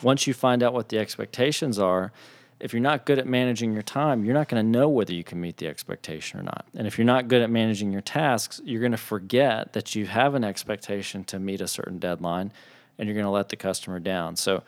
Once 0.02 0.26
you 0.26 0.34
find 0.34 0.62
out 0.62 0.72
what 0.72 0.88
the 0.88 0.98
expectations 0.98 1.78
are, 1.78 2.12
if 2.60 2.72
you're 2.72 2.82
not 2.82 3.04
good 3.04 3.18
at 3.18 3.26
managing 3.26 3.72
your 3.72 3.82
time, 3.82 4.24
you're 4.24 4.34
not 4.34 4.48
going 4.48 4.64
to 4.64 4.68
know 4.68 4.88
whether 4.88 5.12
you 5.12 5.24
can 5.24 5.40
meet 5.40 5.56
the 5.56 5.66
expectation 5.66 6.40
or 6.40 6.42
not. 6.42 6.64
And 6.76 6.86
if 6.86 6.98
you're 6.98 7.04
not 7.04 7.28
good 7.28 7.42
at 7.42 7.50
managing 7.50 7.92
your 7.92 8.00
tasks, 8.00 8.60
you're 8.64 8.80
going 8.80 8.92
to 8.92 8.98
forget 8.98 9.72
that 9.72 9.94
you 9.94 10.06
have 10.06 10.34
an 10.34 10.44
expectation 10.44 11.24
to 11.24 11.38
meet 11.38 11.60
a 11.60 11.68
certain 11.68 11.98
deadline 11.98 12.52
and 12.98 13.08
you're 13.08 13.14
going 13.14 13.26
to 13.26 13.30
let 13.30 13.48
the 13.48 13.56
customer 13.56 13.98
down. 13.98 14.36
So, 14.36 14.62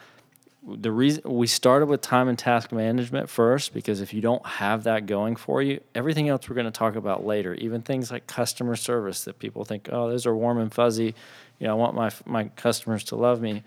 the 0.68 0.90
reason 0.90 1.22
we 1.24 1.46
started 1.46 1.86
with 1.86 2.00
time 2.00 2.26
and 2.26 2.36
task 2.36 2.72
management 2.72 3.28
first 3.30 3.72
because 3.72 4.00
if 4.00 4.12
you 4.12 4.20
don't 4.20 4.44
have 4.44 4.82
that 4.82 5.06
going 5.06 5.36
for 5.36 5.62
you, 5.62 5.80
everything 5.94 6.28
else 6.28 6.48
we're 6.48 6.56
going 6.56 6.66
to 6.66 6.72
talk 6.72 6.96
about 6.96 7.24
later, 7.24 7.54
even 7.54 7.82
things 7.82 8.10
like 8.10 8.26
customer 8.26 8.74
service 8.74 9.24
that 9.24 9.38
people 9.38 9.64
think, 9.64 9.88
oh, 9.92 10.10
those 10.10 10.26
are 10.26 10.34
warm 10.34 10.58
and 10.58 10.74
fuzzy. 10.74 11.14
You 11.60 11.66
know, 11.68 11.70
I 11.70 11.74
want 11.74 11.94
my 11.94 12.10
my 12.26 12.44
customers 12.56 13.04
to 13.04 13.16
love 13.16 13.40
me. 13.40 13.62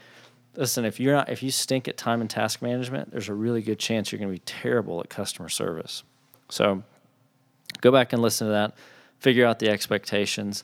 Listen, 0.56 0.86
if 0.86 1.00
you're 1.00 1.14
not 1.14 1.30
if 1.30 1.44
you 1.44 1.52
stink 1.52 1.88
at 1.88 1.98
time 1.98 2.22
and 2.22 2.30
task 2.30 2.62
management, 2.62 3.12
there's 3.12 3.30
a 3.30 3.34
really 3.34 3.62
good 3.62 3.80
chance 3.80 4.12
you're 4.12 4.20
going 4.20 4.30
to 4.30 4.40
be 4.40 4.44
terrible 4.46 5.00
at 5.00 5.10
customer 5.10 5.50
service. 5.50 6.04
So, 6.50 6.84
go 7.82 7.92
back 7.92 8.14
and 8.14 8.22
listen 8.22 8.48
to 8.48 8.52
that. 8.52 8.76
Figure 9.20 9.46
out 9.46 9.60
the 9.60 9.70
expectations 9.70 10.64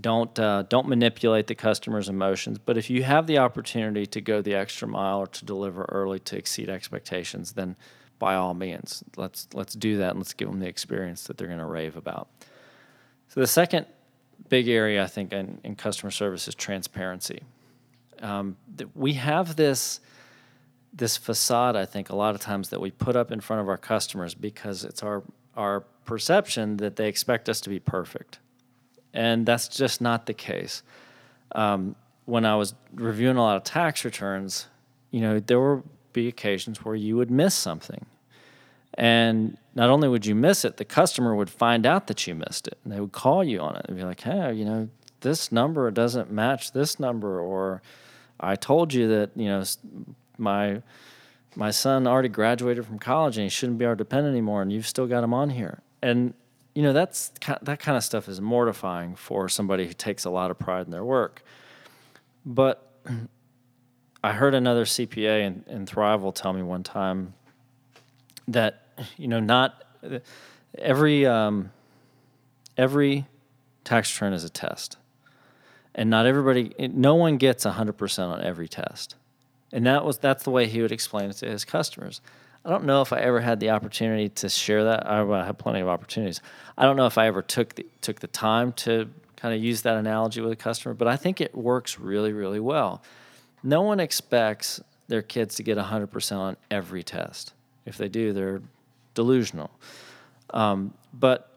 don't 0.00 0.38
uh, 0.38 0.62
don't 0.68 0.88
manipulate 0.88 1.46
the 1.46 1.54
customer's 1.54 2.08
emotions. 2.08 2.58
But 2.58 2.76
if 2.76 2.88
you 2.88 3.02
have 3.02 3.26
the 3.26 3.38
opportunity 3.38 4.06
to 4.06 4.20
go 4.20 4.40
the 4.40 4.54
extra 4.54 4.88
mile 4.88 5.20
or 5.20 5.26
to 5.26 5.44
deliver 5.44 5.84
early 5.90 6.18
to 6.20 6.36
exceed 6.36 6.68
expectations, 6.68 7.52
then 7.52 7.76
by 8.18 8.34
all 8.34 8.54
means, 8.54 9.04
let's 9.16 9.48
let's 9.52 9.74
do 9.74 9.98
that 9.98 10.10
and 10.10 10.18
let's 10.18 10.32
give 10.32 10.48
them 10.48 10.60
the 10.60 10.68
experience 10.68 11.24
that 11.24 11.36
they're 11.36 11.48
going 11.48 11.58
to 11.58 11.66
rave 11.66 11.96
about. 11.96 12.28
So 13.28 13.40
the 13.40 13.46
second 13.46 13.86
big 14.48 14.68
area 14.68 15.02
I 15.02 15.06
think 15.06 15.32
in, 15.32 15.58
in 15.64 15.76
customer 15.76 16.10
service 16.10 16.48
is 16.48 16.54
transparency. 16.54 17.42
Um, 18.22 18.56
we 18.94 19.14
have 19.14 19.56
this 19.56 20.00
this 20.94 21.16
facade 21.16 21.74
I 21.74 21.86
think 21.86 22.10
a 22.10 22.16
lot 22.16 22.34
of 22.34 22.40
times 22.40 22.68
that 22.68 22.80
we 22.80 22.90
put 22.90 23.16
up 23.16 23.32
in 23.32 23.40
front 23.40 23.62
of 23.62 23.68
our 23.68 23.78
customers 23.78 24.34
because 24.34 24.84
it's 24.84 25.02
our 25.02 25.22
our 25.56 25.80
perception 26.04 26.76
that 26.78 26.96
they 26.96 27.08
expect 27.08 27.48
us 27.48 27.60
to 27.62 27.70
be 27.70 27.80
perfect 27.80 28.38
and 29.14 29.44
that's 29.46 29.68
just 29.68 30.00
not 30.00 30.26
the 30.26 30.34
case. 30.34 30.82
Um, 31.54 31.96
when 32.24 32.44
I 32.44 32.56
was 32.56 32.74
reviewing 32.94 33.36
a 33.36 33.42
lot 33.42 33.56
of 33.56 33.64
tax 33.64 34.04
returns, 34.04 34.66
you 35.10 35.20
know, 35.20 35.40
there 35.40 35.60
would 35.60 35.82
be 36.12 36.28
occasions 36.28 36.84
where 36.84 36.94
you 36.94 37.16
would 37.16 37.30
miss 37.30 37.54
something. 37.54 38.06
And 38.94 39.56
not 39.74 39.90
only 39.90 40.08
would 40.08 40.26
you 40.26 40.34
miss 40.34 40.64
it, 40.64 40.76
the 40.76 40.84
customer 40.84 41.34
would 41.34 41.50
find 41.50 41.86
out 41.86 42.06
that 42.06 42.26
you 42.26 42.34
missed 42.34 42.68
it 42.68 42.78
and 42.84 42.92
they 42.92 43.00
would 43.00 43.12
call 43.12 43.42
you 43.42 43.60
on 43.60 43.76
it 43.76 43.86
and 43.88 43.96
be 43.96 44.04
like, 44.04 44.20
hey, 44.20 44.52
you 44.52 44.64
know, 44.64 44.88
this 45.20 45.50
number 45.52 45.90
doesn't 45.90 46.30
match 46.30 46.72
this 46.72 46.98
number, 46.98 47.40
or 47.40 47.80
I 48.40 48.56
told 48.56 48.92
you 48.92 49.08
that, 49.08 49.30
you 49.36 49.46
know, 49.46 49.64
my 50.38 50.82
my 51.54 51.70
son 51.70 52.06
already 52.06 52.30
graduated 52.30 52.86
from 52.86 52.98
college 52.98 53.36
and 53.36 53.44
he 53.44 53.50
shouldn't 53.50 53.78
be 53.78 53.84
our 53.84 53.94
dependent 53.94 54.32
anymore 54.32 54.62
and 54.62 54.72
you've 54.72 54.86
still 54.86 55.06
got 55.06 55.22
him 55.22 55.34
on 55.34 55.50
here. 55.50 55.82
And 56.02 56.34
you 56.74 56.82
know 56.82 56.92
that's 56.92 57.32
that 57.62 57.78
kind 57.80 57.96
of 57.96 58.04
stuff 58.04 58.28
is 58.28 58.40
mortifying 58.40 59.14
for 59.14 59.48
somebody 59.48 59.86
who 59.86 59.92
takes 59.92 60.24
a 60.24 60.30
lot 60.30 60.50
of 60.50 60.58
pride 60.58 60.86
in 60.86 60.90
their 60.90 61.04
work. 61.04 61.42
But 62.46 62.90
I 64.24 64.32
heard 64.32 64.54
another 64.54 64.84
CPA 64.84 65.42
in, 65.42 65.64
in 65.66 65.86
Thriveal 65.86 66.34
tell 66.34 66.52
me 66.52 66.62
one 66.62 66.82
time 66.82 67.34
that 68.48 68.86
you 69.16 69.28
know 69.28 69.40
not 69.40 69.84
every 70.78 71.26
um, 71.26 71.70
every 72.76 73.26
tax 73.84 74.14
return 74.14 74.32
is 74.32 74.44
a 74.44 74.50
test, 74.50 74.96
and 75.94 76.08
not 76.10 76.26
everybody, 76.26 76.72
no 76.78 77.14
one 77.14 77.36
gets 77.36 77.64
hundred 77.64 77.94
percent 77.94 78.32
on 78.32 78.42
every 78.42 78.68
test, 78.68 79.16
and 79.72 79.86
that 79.86 80.04
was 80.04 80.18
that's 80.18 80.44
the 80.44 80.50
way 80.50 80.66
he 80.66 80.82
would 80.82 80.92
explain 80.92 81.30
it 81.30 81.34
to 81.34 81.46
his 81.46 81.64
customers. 81.64 82.20
I 82.64 82.70
don't 82.70 82.84
know 82.84 83.02
if 83.02 83.12
I 83.12 83.18
ever 83.18 83.40
had 83.40 83.58
the 83.58 83.70
opportunity 83.70 84.28
to 84.28 84.48
share 84.48 84.84
that. 84.84 85.06
I 85.06 85.46
had 85.46 85.58
plenty 85.58 85.80
of 85.80 85.88
opportunities. 85.88 86.40
I 86.78 86.84
don't 86.84 86.96
know 86.96 87.06
if 87.06 87.18
I 87.18 87.26
ever 87.26 87.42
took 87.42 87.74
the, 87.74 87.86
took 88.00 88.20
the 88.20 88.28
time 88.28 88.72
to 88.74 89.08
kind 89.36 89.54
of 89.54 89.62
use 89.62 89.82
that 89.82 89.96
analogy 89.96 90.40
with 90.40 90.52
a 90.52 90.56
customer, 90.56 90.94
but 90.94 91.08
I 91.08 91.16
think 91.16 91.40
it 91.40 91.56
works 91.56 91.98
really, 91.98 92.32
really 92.32 92.60
well. 92.60 93.02
No 93.64 93.82
one 93.82 93.98
expects 93.98 94.80
their 95.08 95.22
kids 95.22 95.56
to 95.56 95.64
get 95.64 95.76
100% 95.76 96.36
on 96.36 96.56
every 96.70 97.02
test. 97.02 97.52
If 97.84 97.98
they 97.98 98.08
do, 98.08 98.32
they're 98.32 98.62
delusional. 99.14 99.70
Um, 100.50 100.94
but 101.12 101.51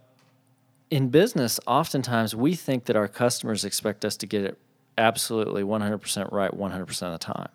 in 0.89 1.09
business, 1.09 1.59
oftentimes 1.65 2.35
we 2.35 2.55
think 2.55 2.85
that 2.85 2.95
our 2.95 3.07
customers 3.07 3.65
expect 3.65 4.05
us 4.05 4.15
to 4.17 4.27
get 4.27 4.43
it 4.43 4.57
absolutely 4.97 5.63
100% 5.63 6.31
right 6.31 6.51
100% 6.51 7.01
of 7.01 7.11
the 7.11 7.17
time. 7.17 7.49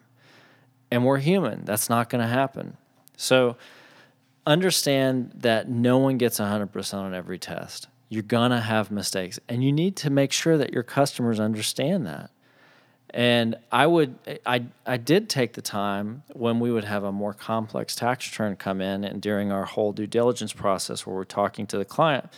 And 0.90 1.04
we're 1.04 1.18
human. 1.18 1.64
That's 1.64 1.88
not 1.88 2.10
going 2.10 2.20
to 2.20 2.28
happen. 2.28 2.76
So 3.16 3.56
understand 4.46 5.32
that 5.36 5.68
no 5.68 5.98
one 5.98 6.18
gets 6.18 6.40
100% 6.40 6.94
on 6.94 7.14
every 7.14 7.38
test. 7.38 7.88
You're 8.08 8.22
going 8.22 8.50
to 8.50 8.60
have 8.60 8.90
mistakes, 8.90 9.38
and 9.48 9.62
you 9.62 9.70
need 9.70 9.94
to 9.96 10.10
make 10.10 10.32
sure 10.32 10.58
that 10.58 10.72
your 10.72 10.82
customers 10.82 11.38
understand 11.38 12.06
that. 12.06 12.30
And 13.10 13.56
I 13.70 13.86
would, 13.86 14.16
I, 14.46 14.64
I 14.86 14.96
did 14.96 15.28
take 15.28 15.52
the 15.52 15.62
time 15.62 16.22
when 16.32 16.58
we 16.60 16.72
would 16.72 16.84
have 16.84 17.04
a 17.04 17.12
more 17.12 17.34
complex 17.34 17.94
tax 17.94 18.28
return 18.28 18.56
come 18.56 18.80
in, 18.80 19.04
and 19.04 19.22
during 19.22 19.52
our 19.52 19.64
whole 19.64 19.92
due 19.92 20.08
diligence 20.08 20.52
process 20.52 21.06
where 21.06 21.14
we're 21.14 21.24
talking 21.24 21.66
to 21.68 21.78
the 21.78 21.84
client, 21.84 22.28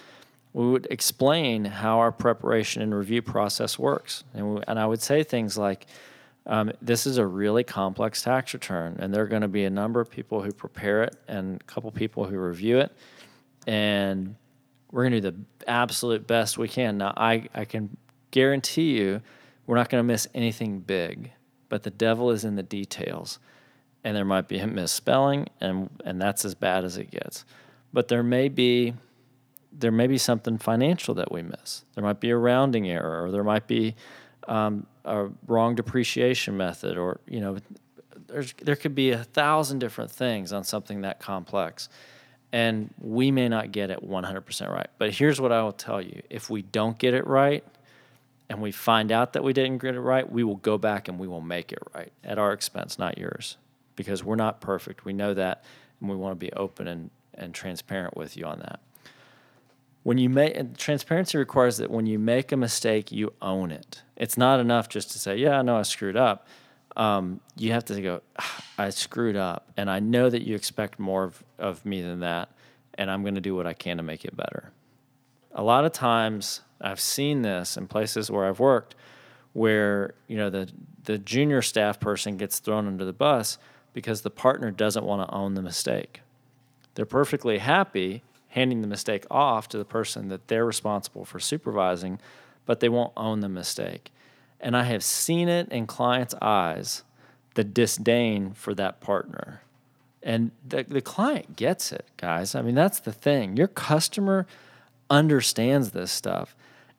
we 0.52 0.70
would 0.70 0.86
explain 0.90 1.64
how 1.64 1.98
our 1.98 2.12
preparation 2.12 2.82
and 2.82 2.94
review 2.94 3.22
process 3.22 3.78
works. 3.78 4.24
And, 4.34 4.54
we, 4.54 4.62
and 4.68 4.78
I 4.78 4.86
would 4.86 5.00
say 5.00 5.22
things 5.22 5.56
like, 5.56 5.86
um, 6.46 6.72
this 6.82 7.06
is 7.06 7.18
a 7.18 7.26
really 7.26 7.64
complex 7.64 8.22
tax 8.22 8.52
return, 8.52 8.96
and 8.98 9.14
there 9.14 9.22
are 9.22 9.28
going 9.28 9.42
to 9.42 9.48
be 9.48 9.64
a 9.64 9.70
number 9.70 10.00
of 10.00 10.10
people 10.10 10.42
who 10.42 10.52
prepare 10.52 11.04
it 11.04 11.16
and 11.28 11.60
a 11.60 11.64
couple 11.64 11.90
people 11.92 12.24
who 12.24 12.36
review 12.36 12.78
it. 12.78 12.92
And 13.66 14.34
we're 14.90 15.08
going 15.08 15.22
to 15.22 15.30
do 15.30 15.30
the 15.30 15.70
absolute 15.70 16.26
best 16.26 16.58
we 16.58 16.68
can. 16.68 16.98
Now, 16.98 17.14
I, 17.16 17.48
I 17.54 17.64
can 17.64 17.96
guarantee 18.30 18.98
you 18.98 19.22
we're 19.66 19.76
not 19.76 19.88
going 19.88 20.00
to 20.00 20.06
miss 20.06 20.26
anything 20.34 20.80
big, 20.80 21.30
but 21.68 21.84
the 21.84 21.90
devil 21.90 22.30
is 22.30 22.44
in 22.44 22.56
the 22.56 22.62
details. 22.62 23.38
And 24.04 24.16
there 24.16 24.24
might 24.24 24.48
be 24.48 24.58
a 24.58 24.66
misspelling, 24.66 25.46
and, 25.60 25.88
and 26.04 26.20
that's 26.20 26.44
as 26.44 26.56
bad 26.56 26.84
as 26.84 26.98
it 26.98 27.10
gets. 27.12 27.44
But 27.92 28.08
there 28.08 28.24
may 28.24 28.48
be 28.48 28.94
there 29.72 29.90
may 29.90 30.06
be 30.06 30.18
something 30.18 30.58
financial 30.58 31.14
that 31.14 31.32
we 31.32 31.42
miss. 31.42 31.84
There 31.94 32.04
might 32.04 32.20
be 32.20 32.30
a 32.30 32.36
rounding 32.36 32.88
error, 32.88 33.24
or 33.24 33.30
there 33.30 33.44
might 33.44 33.66
be 33.66 33.94
um, 34.48 34.86
a 35.04 35.28
wrong 35.46 35.74
depreciation 35.74 36.56
method, 36.56 36.96
or 36.96 37.20
you 37.26 37.40
know, 37.40 37.58
there's 38.26 38.54
there 38.62 38.76
could 38.76 38.94
be 38.94 39.10
a 39.10 39.24
thousand 39.24 39.78
different 39.78 40.10
things 40.10 40.52
on 40.52 40.64
something 40.64 41.02
that 41.02 41.20
complex, 41.20 41.88
and 42.52 42.92
we 43.00 43.30
may 43.30 43.48
not 43.48 43.72
get 43.72 43.90
it 43.90 44.06
100% 44.06 44.70
right. 44.70 44.88
But 44.98 45.12
here's 45.12 45.40
what 45.40 45.52
I 45.52 45.62
will 45.62 45.72
tell 45.72 46.02
you: 46.02 46.22
if 46.28 46.50
we 46.50 46.62
don't 46.62 46.98
get 46.98 47.14
it 47.14 47.26
right, 47.26 47.64
and 48.48 48.60
we 48.60 48.72
find 48.72 49.10
out 49.10 49.32
that 49.32 49.42
we 49.42 49.52
didn't 49.52 49.78
get 49.78 49.94
it 49.94 50.00
right, 50.00 50.30
we 50.30 50.44
will 50.44 50.56
go 50.56 50.76
back 50.78 51.08
and 51.08 51.18
we 51.18 51.26
will 51.26 51.40
make 51.40 51.72
it 51.72 51.80
right 51.94 52.12
at 52.22 52.38
our 52.38 52.52
expense, 52.52 52.98
not 52.98 53.16
yours, 53.16 53.56
because 53.96 54.22
we're 54.22 54.36
not 54.36 54.60
perfect. 54.60 55.04
We 55.04 55.12
know 55.12 55.34
that, 55.34 55.64
and 56.00 56.10
we 56.10 56.16
want 56.16 56.32
to 56.32 56.46
be 56.46 56.52
open 56.52 56.86
and 56.86 57.10
and 57.34 57.54
transparent 57.54 58.14
with 58.14 58.36
you 58.36 58.44
on 58.44 58.58
that 58.58 58.78
when 60.02 60.18
you 60.18 60.28
make 60.28 60.76
transparency 60.76 61.38
requires 61.38 61.76
that 61.76 61.90
when 61.90 62.06
you 62.06 62.18
make 62.18 62.52
a 62.52 62.56
mistake, 62.56 63.12
you 63.12 63.32
own 63.40 63.70
it. 63.70 64.02
It's 64.16 64.36
not 64.36 64.60
enough 64.60 64.88
just 64.88 65.10
to 65.12 65.18
say, 65.18 65.36
"Yeah, 65.36 65.58
I 65.58 65.62
know 65.62 65.76
I 65.76 65.82
screwed 65.82 66.16
up." 66.16 66.46
Um, 66.96 67.40
you 67.56 67.72
have 67.72 67.84
to 67.86 68.00
go, 68.02 68.22
ah, 68.38 68.64
"I 68.78 68.90
screwed 68.90 69.36
up," 69.36 69.70
and 69.76 69.90
I 69.90 70.00
know 70.00 70.28
that 70.28 70.42
you 70.42 70.54
expect 70.54 70.98
more 70.98 71.24
of, 71.24 71.44
of 71.58 71.86
me 71.86 72.02
than 72.02 72.20
that, 72.20 72.50
and 72.94 73.10
I'm 73.10 73.22
going 73.22 73.36
to 73.36 73.40
do 73.40 73.54
what 73.54 73.66
I 73.66 73.74
can 73.74 73.96
to 73.98 74.02
make 74.02 74.24
it 74.24 74.36
better. 74.36 74.72
A 75.52 75.62
lot 75.62 75.84
of 75.84 75.92
times, 75.92 76.62
I've 76.80 77.00
seen 77.00 77.42
this 77.42 77.76
in 77.76 77.86
places 77.86 78.30
where 78.30 78.46
I've 78.46 78.60
worked, 78.60 78.94
where 79.52 80.14
you 80.26 80.36
know 80.36 80.50
the 80.50 80.68
the 81.04 81.18
junior 81.18 81.62
staff 81.62 82.00
person 82.00 82.36
gets 82.36 82.58
thrown 82.58 82.86
under 82.86 83.04
the 83.04 83.12
bus 83.12 83.58
because 83.92 84.22
the 84.22 84.30
partner 84.30 84.70
doesn't 84.70 85.04
want 85.04 85.28
to 85.28 85.34
own 85.34 85.54
the 85.54 85.62
mistake. 85.62 86.22
They're 86.94 87.06
perfectly 87.06 87.58
happy 87.58 88.22
handing 88.52 88.82
the 88.82 88.86
mistake 88.86 89.24
off 89.30 89.66
to 89.66 89.78
the 89.78 89.84
person 89.84 90.28
that 90.28 90.48
they're 90.48 90.66
responsible 90.66 91.24
for 91.24 91.40
supervising, 91.40 92.18
but 92.66 92.80
they 92.80 92.88
won't 92.88 93.12
own 93.16 93.40
the 93.40 93.48
mistake. 93.48 94.12
And 94.60 94.76
I 94.76 94.84
have 94.84 95.02
seen 95.02 95.48
it 95.48 95.70
in 95.70 95.86
clients' 95.86 96.34
eyes, 96.42 97.02
the 97.54 97.64
disdain 97.64 98.52
for 98.52 98.74
that 98.74 99.00
partner. 99.00 99.62
And 100.22 100.50
the, 100.66 100.84
the 100.84 101.00
client 101.00 101.56
gets 101.56 101.92
it, 101.92 102.06
guys. 102.18 102.54
I 102.54 102.60
mean, 102.60 102.74
that's 102.74 103.00
the 103.00 103.12
thing. 103.12 103.56
Your 103.56 103.68
customer 103.68 104.46
understands 105.08 105.92
this 105.92 106.12
stuff, 106.12 106.54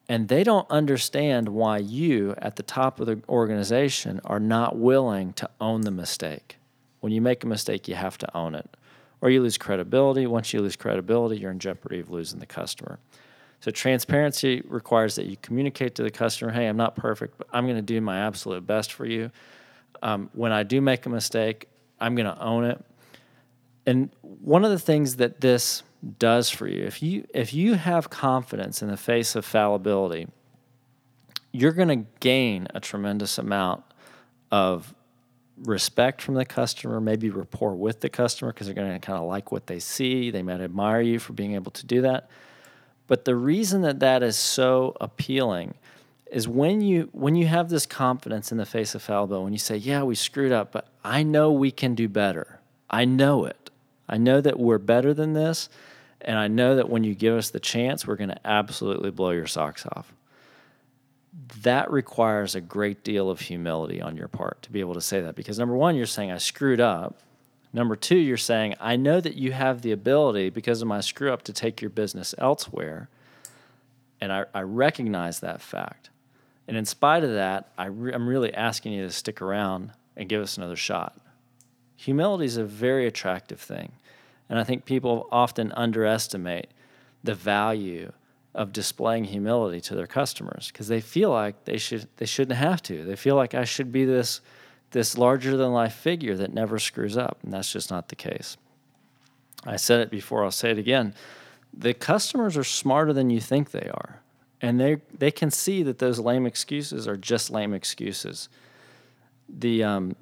and 0.10 0.30
they 0.30 0.43
don't 0.43 0.70
understand 0.72 1.49
why 1.49 1.78
you, 1.78 2.34
at 2.39 2.56
the 2.56 2.64
top 2.64 2.99
of 2.99 3.06
the 3.06 3.22
organization, 3.30 4.20
are 4.26 4.39
not 4.39 4.76
willing 4.76 5.34
to 5.34 5.47
own 5.62 5.82
the 5.82 5.91
mistake. 5.91 6.58
When 6.99 7.14
you 7.14 7.22
make 7.22 7.43
a 7.43 7.47
mistake, 7.47 7.88
you 7.88 7.93
have 7.93 8.18
to 8.18 8.36
own 8.36 8.56
it 8.56 8.76
or 9.24 9.30
you 9.30 9.41
lose 9.41 9.57
credibility. 9.57 10.28
Once 10.28 10.51
you 10.53 10.61
lose 10.61 10.76
credibility, 10.76 11.39
you're 11.39 11.49
in 11.49 11.57
jeopardy 11.57 12.01
of 12.01 12.09
losing 12.09 12.41
the 12.41 12.45
customer. 12.45 12.99
So 13.61 13.71
transparency 13.71 14.61
requires 14.67 15.15
that 15.15 15.28
you 15.28 15.38
communicate 15.41 15.95
to 15.95 16.03
the 16.03 16.11
customer, 16.11 16.51
"Hey, 16.51 16.67
I'm 16.67 16.76
not 16.76 16.97
perfect, 16.97 17.38
but 17.38 17.47
I'm 17.53 17.63
going 17.63 17.78
to 17.78 17.82
do 17.82 18.01
my 18.01 18.19
absolute 18.19 18.67
best 18.67 18.91
for 18.91 19.05
you. 19.05 19.32
Um, 20.01 20.30
when 20.34 20.51
I 20.51 20.63
do 20.63 20.82
make 20.82 21.05
a 21.05 21.09
mistake, 21.09 21.69
I'm 22.01 22.15
going 22.15 22.26
to 22.26 22.38
own 22.43 22.65
it." 22.65 22.84
And 23.86 24.09
one 24.21 24.65
of 24.65 24.71
the 24.71 24.80
things 24.80 25.15
that 25.15 25.39
this 25.39 25.84
does 26.19 26.49
for 26.49 26.67
you, 26.67 26.84
if 26.84 27.01
you 27.01 27.26
if 27.34 27.53
you 27.53 27.76
have 27.76 28.09
confidence 28.09 28.82
in 28.82 28.89
the 28.89 28.97
face 28.97 29.38
of 29.38 29.45
fallibility, 29.45 30.28
you're 31.53 31.71
going 31.71 31.88
to 31.88 32.09
gain 32.19 32.67
a 32.76 32.82
tremendous 32.82 33.38
amount 33.38 33.86
of 34.51 34.93
respect 35.58 36.22
from 36.22 36.36
the 36.36 36.45
customer, 36.45 36.99
maybe 36.99 37.30
rapport 37.30 37.76
with 37.76 38.01
the 38.01 38.10
customer 38.10 38.51
because 38.51 38.68
they're 38.68 38.76
going 38.76 38.91
to 38.91 38.99
kind 38.99 39.20
of 39.20 39.26
like 39.26 39.51
what 39.51 39.68
they 39.68 39.80
see. 39.80 40.32
They 40.32 40.41
might 40.41 40.62
admire 40.62 41.01
you 41.01 41.20
for 41.20 41.34
being 41.34 41.56
able 41.56 41.72
to 41.72 41.86
do 41.86 42.01
that. 42.01 42.30
But 43.08 43.26
the 43.26 43.36
reason 43.36 43.82
that 43.82 43.99
that 43.99 44.24
is 44.24 44.36
so 44.38 44.95
appealing 44.99 45.76
is 46.32 46.47
when 46.47 46.82
you 46.82 47.10
when 47.12 47.36
you 47.36 47.45
have 47.45 47.70
this 47.70 47.86
confidence 47.86 48.51
in 48.51 48.58
the 48.58 48.66
face 48.66 48.95
of 48.95 49.04
fallibility, 49.04 49.43
when 49.43 49.54
you 49.54 49.60
say, 49.60 49.78
"Yeah, 49.78 50.04
we 50.04 50.16
screwed 50.16 50.51
up, 50.51 50.72
but 50.72 50.88
I 51.04 51.22
know 51.22 51.51
we 51.51 51.70
can 51.70 51.93
do 51.93 52.08
better. 52.08 52.60
I 52.89 53.06
know 53.06 53.45
it. 53.45 53.70
I 54.10 54.18
know 54.18 54.41
that 54.41 54.60
we're 54.60 54.80
better 54.80 55.14
than 55.14 55.34
this, 55.34 55.70
and 56.22 56.39
I 56.39 56.47
know 56.47 56.76
that 56.76 56.89
when 56.89 57.04
you 57.04 57.14
give 57.14 57.36
us 57.36 57.51
the 57.51 57.60
chance, 57.60 58.08
we're 58.08 58.16
going 58.16 58.30
to 58.30 58.47
absolutely 58.47 59.12
blow 59.12 59.30
your 59.30 59.47
socks 59.47 59.86
off." 59.86 60.14
That 61.61 61.91
requires 61.91 62.55
a 62.55 62.61
great 62.61 63.03
deal 63.03 63.29
of 63.29 63.39
humility 63.39 64.01
on 64.01 64.15
your 64.15 64.27
part 64.27 64.61
to 64.61 64.71
be 64.71 64.79
able 64.79 64.93
to 64.93 65.01
say 65.01 65.21
that 65.21 65.36
because 65.36 65.57
number 65.57 65.75
one 65.75 65.95
you're 65.95 66.05
saying 66.05 66.31
i 66.31 66.38
screwed 66.38 66.79
up. 66.79 67.19
Number 67.71 67.95
two 67.95 68.17
you're 68.17 68.38
saying 68.38 68.75
i 68.79 68.95
know 68.95 69.19
that 69.19 69.36
you 69.36 69.51
have 69.51 69.81
the 69.81 69.91
ability 69.91 70.49
because 70.49 70.81
of 70.81 70.88
my 70.88 70.99
screw 70.99 71.34
up 71.34 71.41
to 71.43 71.53
take 71.53 71.81
your 71.81 71.89
business 71.89 72.36
elsewhere. 72.38 73.09
And 74.21 74.31
i, 74.31 74.45
I 74.53 74.61
recognize 74.61 75.39
that 75.39 75.61
fact. 75.61 76.09
And 76.67 76.77
in 76.77 76.86
spite 76.86 77.23
of 77.23 77.31
that 77.31 77.71
I 77.77 77.86
re- 77.86 78.13
i'm 78.13 78.27
really 78.27 78.53
asking 78.53 78.93
you 78.93 79.03
to 79.03 79.11
stick 79.11 79.41
around 79.41 79.91
and 80.15 80.29
give 80.29 80.41
us 80.41 80.57
another 80.57 80.75
shot. 80.75 81.19
Humility 81.95 82.45
is 82.45 82.57
a 82.57 82.63
very 82.63 83.07
attractive 83.07 83.59
thing. 83.59 83.93
And 84.49 84.59
i 84.59 84.63
think 84.63 84.86
people 84.86 85.27
often 85.31 85.71
underestimate 85.71 86.67
the 87.23 87.34
value 87.34 88.11
of 88.56 88.72
displaying 88.72 89.26
humility 89.26 89.82
to 89.82 89.95
their 89.95 90.08
customers 90.08 90.70
because 90.72 90.88
they 90.88 91.01
feel 91.01 91.32
like 91.32 91.66
they 91.66 91.78
should 91.78 92.08
they 92.18 92.26
shouldn't 92.26 92.58
have 92.58 92.82
to. 92.84 93.04
They 93.04 93.16
feel 93.16 93.36
like 93.36 93.54
I 93.54 93.64
should 93.64 93.91
be 93.91 94.06
this 94.06 94.41
this 94.91 95.18
larger 95.18 95.58
than 95.58 95.74
life 95.74 95.95
figure 95.95 96.36
that 96.36 96.54
never 96.54 96.78
screws 96.78 97.18
up, 97.18 97.39
and 97.43 97.51
that's 97.51 97.72
just 97.72 97.89
not 97.89 98.10
the 98.10 98.16
case. 98.16 98.58
I 99.66 99.78
said 99.78 100.01
it 100.01 100.12
before, 100.12 100.43
I'll 100.43 100.51
say 100.51 100.72
it 100.72 100.78
again. 100.78 101.16
The 101.74 101.93
customers 101.93 102.56
are 102.58 102.64
smarter 102.64 103.14
than 103.14 103.30
you 103.30 103.39
think 103.39 103.72
they 103.72 103.89
are. 103.89 104.20
And 104.62 104.80
they 104.80 105.01
they 105.18 105.32
can 105.32 105.51
see 105.51 105.84
that 105.84 105.99
those 105.99 106.20
lame 106.20 106.45
excuses 106.45 107.08
are 107.08 107.18
just 107.18 107.49
lame 107.49 107.74
excuses. 107.74 108.49
The 109.49 109.84
um, 109.84 110.16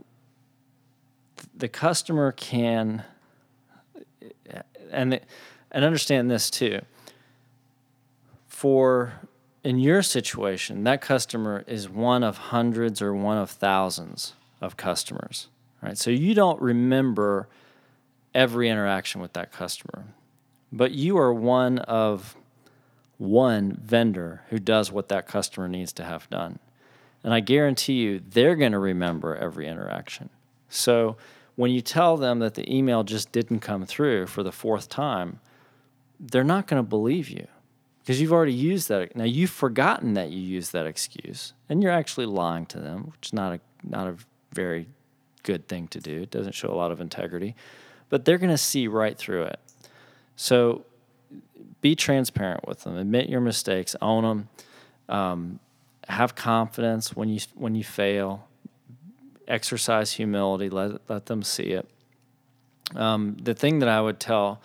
the 1.56 1.68
customer 1.68 2.32
can 2.32 3.04
and 4.90 5.20
and 5.72 5.86
understand 5.86 6.32
this 6.32 6.50
too 6.50 6.82
for 8.62 9.14
in 9.64 9.80
your 9.80 10.04
situation, 10.04 10.84
that 10.84 11.02
customer 11.02 11.64
is 11.66 11.90
one 11.90 12.24
of 12.24 12.38
hundreds 12.38 13.02
or 13.02 13.12
one 13.12 13.36
of 13.40 13.50
thousands 13.50 14.34
of 14.62 14.78
customers, 14.78 15.48
right? 15.82 15.98
So 15.98 16.12
you 16.12 16.36
don't 16.36 16.62
remember 16.62 17.48
every 18.36 18.70
interaction 18.70 19.20
with 19.20 19.34
that 19.34 19.52
customer, 19.52 20.06
but 20.72 20.92
you 20.92 21.18
are 21.18 21.34
one 21.34 21.80
of 21.80 22.38
one 23.18 23.80
vendor 23.84 24.44
who 24.52 24.60
does 24.60 24.92
what 24.92 25.10
that 25.10 25.28
customer 25.28 25.68
needs 25.68 25.92
to 25.94 26.04
have 26.04 26.30
done. 26.30 26.60
And 27.24 27.34
I 27.34 27.40
guarantee 27.40 27.94
you, 27.94 28.22
they're 28.30 28.56
going 28.56 28.74
to 28.74 28.80
remember 28.80 29.36
every 29.36 29.68
interaction. 29.68 30.30
So 30.70 31.18
when 31.56 31.72
you 31.72 31.82
tell 31.82 32.16
them 32.16 32.38
that 32.38 32.54
the 32.54 32.72
email 32.72 33.04
just 33.04 33.32
didn't 33.32 33.62
come 33.62 33.88
through 33.88 34.28
for 34.28 34.44
the 34.44 34.52
fourth 34.52 34.88
time, 34.88 35.40
they're 36.20 36.44
not 36.44 36.68
going 36.68 36.78
to 36.78 36.88
believe 36.88 37.28
you 37.28 37.48
because 38.02 38.20
you've 38.20 38.34
already 38.34 38.54
used 38.54 38.90
that. 38.90 39.16
Now 39.16 39.24
you've 39.24 39.52
forgotten 39.52 40.14
that 40.16 40.32
you 40.32 40.40
used 40.40 40.74
that 40.74 40.86
excuse, 40.86 41.54
and 41.70 41.82
you're 41.82 41.92
actually 41.92 42.26
lying 42.26 42.66
to 42.68 42.80
them, 42.80 43.12
which 43.12 43.30
is 43.30 43.34
not 43.34 43.54
a 43.54 43.60
not 43.84 44.08
a 44.08 44.16
very 44.54 44.88
good 45.44 45.68
thing 45.68 45.88
to 45.90 46.00
do. 46.00 46.22
It 46.22 46.32
doesn't 46.32 46.54
show 46.54 46.72
a 46.72 46.76
lot 46.76 46.92
of 46.92 47.02
integrity, 47.02 47.56
but 48.10 48.26
they're 48.26 48.38
going 48.38 48.52
to 48.52 48.58
see 48.58 48.88
right 48.88 49.18
through 49.18 49.44
it. 49.44 49.60
So 50.36 50.86
be 51.82 51.96
transparent 51.96 52.68
with 52.68 52.84
them. 52.84 52.96
Admit 52.96 53.30
your 53.30 53.42
mistakes. 53.42 53.96
Own 54.02 54.24
them. 54.24 54.50
Um, 55.10 55.60
have 56.08 56.36
confidence 56.36 57.16
when 57.16 57.30
you 57.30 57.40
when 57.56 57.76
you 57.76 57.84
fail. 57.84 58.48
Exercise 59.48 60.14
humility. 60.14 60.70
Let 60.70 61.02
let 61.10 61.26
them 61.26 61.44
see 61.44 61.72
it. 61.72 61.88
Um, 62.96 63.38
the 63.42 63.54
thing 63.54 63.80
that 63.80 63.90
I 63.90 64.02
would 64.02 64.20
tell 64.20 64.62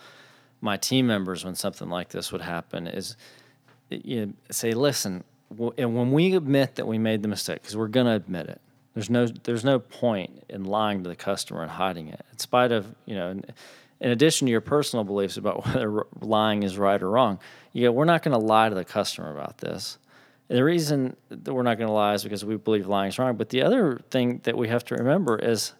my 0.61 0.77
team 0.77 1.07
members 1.07 1.45
when 1.45 1.55
something 1.55 1.89
like 1.89 2.09
this 2.09 2.31
would 2.31 2.41
happen 2.41 2.87
is 2.87 3.15
you 3.89 4.33
say, 4.51 4.71
listen, 4.71 5.23
and 5.77 5.95
when 5.95 6.11
we 6.11 6.35
admit 6.35 6.75
that 6.75 6.87
we 6.87 6.97
made 6.97 7.21
the 7.21 7.27
mistake, 7.27 7.61
because 7.61 7.77
we're 7.77 7.87
going 7.87 8.05
to 8.05 8.13
admit 8.13 8.47
it, 8.47 8.61
There's 8.93 9.09
no 9.09 9.27
there's 9.27 9.63
no 9.63 9.79
point 9.79 10.43
in 10.49 10.65
lying 10.65 11.03
to 11.03 11.09
the 11.09 11.15
customer 11.15 11.61
and 11.61 11.71
hiding 11.71 12.09
it. 12.09 12.25
In 12.31 12.39
spite 12.39 12.71
of 12.71 12.93
you 13.05 13.15
know, 13.15 13.29
in, 13.99 14.11
addition 14.11 14.47
to 14.47 14.51
your 14.51 14.61
personal 14.61 15.03
beliefs 15.05 15.37
about 15.37 15.65
whether 15.65 16.05
lying 16.19 16.63
is 16.63 16.77
right 16.77 17.01
or 17.01 17.09
wrong, 17.09 17.39
you 17.71 17.91
we're 17.91 18.05
not 18.05 18.23
going 18.23 18.37
to 18.37 18.45
lie 18.45 18.69
to 18.69 18.75
the 18.75 18.85
customer 18.85 19.31
about 19.31 19.59
this. 19.59 19.97
And 20.49 20.57
the 20.57 20.63
reason 20.63 21.15
that 21.29 21.53
we're 21.53 21.63
not 21.63 21.77
going 21.77 21.87
to 21.87 21.93
lie 21.93 22.13
is 22.13 22.23
because 22.23 22.43
we 22.45 22.55
believe 22.55 22.87
lying 22.87 23.09
is 23.09 23.19
wrong. 23.19 23.35
But 23.35 23.49
the 23.49 23.61
other 23.61 23.99
thing 24.11 24.39
that 24.43 24.57
we 24.57 24.69
have 24.69 24.83
to 24.85 24.95
remember 24.95 25.37
is 25.37 25.73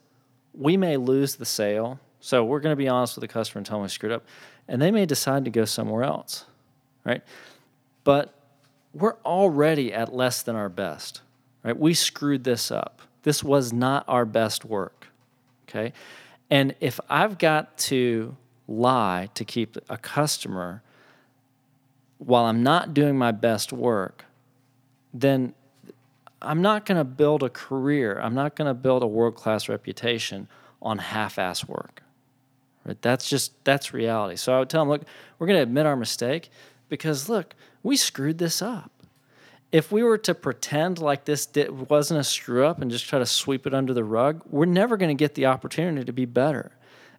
we 0.53 0.77
may 0.77 0.97
lose 0.97 1.35
the 1.35 1.45
sale. 1.45 1.99
So 2.19 2.43
we're 2.43 2.59
going 2.59 2.73
to 2.73 2.77
be 2.77 2.87
honest 2.87 3.15
with 3.15 3.21
the 3.21 3.27
customer 3.27 3.59
and 3.59 3.65
tell 3.65 3.77
them 3.77 3.83
we 3.83 3.89
screwed 3.89 4.11
up, 4.11 4.25
and 4.67 4.81
they 4.81 4.91
may 4.91 5.05
decide 5.05 5.45
to 5.45 5.51
go 5.51 5.65
somewhere 5.65 6.03
else, 6.03 6.45
right? 7.03 7.21
But 8.03 8.33
we're 8.93 9.17
already 9.25 9.93
at 9.93 10.13
less 10.13 10.41
than 10.41 10.55
our 10.55 10.69
best, 10.69 11.21
right? 11.63 11.77
We 11.77 11.93
screwed 11.93 12.43
this 12.43 12.71
up. 12.71 13.01
This 13.23 13.43
was 13.43 13.71
not 13.71 14.03
our 14.07 14.25
best 14.25 14.65
work, 14.65 15.07
okay? 15.69 15.93
And 16.49 16.75
if 16.79 16.99
I've 17.09 17.37
got 17.37 17.77
to 17.79 18.35
lie 18.67 19.29
to 19.35 19.45
keep 19.45 19.77
a 19.89 19.97
customer 19.97 20.81
while 22.17 22.45
I'm 22.45 22.63
not 22.63 22.93
doing 22.93 23.17
my 23.17 23.31
best 23.31 23.71
work, 23.71 24.25
then 25.13 25.53
I'm 26.41 26.61
not 26.61 26.85
going 26.85 26.97
to 26.97 27.03
build 27.03 27.43
a 27.43 27.49
career. 27.49 28.19
I'm 28.19 28.33
not 28.33 28.55
going 28.55 28.67
to 28.67 28.73
build 28.73 29.03
a 29.03 29.07
world 29.07 29.35
class 29.35 29.69
reputation 29.69 30.47
on 30.81 30.97
half 30.97 31.37
ass 31.37 31.67
work. 31.67 32.03
Right? 32.87 33.01
That's 33.01 33.29
just, 33.29 33.63
that's 33.65 33.93
reality. 33.93 34.37
So 34.37 34.53
I 34.53 34.59
would 34.59 34.69
tell 34.69 34.81
them, 34.81 34.89
look, 34.89 35.03
we're 35.37 35.47
going 35.47 35.57
to 35.57 35.63
admit 35.63 35.85
our 35.85 35.95
mistake 35.95 36.49
because, 36.89 37.29
look, 37.29 37.53
we 37.83 37.97
screwed 37.97 38.37
this 38.37 38.61
up. 38.61 38.91
If 39.71 39.91
we 39.91 40.01
were 40.01 40.17
to 40.19 40.33
pretend 40.33 40.99
like 40.99 41.25
this 41.25 41.45
did, 41.45 41.89
wasn't 41.89 42.21
a 42.21 42.23
screw 42.23 42.65
up 42.65 42.81
and 42.81 42.89
just 42.89 43.07
try 43.07 43.19
to 43.19 43.25
sweep 43.25 43.67
it 43.67 43.73
under 43.73 43.93
the 43.93 44.03
rug, 44.03 44.41
we're 44.49 44.65
never 44.65 44.95
going 44.95 45.15
to 45.15 45.21
get 45.21 45.35
the 45.35 45.45
opportunity 45.45 46.05
to 46.05 46.13
be 46.13 46.25
better. 46.25 46.71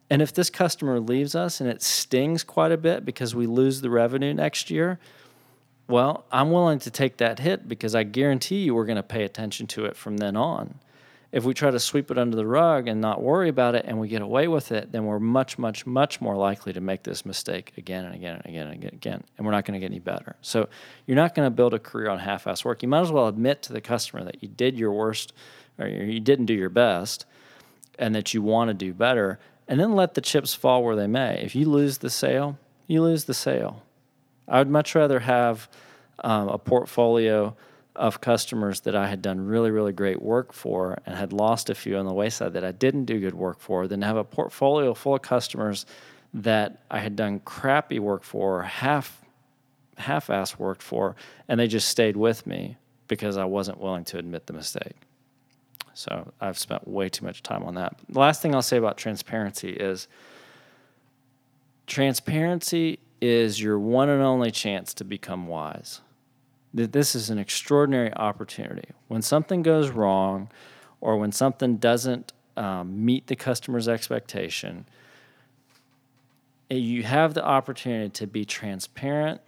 And 0.09 0.21
if 0.21 0.33
this 0.33 0.49
customer 0.49 0.99
leaves 0.99 1.35
us 1.35 1.61
and 1.61 1.69
it 1.69 1.83
stings 1.83 2.43
quite 2.43 2.71
a 2.71 2.77
bit 2.77 3.05
because 3.05 3.35
we 3.35 3.45
lose 3.45 3.81
the 3.81 3.91
revenue 3.91 4.33
next 4.33 4.71
year, 4.71 4.99
well, 5.87 6.25
I'm 6.31 6.51
willing 6.51 6.79
to 6.79 6.91
take 6.91 7.17
that 7.17 7.39
hit 7.39 7.67
because 7.67 7.93
I 7.93 8.03
guarantee 8.03 8.63
you 8.63 8.73
we're 8.73 8.85
going 8.85 8.95
to 8.95 9.03
pay 9.03 9.23
attention 9.23 9.67
to 9.67 9.85
it 9.85 9.95
from 9.95 10.17
then 10.17 10.35
on. 10.35 10.79
If 11.31 11.43
we 11.43 11.53
try 11.53 11.69
to 11.69 11.79
sweep 11.79 12.09
it 12.09 12.17
under 12.17 12.35
the 12.35 12.45
rug 12.45 12.87
and 12.87 12.99
not 12.99 13.21
worry 13.21 13.49
about 13.49 13.75
it 13.75 13.85
and 13.87 13.99
we 13.99 14.07
get 14.07 14.21
away 14.21 14.47
with 14.47 14.71
it, 14.71 14.91
then 14.91 15.05
we're 15.05 15.19
much, 15.19 15.59
much, 15.59 15.85
much 15.85 16.19
more 16.21 16.35
likely 16.35 16.73
to 16.73 16.81
make 16.81 17.03
this 17.03 17.23
mistake 17.23 17.73
again 17.77 18.05
and 18.05 18.15
again 18.15 18.35
and 18.37 18.45
again 18.45 18.67
and 18.67 18.93
again. 18.93 19.23
And 19.37 19.45
we're 19.45 19.51
not 19.51 19.65
going 19.65 19.73
to 19.73 19.79
get 19.79 19.91
any 19.91 19.99
better. 19.99 20.35
So 20.41 20.69
you're 21.05 21.15
not 21.15 21.35
going 21.35 21.45
to 21.45 21.51
build 21.51 21.75
a 21.75 21.79
career 21.79 22.09
on 22.09 22.17
half 22.19 22.47
ass 22.47 22.65
work. 22.65 22.81
You 22.81 22.89
might 22.89 23.01
as 23.01 23.11
well 23.11 23.27
admit 23.27 23.61
to 23.63 23.73
the 23.73 23.81
customer 23.81 24.23
that 24.23 24.41
you 24.41 24.49
did 24.49 24.77
your 24.79 24.91
worst 24.91 25.33
or 25.77 25.87
you 25.87 26.19
didn't 26.19 26.47
do 26.47 26.55
your 26.55 26.69
best 26.69 27.25
and 27.99 28.15
that 28.15 28.33
you 28.33 28.41
want 28.41 28.69
to 28.69 28.73
do 28.73 28.93
better. 28.93 29.39
And 29.67 29.79
then 29.79 29.93
let 29.93 30.15
the 30.15 30.21
chips 30.21 30.55
fall 30.55 30.83
where 30.83 30.95
they 30.95 31.07
may. 31.07 31.41
If 31.43 31.53
you 31.53 31.69
lose 31.69 31.99
the 31.99 32.09
sale, 32.09 32.57
you 32.87 33.03
lose 33.03 33.25
the 33.25 33.35
sale 33.35 33.83
I 34.49 34.57
would 34.57 34.69
much 34.69 34.95
rather 34.95 35.19
have 35.19 35.69
um, 36.23 36.49
a 36.49 36.57
portfolio 36.57 37.55
of 37.99 38.21
customers 38.21 38.79
that 38.81 38.95
I 38.95 39.07
had 39.07 39.21
done 39.21 39.45
really, 39.45 39.71
really 39.71 39.91
great 39.91 40.21
work 40.21 40.53
for 40.53 40.97
and 41.05 41.15
had 41.15 41.33
lost 41.33 41.69
a 41.69 41.75
few 41.75 41.97
on 41.97 42.05
the 42.05 42.13
wayside 42.13 42.53
that 42.53 42.63
I 42.63 42.71
didn't 42.71 43.05
do 43.05 43.19
good 43.19 43.35
work 43.35 43.59
for 43.59 43.87
than 43.87 43.99
to 43.99 44.07
have 44.07 44.15
a 44.15 44.23
portfolio 44.23 44.93
full 44.93 45.15
of 45.15 45.21
customers 45.21 45.85
that 46.33 46.81
I 46.89 46.99
had 46.99 47.17
done 47.17 47.41
crappy 47.41 47.99
work 47.99 48.23
for, 48.23 48.63
half 48.63 49.21
half-ass 49.97 50.57
work 50.57 50.81
for, 50.81 51.17
and 51.49 51.59
they 51.59 51.67
just 51.67 51.89
stayed 51.89 52.15
with 52.15 52.47
me 52.47 52.77
because 53.09 53.35
I 53.35 53.43
wasn't 53.43 53.81
willing 53.81 54.05
to 54.05 54.17
admit 54.17 54.47
the 54.47 54.53
mistake. 54.53 54.95
So 55.93 56.31
I've 56.39 56.57
spent 56.57 56.87
way 56.87 57.09
too 57.09 57.25
much 57.25 57.43
time 57.43 57.63
on 57.63 57.75
that. 57.75 57.99
The 58.07 58.19
last 58.19 58.41
thing 58.41 58.55
I'll 58.55 58.61
say 58.61 58.77
about 58.77 58.95
transparency 58.95 59.71
is 59.71 60.07
transparency 61.85 62.99
is 63.19 63.61
your 63.61 63.77
one 63.77 64.07
and 64.07 64.23
only 64.23 64.51
chance 64.51 64.93
to 64.93 65.03
become 65.03 65.47
wise. 65.47 65.99
That 66.73 66.91
this 66.91 67.15
is 67.15 67.29
an 67.29 67.39
extraordinary 67.39 68.13
opportunity. 68.13 68.89
When 69.07 69.21
something 69.21 69.63
goes 69.63 69.89
wrong 69.89 70.49
or 71.01 71.17
when 71.17 71.31
something 71.31 71.77
doesn't 71.77 72.33
um, 72.55 73.05
meet 73.05 73.27
the 73.27 73.35
customer's 73.35 73.87
expectation, 73.87 74.85
you 76.69 77.03
have 77.03 77.33
the 77.33 77.43
opportunity 77.43 78.09
to 78.09 78.27
be 78.27 78.45
transparent 78.45 79.41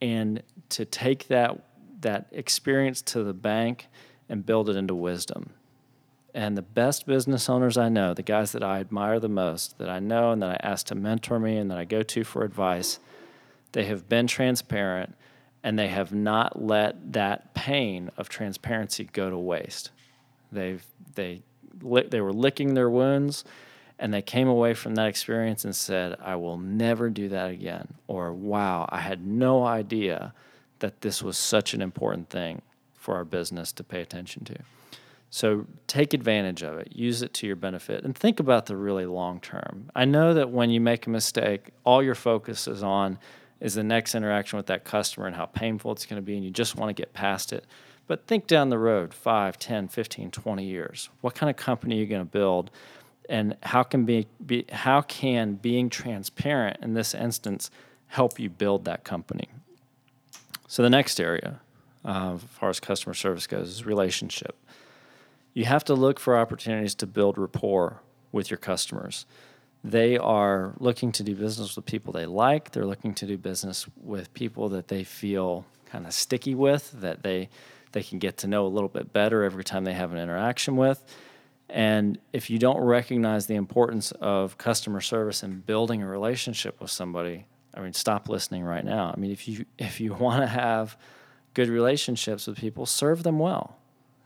and 0.00 0.42
to 0.70 0.84
take 0.84 1.28
that 1.28 1.62
that 2.00 2.26
experience 2.32 3.00
to 3.00 3.22
the 3.22 3.32
bank 3.32 3.86
and 4.28 4.44
build 4.44 4.68
it 4.68 4.74
into 4.74 4.94
wisdom. 4.94 5.50
And 6.34 6.56
the 6.56 6.62
best 6.62 7.06
business 7.06 7.48
owners 7.48 7.76
I 7.76 7.88
know, 7.88 8.12
the 8.12 8.22
guys 8.22 8.52
that 8.52 8.62
I 8.62 8.80
admire 8.80 9.20
the 9.20 9.28
most, 9.28 9.78
that 9.78 9.88
I 9.88 10.00
know 10.00 10.32
and 10.32 10.42
that 10.42 10.50
I 10.50 10.66
ask 10.66 10.86
to 10.86 10.94
mentor 10.94 11.38
me 11.38 11.58
and 11.58 11.70
that 11.70 11.78
I 11.78 11.84
go 11.84 12.02
to 12.02 12.24
for 12.24 12.42
advice, 12.42 12.98
they 13.72 13.84
have 13.84 14.08
been 14.08 14.26
transparent 14.26 15.14
and 15.62 15.78
they 15.78 15.88
have 15.88 16.12
not 16.12 16.62
let 16.62 17.12
that 17.12 17.54
pain 17.54 18.10
of 18.16 18.28
transparency 18.28 19.04
go 19.04 19.30
to 19.30 19.38
waste. 19.38 19.90
They've 20.50 20.84
they 21.14 21.42
they 21.80 22.20
were 22.20 22.32
licking 22.32 22.74
their 22.74 22.90
wounds 22.90 23.44
and 23.98 24.12
they 24.12 24.22
came 24.22 24.48
away 24.48 24.74
from 24.74 24.96
that 24.96 25.06
experience 25.06 25.64
and 25.64 25.74
said, 25.74 26.16
"I 26.20 26.36
will 26.36 26.58
never 26.58 27.08
do 27.08 27.28
that 27.28 27.50
again." 27.50 27.94
Or, 28.08 28.32
"Wow, 28.32 28.88
I 28.90 28.98
had 28.98 29.24
no 29.24 29.64
idea 29.64 30.34
that 30.80 31.02
this 31.02 31.22
was 31.22 31.38
such 31.38 31.72
an 31.72 31.80
important 31.80 32.28
thing 32.28 32.62
for 32.94 33.14
our 33.14 33.24
business 33.24 33.72
to 33.72 33.84
pay 33.84 34.00
attention 34.00 34.44
to." 34.46 34.56
So 35.30 35.66
take 35.86 36.12
advantage 36.12 36.62
of 36.62 36.76
it, 36.78 36.94
use 36.94 37.22
it 37.22 37.32
to 37.34 37.46
your 37.46 37.56
benefit, 37.56 38.04
and 38.04 38.14
think 38.14 38.38
about 38.38 38.66
the 38.66 38.76
really 38.76 39.06
long 39.06 39.40
term. 39.40 39.90
I 39.94 40.04
know 40.04 40.34
that 40.34 40.50
when 40.50 40.68
you 40.68 40.80
make 40.80 41.06
a 41.06 41.10
mistake, 41.10 41.70
all 41.84 42.02
your 42.02 42.14
focus 42.14 42.68
is 42.68 42.82
on 42.82 43.18
is 43.62 43.74
the 43.74 43.82
next 43.82 44.14
interaction 44.14 44.58
with 44.58 44.66
that 44.66 44.84
customer 44.84 45.26
and 45.26 45.36
how 45.36 45.46
painful 45.46 45.92
it's 45.92 46.04
going 46.04 46.20
to 46.20 46.24
be, 46.24 46.34
and 46.34 46.44
you 46.44 46.50
just 46.50 46.76
want 46.76 46.90
to 46.94 47.00
get 47.00 47.14
past 47.14 47.50
it. 47.50 47.64
But 48.06 48.26
think 48.26 48.46
down 48.46 48.68
the 48.68 48.78
road 48.78 49.14
5, 49.14 49.58
10, 49.58 49.88
15, 49.88 50.30
20 50.30 50.64
years. 50.64 51.08
What 51.22 51.34
kind 51.34 51.48
of 51.48 51.56
company 51.56 51.96
are 51.96 52.00
you 52.00 52.06
going 52.06 52.20
to 52.20 52.30
build? 52.30 52.70
And 53.28 53.56
how 53.62 53.84
can, 53.84 54.04
be, 54.04 54.26
be, 54.44 54.66
how 54.70 55.00
can 55.00 55.54
being 55.54 55.88
transparent 55.88 56.78
in 56.82 56.92
this 56.92 57.14
instance 57.14 57.70
help 58.08 58.38
you 58.38 58.50
build 58.50 58.84
that 58.84 59.04
company? 59.04 59.48
So, 60.68 60.82
the 60.82 60.90
next 60.90 61.20
area, 61.20 61.60
uh, 62.04 62.34
as 62.34 62.42
far 62.42 62.68
as 62.68 62.80
customer 62.80 63.14
service 63.14 63.46
goes, 63.46 63.68
is 63.68 63.86
relationship 63.86 64.56
you 65.54 65.64
have 65.66 65.84
to 65.84 65.94
look 65.94 66.18
for 66.18 66.36
opportunities 66.36 66.94
to 66.96 67.06
build 67.06 67.36
rapport 67.36 68.00
with 68.30 68.50
your 68.50 68.58
customers. 68.58 69.26
They 69.84 70.16
are 70.16 70.74
looking 70.78 71.10
to 71.12 71.24
do 71.24 71.34
business 71.34 71.74
with 71.74 71.86
people 71.86 72.12
they 72.12 72.26
like. 72.26 72.70
They're 72.70 72.86
looking 72.86 73.14
to 73.14 73.26
do 73.26 73.36
business 73.36 73.86
with 73.96 74.32
people 74.32 74.68
that 74.70 74.88
they 74.88 75.02
feel 75.02 75.64
kind 75.86 76.06
of 76.06 76.14
sticky 76.14 76.54
with, 76.54 76.92
that 77.00 77.22
they 77.22 77.48
they 77.92 78.02
can 78.02 78.18
get 78.18 78.38
to 78.38 78.46
know 78.46 78.66
a 78.66 78.68
little 78.68 78.88
bit 78.88 79.12
better 79.12 79.44
every 79.44 79.64
time 79.64 79.84
they 79.84 79.92
have 79.92 80.12
an 80.12 80.18
interaction 80.18 80.76
with. 80.76 81.04
And 81.68 82.18
if 82.32 82.48
you 82.48 82.58
don't 82.58 82.80
recognize 82.80 83.46
the 83.46 83.54
importance 83.54 84.12
of 84.12 84.56
customer 84.56 85.00
service 85.00 85.42
and 85.42 85.64
building 85.64 86.02
a 86.02 86.06
relationship 86.06 86.80
with 86.80 86.90
somebody, 86.90 87.46
I 87.74 87.80
mean, 87.80 87.92
stop 87.92 88.28
listening 88.28 88.64
right 88.64 88.84
now. 88.84 89.12
I 89.14 89.18
mean, 89.18 89.30
if 89.30 89.48
you 89.48 89.64
if 89.78 90.00
you 90.00 90.14
want 90.26 90.42
to 90.42 90.46
have 90.46 90.96
good 91.54 91.68
relationships 91.68 92.46
with 92.46 92.58
people, 92.58 92.86
serve 92.86 93.22
them 93.22 93.38
well. 93.38 93.76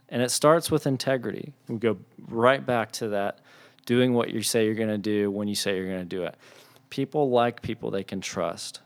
And 0.09 0.23
it 0.23 0.31
starts 0.31 0.71
with 0.71 0.87
integrity. 0.87 1.53
We 1.67 1.79
go 1.79 1.99
right 2.29 2.65
back 2.65 2.93
to 2.93 3.09
that 3.09 3.41
doing 3.87 4.13
what 4.13 4.31
you 4.31 4.43
say 4.43 4.67
you're 4.67 4.75
going 4.75 4.89
to 4.89 4.99
do 4.99 5.31
when 5.31 5.49
you 5.49 5.55
say 5.55 5.77
you're 5.77 5.87
going 5.89 6.01
to 6.01 6.05
do 6.05 6.25
it. 6.25 6.37
People 6.91 7.31
like 7.31 7.63
people 7.63 7.91
they 7.91 8.05
can 8.05 8.21
trust. 8.21 8.81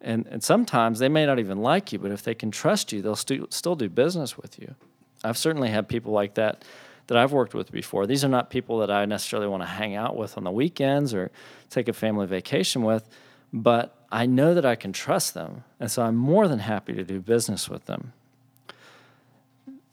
And, 0.00 0.26
and 0.28 0.42
sometimes 0.42 1.00
they 1.00 1.08
may 1.08 1.26
not 1.26 1.40
even 1.40 1.58
like 1.58 1.92
you, 1.92 1.98
but 1.98 2.12
if 2.12 2.22
they 2.22 2.34
can 2.34 2.52
trust 2.52 2.92
you, 2.92 3.02
they'll 3.02 3.16
stu- 3.16 3.48
still 3.50 3.74
do 3.74 3.88
business 3.88 4.38
with 4.38 4.58
you. 4.60 4.76
I've 5.24 5.36
certainly 5.36 5.70
had 5.70 5.88
people 5.88 6.12
like 6.12 6.34
that 6.34 6.64
that 7.08 7.16
I've 7.16 7.32
worked 7.32 7.54
with 7.54 7.72
before. 7.72 8.06
These 8.06 8.22
are 8.22 8.28
not 8.28 8.50
people 8.50 8.78
that 8.78 8.90
I 8.90 9.06
necessarily 9.06 9.48
want 9.48 9.62
to 9.62 9.68
hang 9.68 9.96
out 9.96 10.14
with 10.14 10.36
on 10.36 10.44
the 10.44 10.52
weekends 10.52 11.14
or 11.14 11.30
take 11.70 11.88
a 11.88 11.94
family 11.94 12.26
vacation 12.26 12.82
with, 12.82 13.08
but 13.50 14.06
I 14.12 14.26
know 14.26 14.54
that 14.54 14.66
I 14.66 14.76
can 14.76 14.92
trust 14.92 15.32
them. 15.32 15.64
And 15.80 15.90
so 15.90 16.02
I'm 16.02 16.16
more 16.16 16.46
than 16.48 16.58
happy 16.58 16.92
to 16.92 17.04
do 17.04 17.20
business 17.20 17.68
with 17.68 17.86
them 17.86 18.12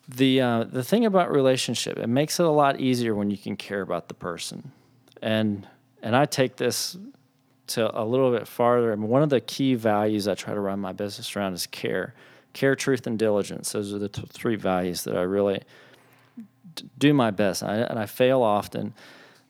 the 0.08 0.42
uh, 0.42 0.64
the 0.64 0.84
thing 0.84 1.06
about 1.06 1.32
relationship 1.32 1.98
it 1.98 2.08
makes 2.08 2.40
it 2.40 2.46
a 2.46 2.52
lot 2.52 2.80
easier 2.80 3.16
when 3.16 3.32
you 3.32 3.38
can 3.38 3.56
care 3.56 3.82
about 3.82 4.08
the 4.08 4.14
person. 4.14 4.72
And 5.22 5.68
and 6.02 6.16
i 6.16 6.26
take 6.26 6.58
this 6.58 6.98
to 7.68 8.00
a 8.00 8.06
little 8.06 8.32
bit 8.32 8.48
farther. 8.48 8.92
And 8.92 9.10
one 9.10 9.24
of 9.24 9.30
the 9.30 9.42
key 9.42 9.74
values 9.76 10.28
i 10.28 10.36
try 10.36 10.54
to 10.54 10.60
run 10.60 10.80
my 10.80 10.92
business 10.92 11.36
around 11.36 11.54
is 11.54 11.66
care. 11.68 12.14
Care 12.54 12.76
truth 12.76 13.08
and 13.08 13.18
diligence. 13.18 13.72
Those 13.72 13.94
are 13.94 14.00
the 14.00 14.10
t- 14.10 14.24
three 14.30 14.56
values 14.56 15.04
that 15.06 15.18
i 15.18 15.22
really 15.22 15.64
d- 16.76 16.86
do 16.98 17.14
my 17.14 17.32
best 17.32 17.62
and 17.62 17.72
I, 17.72 17.76
and 17.76 18.00
I 18.00 18.06
fail 18.06 18.42
often. 18.42 18.94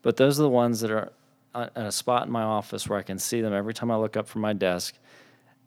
But 0.01 0.17
those 0.17 0.39
are 0.39 0.43
the 0.43 0.49
ones 0.49 0.81
that 0.81 0.91
are 0.91 1.11
uh, 1.53 1.69
at 1.75 1.85
a 1.85 1.91
spot 1.91 2.27
in 2.27 2.31
my 2.31 2.43
office 2.43 2.87
where 2.87 2.99
i 2.99 3.01
can 3.01 3.17
see 3.17 3.41
them 3.41 3.53
every 3.53 3.73
time 3.73 3.89
i 3.89 3.95
look 3.95 4.17
up 4.17 4.27
from 4.27 4.41
my 4.41 4.53
desk 4.53 4.95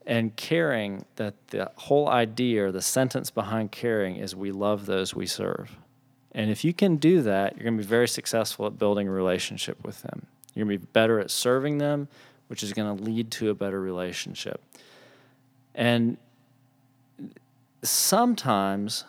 and 0.08 0.34
caring 0.36 1.04
that 1.16 1.34
the 1.48 1.70
whole 1.76 2.08
idea 2.08 2.64
or 2.64 2.72
the 2.72 2.80
sentence 2.80 3.30
behind 3.30 3.70
caring 3.70 4.16
is 4.16 4.34
we 4.34 4.50
love 4.50 4.86
those 4.86 5.14
we 5.14 5.26
serve 5.26 5.76
And 6.32 6.50
if 6.50 6.64
you 6.64 6.72
can 6.72 6.96
do 6.96 7.20
that, 7.22 7.54
you're 7.54 7.64
going 7.64 7.76
to 7.76 7.82
be 7.82 7.88
very 7.88 8.08
successful 8.08 8.66
at 8.66 8.78
building 8.78 9.06
a 9.06 9.10
relationship 9.10 9.84
with 9.84 10.02
them. 10.02 10.26
You're 10.54 10.64
going 10.64 10.78
to 10.78 10.86
be 10.86 10.90
better 10.92 11.20
at 11.20 11.30
serving 11.30 11.78
them, 11.78 12.08
which 12.48 12.62
is 12.62 12.72
going 12.72 12.96
to 12.96 13.02
lead 13.02 13.30
to 13.32 13.50
a 13.50 13.54
better 13.54 13.80
relationship. 13.80 14.62
And 15.74 16.16
sometimes 17.82 19.04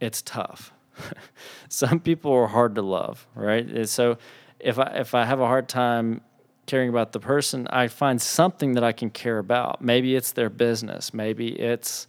it's 0.00 0.20
tough. 0.22 0.72
Some 1.68 2.00
people 2.00 2.32
are 2.32 2.48
hard 2.48 2.74
to 2.74 2.82
love, 2.82 3.26
right? 3.34 3.88
So 3.88 4.18
if 4.60 4.78
I 4.78 4.88
if 4.96 5.14
I 5.14 5.24
have 5.24 5.40
a 5.40 5.46
hard 5.46 5.68
time 5.68 6.20
caring 6.66 6.88
about 6.88 7.12
the 7.12 7.20
person, 7.20 7.66
I 7.68 7.88
find 7.88 8.20
something 8.20 8.74
that 8.74 8.84
I 8.84 8.92
can 8.92 9.10
care 9.10 9.38
about. 9.38 9.80
Maybe 9.80 10.16
it's 10.16 10.32
their 10.32 10.50
business. 10.50 11.12
Maybe 11.12 11.48
it's 11.48 12.06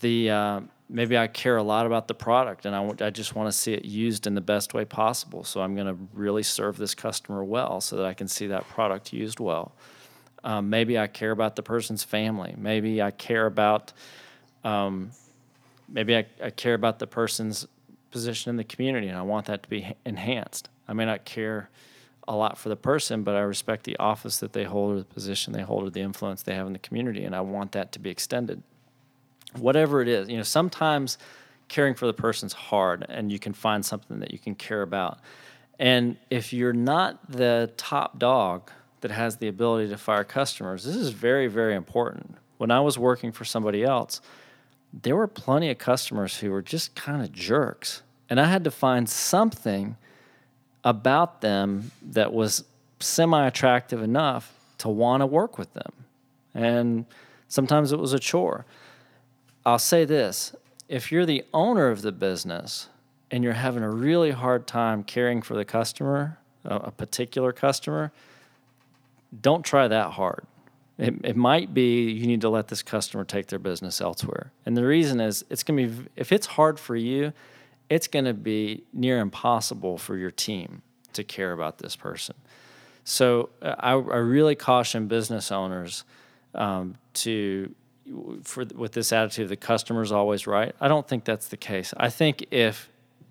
the 0.00 0.30
uh, 0.30 0.60
maybe 0.88 1.16
I 1.16 1.26
care 1.26 1.56
a 1.56 1.62
lot 1.62 1.86
about 1.86 2.08
the 2.08 2.14
product 2.14 2.66
and 2.66 2.74
I, 2.74 2.86
w- 2.86 3.06
I 3.06 3.10
just 3.10 3.34
want 3.34 3.52
to 3.52 3.56
see 3.56 3.74
it 3.74 3.84
used 3.84 4.26
in 4.26 4.34
the 4.34 4.40
best 4.40 4.74
way 4.74 4.84
possible. 4.84 5.44
So 5.44 5.60
I'm 5.60 5.74
going 5.74 5.86
to 5.86 5.96
really 6.12 6.42
serve 6.42 6.76
this 6.76 6.94
customer 6.94 7.44
well 7.44 7.80
so 7.80 7.96
that 7.96 8.06
I 8.06 8.14
can 8.14 8.28
see 8.28 8.46
that 8.48 8.66
product 8.68 9.12
used 9.12 9.40
well. 9.40 9.72
Um, 10.44 10.70
maybe 10.70 10.98
I 10.98 11.06
care 11.06 11.30
about 11.30 11.56
the 11.56 11.62
person's 11.62 12.04
family. 12.04 12.54
Maybe 12.56 13.02
I 13.02 13.10
care 13.10 13.46
about 13.46 13.92
um, 14.64 15.10
maybe 15.88 16.16
I, 16.16 16.26
I 16.42 16.50
care 16.50 16.74
about 16.74 16.98
the 16.98 17.06
person's 17.06 17.66
position 18.10 18.50
in 18.50 18.56
the 18.56 18.64
community 18.64 19.08
and 19.08 19.18
I 19.18 19.22
want 19.22 19.46
that 19.46 19.62
to 19.62 19.68
be 19.68 19.94
enhanced. 20.04 20.68
I 20.86 20.92
may 20.94 21.04
not 21.04 21.24
care 21.24 21.68
a 22.28 22.36
lot 22.36 22.58
for 22.58 22.68
the 22.68 22.76
person, 22.76 23.22
but 23.22 23.34
I 23.34 23.40
respect 23.40 23.84
the 23.84 23.96
office 23.96 24.38
that 24.38 24.52
they 24.52 24.64
hold 24.64 24.92
or 24.92 24.98
the 24.98 25.04
position 25.04 25.52
they 25.52 25.62
hold 25.62 25.84
or 25.84 25.90
the 25.90 26.02
influence 26.02 26.42
they 26.42 26.54
have 26.54 26.66
in 26.66 26.74
the 26.74 26.78
community, 26.78 27.24
and 27.24 27.34
I 27.34 27.40
want 27.40 27.72
that 27.72 27.90
to 27.92 27.98
be 27.98 28.10
extended. 28.10 28.62
Whatever 29.56 30.02
it 30.02 30.08
is, 30.08 30.28
you 30.28 30.36
know, 30.36 30.42
sometimes 30.42 31.18
caring 31.68 31.94
for 31.94 32.06
the 32.06 32.12
person's 32.12 32.52
hard, 32.52 33.04
and 33.08 33.32
you 33.32 33.38
can 33.38 33.54
find 33.54 33.84
something 33.84 34.20
that 34.20 34.30
you 34.30 34.38
can 34.38 34.54
care 34.54 34.82
about. 34.82 35.18
And 35.78 36.16
if 36.28 36.52
you're 36.52 36.72
not 36.72 37.30
the 37.30 37.72
top 37.76 38.18
dog 38.18 38.70
that 39.00 39.10
has 39.10 39.36
the 39.36 39.48
ability 39.48 39.88
to 39.88 39.96
fire 39.96 40.24
customers, 40.24 40.84
this 40.84 40.96
is 40.96 41.10
very, 41.10 41.46
very 41.46 41.74
important. 41.74 42.36
When 42.58 42.70
I 42.70 42.80
was 42.80 42.98
working 42.98 43.32
for 43.32 43.44
somebody 43.44 43.84
else, 43.84 44.20
there 44.92 45.16
were 45.16 45.28
plenty 45.28 45.70
of 45.70 45.78
customers 45.78 46.38
who 46.38 46.50
were 46.50 46.62
just 46.62 46.94
kind 46.94 47.22
of 47.22 47.32
jerks. 47.32 48.02
And 48.28 48.40
I 48.40 48.46
had 48.46 48.64
to 48.64 48.70
find 48.70 49.08
something 49.08 49.96
about 50.84 51.40
them 51.40 51.90
that 52.02 52.32
was 52.32 52.64
semi 53.00 53.46
attractive 53.46 54.02
enough 54.02 54.52
to 54.78 54.88
want 54.88 55.20
to 55.20 55.26
work 55.26 55.58
with 55.58 55.72
them. 55.74 55.92
And 56.54 57.06
sometimes 57.48 57.92
it 57.92 57.98
was 57.98 58.12
a 58.12 58.18
chore. 58.18 58.64
I'll 59.64 59.78
say 59.78 60.04
this 60.04 60.54
if 60.88 61.12
you're 61.12 61.26
the 61.26 61.44
owner 61.52 61.88
of 61.88 62.02
the 62.02 62.12
business 62.12 62.88
and 63.30 63.44
you're 63.44 63.52
having 63.52 63.82
a 63.82 63.90
really 63.90 64.30
hard 64.30 64.66
time 64.66 65.04
caring 65.04 65.42
for 65.42 65.54
the 65.54 65.64
customer, 65.64 66.38
a 66.64 66.90
particular 66.90 67.52
customer, 67.52 68.10
don't 69.42 69.64
try 69.64 69.86
that 69.86 70.12
hard. 70.12 70.44
It, 70.96 71.14
it 71.22 71.36
might 71.36 71.74
be 71.74 72.10
you 72.10 72.26
need 72.26 72.40
to 72.40 72.48
let 72.48 72.68
this 72.68 72.82
customer 72.82 73.24
take 73.24 73.48
their 73.48 73.58
business 73.58 74.00
elsewhere. 74.00 74.50
And 74.66 74.76
the 74.76 74.84
reason 74.84 75.20
is 75.20 75.44
it's 75.50 75.62
going 75.62 75.88
to 75.88 75.94
be, 75.94 76.08
if 76.16 76.32
it's 76.32 76.46
hard 76.46 76.80
for 76.80 76.96
you, 76.96 77.32
it's 77.90 78.08
going 78.08 78.24
to 78.26 78.34
be 78.34 78.84
near 78.92 79.18
impossible 79.18 79.98
for 79.98 80.16
your 80.16 80.30
team 80.30 80.82
to 81.12 81.24
care 81.24 81.52
about 81.52 81.78
this 81.78 81.96
person. 81.96 82.34
So 83.04 83.48
uh, 83.62 83.74
I, 83.78 83.92
I 83.92 83.94
really 83.94 84.54
caution 84.54 85.08
business 85.08 85.50
owners 85.50 86.04
um, 86.54 86.96
to 87.14 87.74
for 88.42 88.64
with 88.74 88.92
this 88.92 89.12
attitude 89.12 89.48
the 89.48 89.56
customer's 89.56 90.12
always 90.12 90.46
right. 90.46 90.74
I 90.80 90.88
don't 90.88 91.06
think 91.06 91.24
that's 91.24 91.48
the 91.48 91.56
case. 91.56 91.92
I 91.96 92.10
think 92.10 92.46
if 92.50 92.88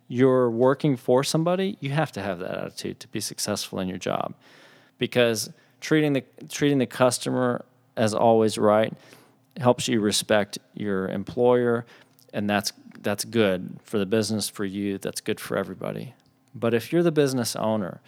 you're 0.08 0.49
working 0.49 0.95
for 0.97 1.24
somebody, 1.24 1.78
you 1.80 1.89
have 1.89 2.12
to 2.14 2.22
have 2.22 2.39
that 2.39 2.51
attitude 2.51 2.99
to 2.99 3.08
be 3.08 3.20
successful 3.20 3.80
in 3.80 3.88
your 3.88 3.97
job, 3.97 4.34
because 4.97 5.51
treating 5.82 6.14
the 6.14 6.24
treating 6.49 6.78
the 6.78 6.86
customer 6.86 7.66
as 7.95 8.14
always 8.14 8.58
right 8.58 8.93
helps 9.60 9.88
you 9.88 9.99
respect 9.99 10.60
your 10.76 11.08
employer, 11.08 11.86
and 12.34 12.50
that's 12.50 12.74
that's 13.00 13.26
good 13.26 13.80
for 13.84 14.00
the 14.00 14.06
business 14.06 14.50
for 14.50 14.66
you. 14.66 14.98
That's 14.98 15.22
good 15.22 15.40
for 15.40 15.58
everybody. 15.58 16.14
But 16.54 16.74
if 16.74 16.92
you're 16.92 17.04
the 17.04 17.12
business 17.12 17.56
owner 17.56 18.02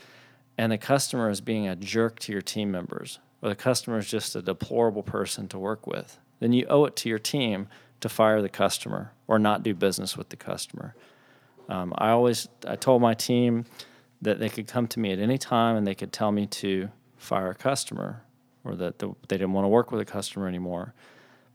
and 0.57 0.71
the 0.71 0.77
customer 0.77 1.29
is 1.29 1.41
being 1.41 1.67
a 1.67 1.75
jerk 1.75 2.19
to 2.19 2.31
your 2.31 2.41
team 2.41 2.71
members, 2.71 3.19
or 3.41 3.49
the 3.49 3.55
customer 3.55 3.97
is 3.97 4.09
just 4.09 4.35
a 4.35 4.41
deplorable 4.41 5.03
person 5.03 5.47
to 5.49 5.59
work 5.59 5.87
with, 5.87 6.19
then 6.39 6.53
you 6.53 6.65
owe 6.69 6.85
it 6.85 6.95
to 6.97 7.09
your 7.09 7.19
team 7.19 7.67
to 8.01 8.09
fire 8.09 8.41
the 8.41 8.49
customer 8.49 9.11
or 9.27 9.39
not 9.39 9.63
do 9.63 9.73
business 9.73 10.17
with 10.17 10.29
the 10.29 10.35
customer. 10.35 10.95
Um, 11.67 11.93
I 11.97 12.09
always 12.09 12.47
I 12.67 12.75
told 12.75 13.01
my 13.01 13.13
team 13.13 13.65
that 14.21 14.39
they 14.39 14.49
could 14.49 14.67
come 14.67 14.87
to 14.87 14.99
me 14.99 15.11
at 15.13 15.19
any 15.19 15.37
time 15.37 15.75
and 15.75 15.85
they 15.85 15.95
could 15.95 16.11
tell 16.11 16.31
me 16.31 16.47
to 16.47 16.89
fire 17.17 17.51
a 17.51 17.55
customer 17.55 18.23
or 18.63 18.75
that 18.75 18.99
the, 18.99 19.09
they 19.27 19.37
didn't 19.37 19.53
want 19.53 19.65
to 19.65 19.69
work 19.69 19.91
with 19.91 20.01
a 20.01 20.05
customer 20.05 20.47
anymore. 20.47 20.93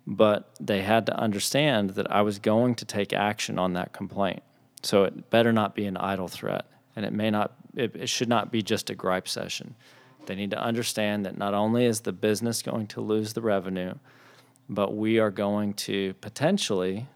But 0.06 0.54
they 0.60 0.82
had 0.82 1.06
to 1.06 1.16
understand 1.16 1.90
that 1.90 2.10
I 2.10 2.22
was 2.22 2.38
going 2.38 2.74
to 2.76 2.84
take 2.84 3.12
action 3.12 3.58
on 3.58 3.72
that 3.72 3.92
complaint. 3.92 4.42
So 4.82 5.04
it 5.04 5.30
better 5.30 5.52
not 5.52 5.74
be 5.74 5.86
an 5.86 5.96
idle 5.96 6.28
threat 6.28 6.66
and 6.96 7.04
it 7.04 7.12
may 7.12 7.30
not 7.30 7.52
it, 7.74 7.96
it 7.96 8.08
should 8.08 8.28
not 8.28 8.52
be 8.52 8.62
just 8.62 8.90
a 8.90 8.94
gripe 8.94 9.26
session. 9.26 9.74
They 10.26 10.34
need 10.34 10.50
to 10.52 10.62
understand 10.62 11.26
that 11.26 11.36
not 11.36 11.54
only 11.54 11.84
is 11.84 12.00
the 12.00 12.12
business 12.12 12.62
going 12.62 12.86
to 12.88 13.00
lose 13.00 13.32
the 13.32 13.42
revenue, 13.42 13.94
but 14.68 14.94
we 14.94 15.18
are 15.18 15.30
going 15.30 15.74
to 15.74 16.14
potentially 16.14 17.08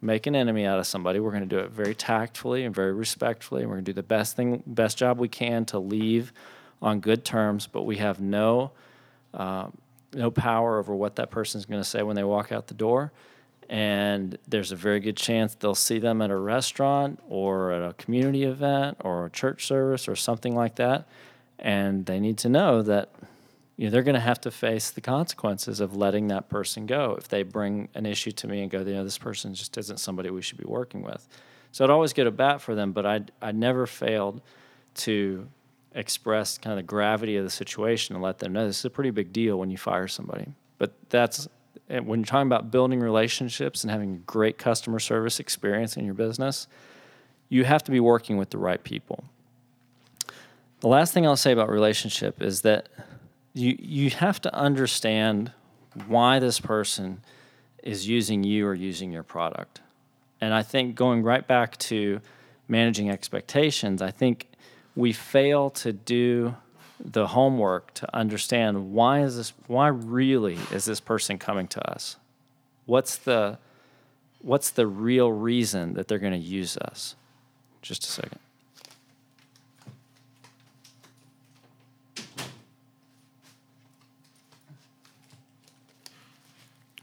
make 0.00 0.26
an 0.26 0.34
enemy 0.34 0.66
out 0.66 0.78
of 0.78 0.86
somebody. 0.86 1.20
We're 1.20 1.30
going 1.30 1.48
to 1.48 1.56
do 1.56 1.58
it 1.58 1.70
very 1.70 1.94
tactfully 1.94 2.64
and 2.64 2.74
very 2.74 2.92
respectfully. 2.92 3.62
And 3.62 3.70
we're 3.70 3.76
going 3.76 3.84
to 3.84 3.92
do 3.92 3.96
the 3.96 4.02
best 4.02 4.36
thing, 4.36 4.62
best 4.66 4.98
job 4.98 5.18
we 5.18 5.28
can 5.28 5.64
to 5.66 5.78
leave 5.78 6.32
on 6.82 7.00
good 7.00 7.24
terms. 7.24 7.66
But 7.66 7.82
we 7.82 7.98
have 7.98 8.20
no, 8.20 8.72
uh, 9.32 9.68
no 10.12 10.30
power 10.30 10.78
over 10.78 10.94
what 10.94 11.16
that 11.16 11.30
person's 11.30 11.66
going 11.66 11.80
to 11.80 11.88
say 11.88 12.02
when 12.02 12.16
they 12.16 12.24
walk 12.24 12.52
out 12.52 12.66
the 12.66 12.74
door. 12.74 13.12
And 13.68 14.36
there's 14.48 14.72
a 14.72 14.76
very 14.76 14.98
good 14.98 15.16
chance 15.16 15.54
they'll 15.54 15.76
see 15.76 16.00
them 16.00 16.20
at 16.22 16.30
a 16.30 16.36
restaurant 16.36 17.20
or 17.28 17.70
at 17.70 17.88
a 17.88 17.92
community 17.94 18.42
event 18.42 18.98
or 19.04 19.26
a 19.26 19.30
church 19.30 19.66
service 19.66 20.08
or 20.08 20.16
something 20.16 20.56
like 20.56 20.74
that. 20.76 21.06
And 21.58 22.06
they 22.06 22.18
need 22.18 22.38
to 22.38 22.48
know 22.48 22.82
that 22.82 23.10
you 23.76 23.86
know 23.86 23.92
they're 23.92 24.02
going 24.02 24.14
to 24.14 24.20
have 24.20 24.40
to 24.42 24.50
face 24.50 24.90
the 24.90 25.00
consequences 25.00 25.80
of 25.80 25.96
letting 25.96 26.28
that 26.28 26.50
person 26.50 26.84
go 26.84 27.16
if 27.16 27.28
they 27.28 27.42
bring 27.42 27.88
an 27.94 28.04
issue 28.04 28.30
to 28.32 28.46
me 28.46 28.60
and 28.60 28.70
go 28.70 28.80
you 28.80 28.92
know 28.92 29.04
this 29.04 29.16
person 29.16 29.54
just 29.54 29.78
isn't 29.78 29.98
somebody 29.98 30.28
we 30.28 30.42
should 30.42 30.58
be 30.58 30.66
working 30.66 31.00
with. 31.00 31.26
So 31.72 31.84
i'd 31.84 31.90
always 31.90 32.12
get 32.12 32.26
a 32.26 32.30
bat 32.30 32.60
for 32.60 32.74
them 32.74 32.92
but 32.92 33.06
i 33.06 33.22
i 33.40 33.52
never 33.52 33.86
failed 33.86 34.42
to 34.96 35.48
express 35.94 36.58
kind 36.58 36.72
of 36.72 36.76
the 36.76 36.88
gravity 36.88 37.36
of 37.36 37.44
the 37.44 37.50
situation 37.50 38.14
and 38.14 38.22
let 38.22 38.38
them 38.38 38.52
know 38.52 38.66
this 38.66 38.78
is 38.78 38.84
a 38.84 38.90
pretty 38.90 39.10
big 39.10 39.32
deal 39.32 39.58
when 39.58 39.70
you 39.70 39.76
fire 39.76 40.06
somebody 40.06 40.46
but 40.78 40.92
that's 41.10 41.48
when 41.98 42.20
you're 42.20 42.26
talking 42.26 42.46
about 42.46 42.70
building 42.70 43.00
relationships 43.00 43.82
and 43.82 43.90
having 43.90 44.14
a 44.14 44.18
great 44.18 44.58
customer 44.58 45.00
service 45.00 45.40
experience 45.40 45.96
in 45.96 46.04
your 46.04 46.14
business, 46.14 46.68
you 47.48 47.64
have 47.64 47.82
to 47.84 47.90
be 47.90 47.98
working 47.98 48.36
with 48.36 48.50
the 48.50 48.58
right 48.58 48.82
people. 48.82 49.24
The 50.80 50.88
last 50.88 51.12
thing 51.12 51.26
I'll 51.26 51.36
say 51.36 51.52
about 51.52 51.68
relationship 51.68 52.40
is 52.40 52.62
that 52.62 52.88
you 53.52 53.76
you 53.78 54.10
have 54.10 54.40
to 54.42 54.54
understand 54.54 55.52
why 56.06 56.38
this 56.38 56.60
person 56.60 57.22
is 57.82 58.06
using 58.06 58.44
you 58.44 58.66
or 58.66 58.74
using 58.74 59.10
your 59.10 59.24
product. 59.24 59.80
And 60.40 60.54
I 60.54 60.62
think 60.62 60.94
going 60.94 61.22
right 61.22 61.46
back 61.46 61.76
to 61.78 62.20
managing 62.68 63.10
expectations, 63.10 64.00
I 64.00 64.12
think 64.12 64.46
we 64.96 65.12
fail 65.12 65.70
to 65.70 65.92
do 65.92 66.54
the 67.02 67.28
homework 67.28 67.94
to 67.94 68.14
understand 68.14 68.92
why 68.92 69.22
is 69.22 69.36
this 69.36 69.52
why 69.66 69.88
really 69.88 70.58
is 70.70 70.84
this 70.84 71.00
person 71.00 71.38
coming 71.38 71.66
to 71.68 71.90
us? 71.90 72.16
What's 72.86 73.16
the 73.16 73.58
what's 74.42 74.70
the 74.70 74.86
real 74.86 75.32
reason 75.32 75.94
that 75.94 76.08
they're 76.08 76.18
going 76.18 76.32
to 76.32 76.38
use 76.38 76.76
us? 76.76 77.14
Just 77.82 78.04
a 78.04 78.08
second. 78.08 78.38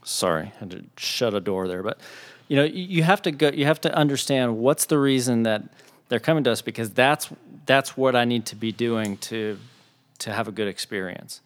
Sorry 0.04 0.52
i 0.56 0.58
had 0.58 0.70
to 0.70 0.84
shut 0.96 1.32
a 1.32 1.38
door 1.38 1.68
there 1.68 1.82
but 1.82 2.00
you 2.48 2.56
know 2.56 2.64
you 2.64 3.04
have 3.04 3.22
to 3.22 3.30
go 3.30 3.50
you 3.50 3.66
have 3.66 3.80
to 3.82 3.94
understand 3.94 4.58
what's 4.58 4.86
the 4.86 4.98
reason 4.98 5.44
that 5.44 5.62
they're 6.08 6.18
coming 6.18 6.42
to 6.44 6.50
us 6.50 6.60
because 6.62 6.90
that's 6.90 7.28
that's 7.68 7.96
what 7.96 8.16
i 8.16 8.24
need 8.24 8.44
to 8.44 8.56
be 8.56 8.72
doing 8.72 9.16
to 9.18 9.56
to 10.18 10.32
have 10.32 10.48
a 10.48 10.52
good 10.52 10.68
experience. 10.68 11.40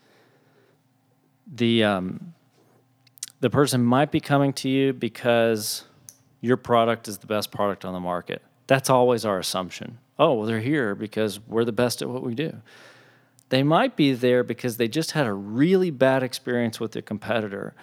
The 1.53 1.85
um, 1.85 2.35
the 3.41 3.51
person 3.51 3.85
might 3.85 4.11
be 4.11 4.20
coming 4.20 4.53
to 4.55 4.68
you 4.68 4.93
because 4.93 5.85
your 6.41 6.57
product 6.57 7.09
is 7.09 7.18
the 7.18 7.27
best 7.27 7.51
product 7.51 7.85
on 7.85 7.93
the 7.93 8.01
market. 8.01 8.43
That's 8.66 8.89
always 8.89 9.25
our 9.25 9.39
assumption. 9.39 9.99
Oh, 10.18 10.35
well, 10.35 10.47
they're 10.47 10.61
here 10.61 10.95
because 10.95 11.41
we're 11.41 11.64
the 11.64 11.73
best 11.73 12.03
at 12.03 12.09
what 12.09 12.23
we 12.23 12.35
do. 12.35 12.57
They 13.49 13.62
might 13.62 13.97
be 13.97 14.14
there 14.14 14.45
because 14.45 14.77
they 14.77 14.89
just 14.89 15.11
had 15.12 15.27
a 15.27 15.33
really 15.33 15.91
bad 15.91 16.23
experience 16.23 16.81
with 16.81 16.93
their 16.93 17.03
competitor 17.03 17.75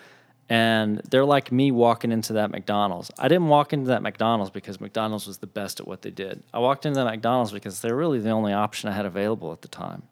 and 0.49 0.97
they're 1.09 1.25
like 1.25 1.51
me 1.51 1.69
walking 1.71 2.11
into 2.11 2.33
that 2.33 2.49
McDonald's. 2.49 3.11
I 3.19 3.27
didn't 3.27 3.49
walk 3.49 3.71
into 3.71 3.87
that 3.89 4.01
McDonald's 4.01 4.49
because 4.49 4.81
McDonald's 4.81 5.27
was 5.27 5.37
the 5.37 5.47
best 5.47 5.79
at 5.79 5.87
what 5.87 6.01
they 6.01 6.09
did. 6.09 6.41
I 6.51 6.57
walked 6.57 6.87
into 6.87 6.99
that 6.99 7.05
McDonald's 7.05 7.51
because 7.51 7.81
they're 7.81 7.95
really 7.95 8.19
the 8.19 8.31
only 8.31 8.51
option 8.51 8.89
I 8.89 8.93
had 8.93 9.05
available 9.05 9.51
at 9.51 9.61
the 9.61 9.67
time. 9.67 10.03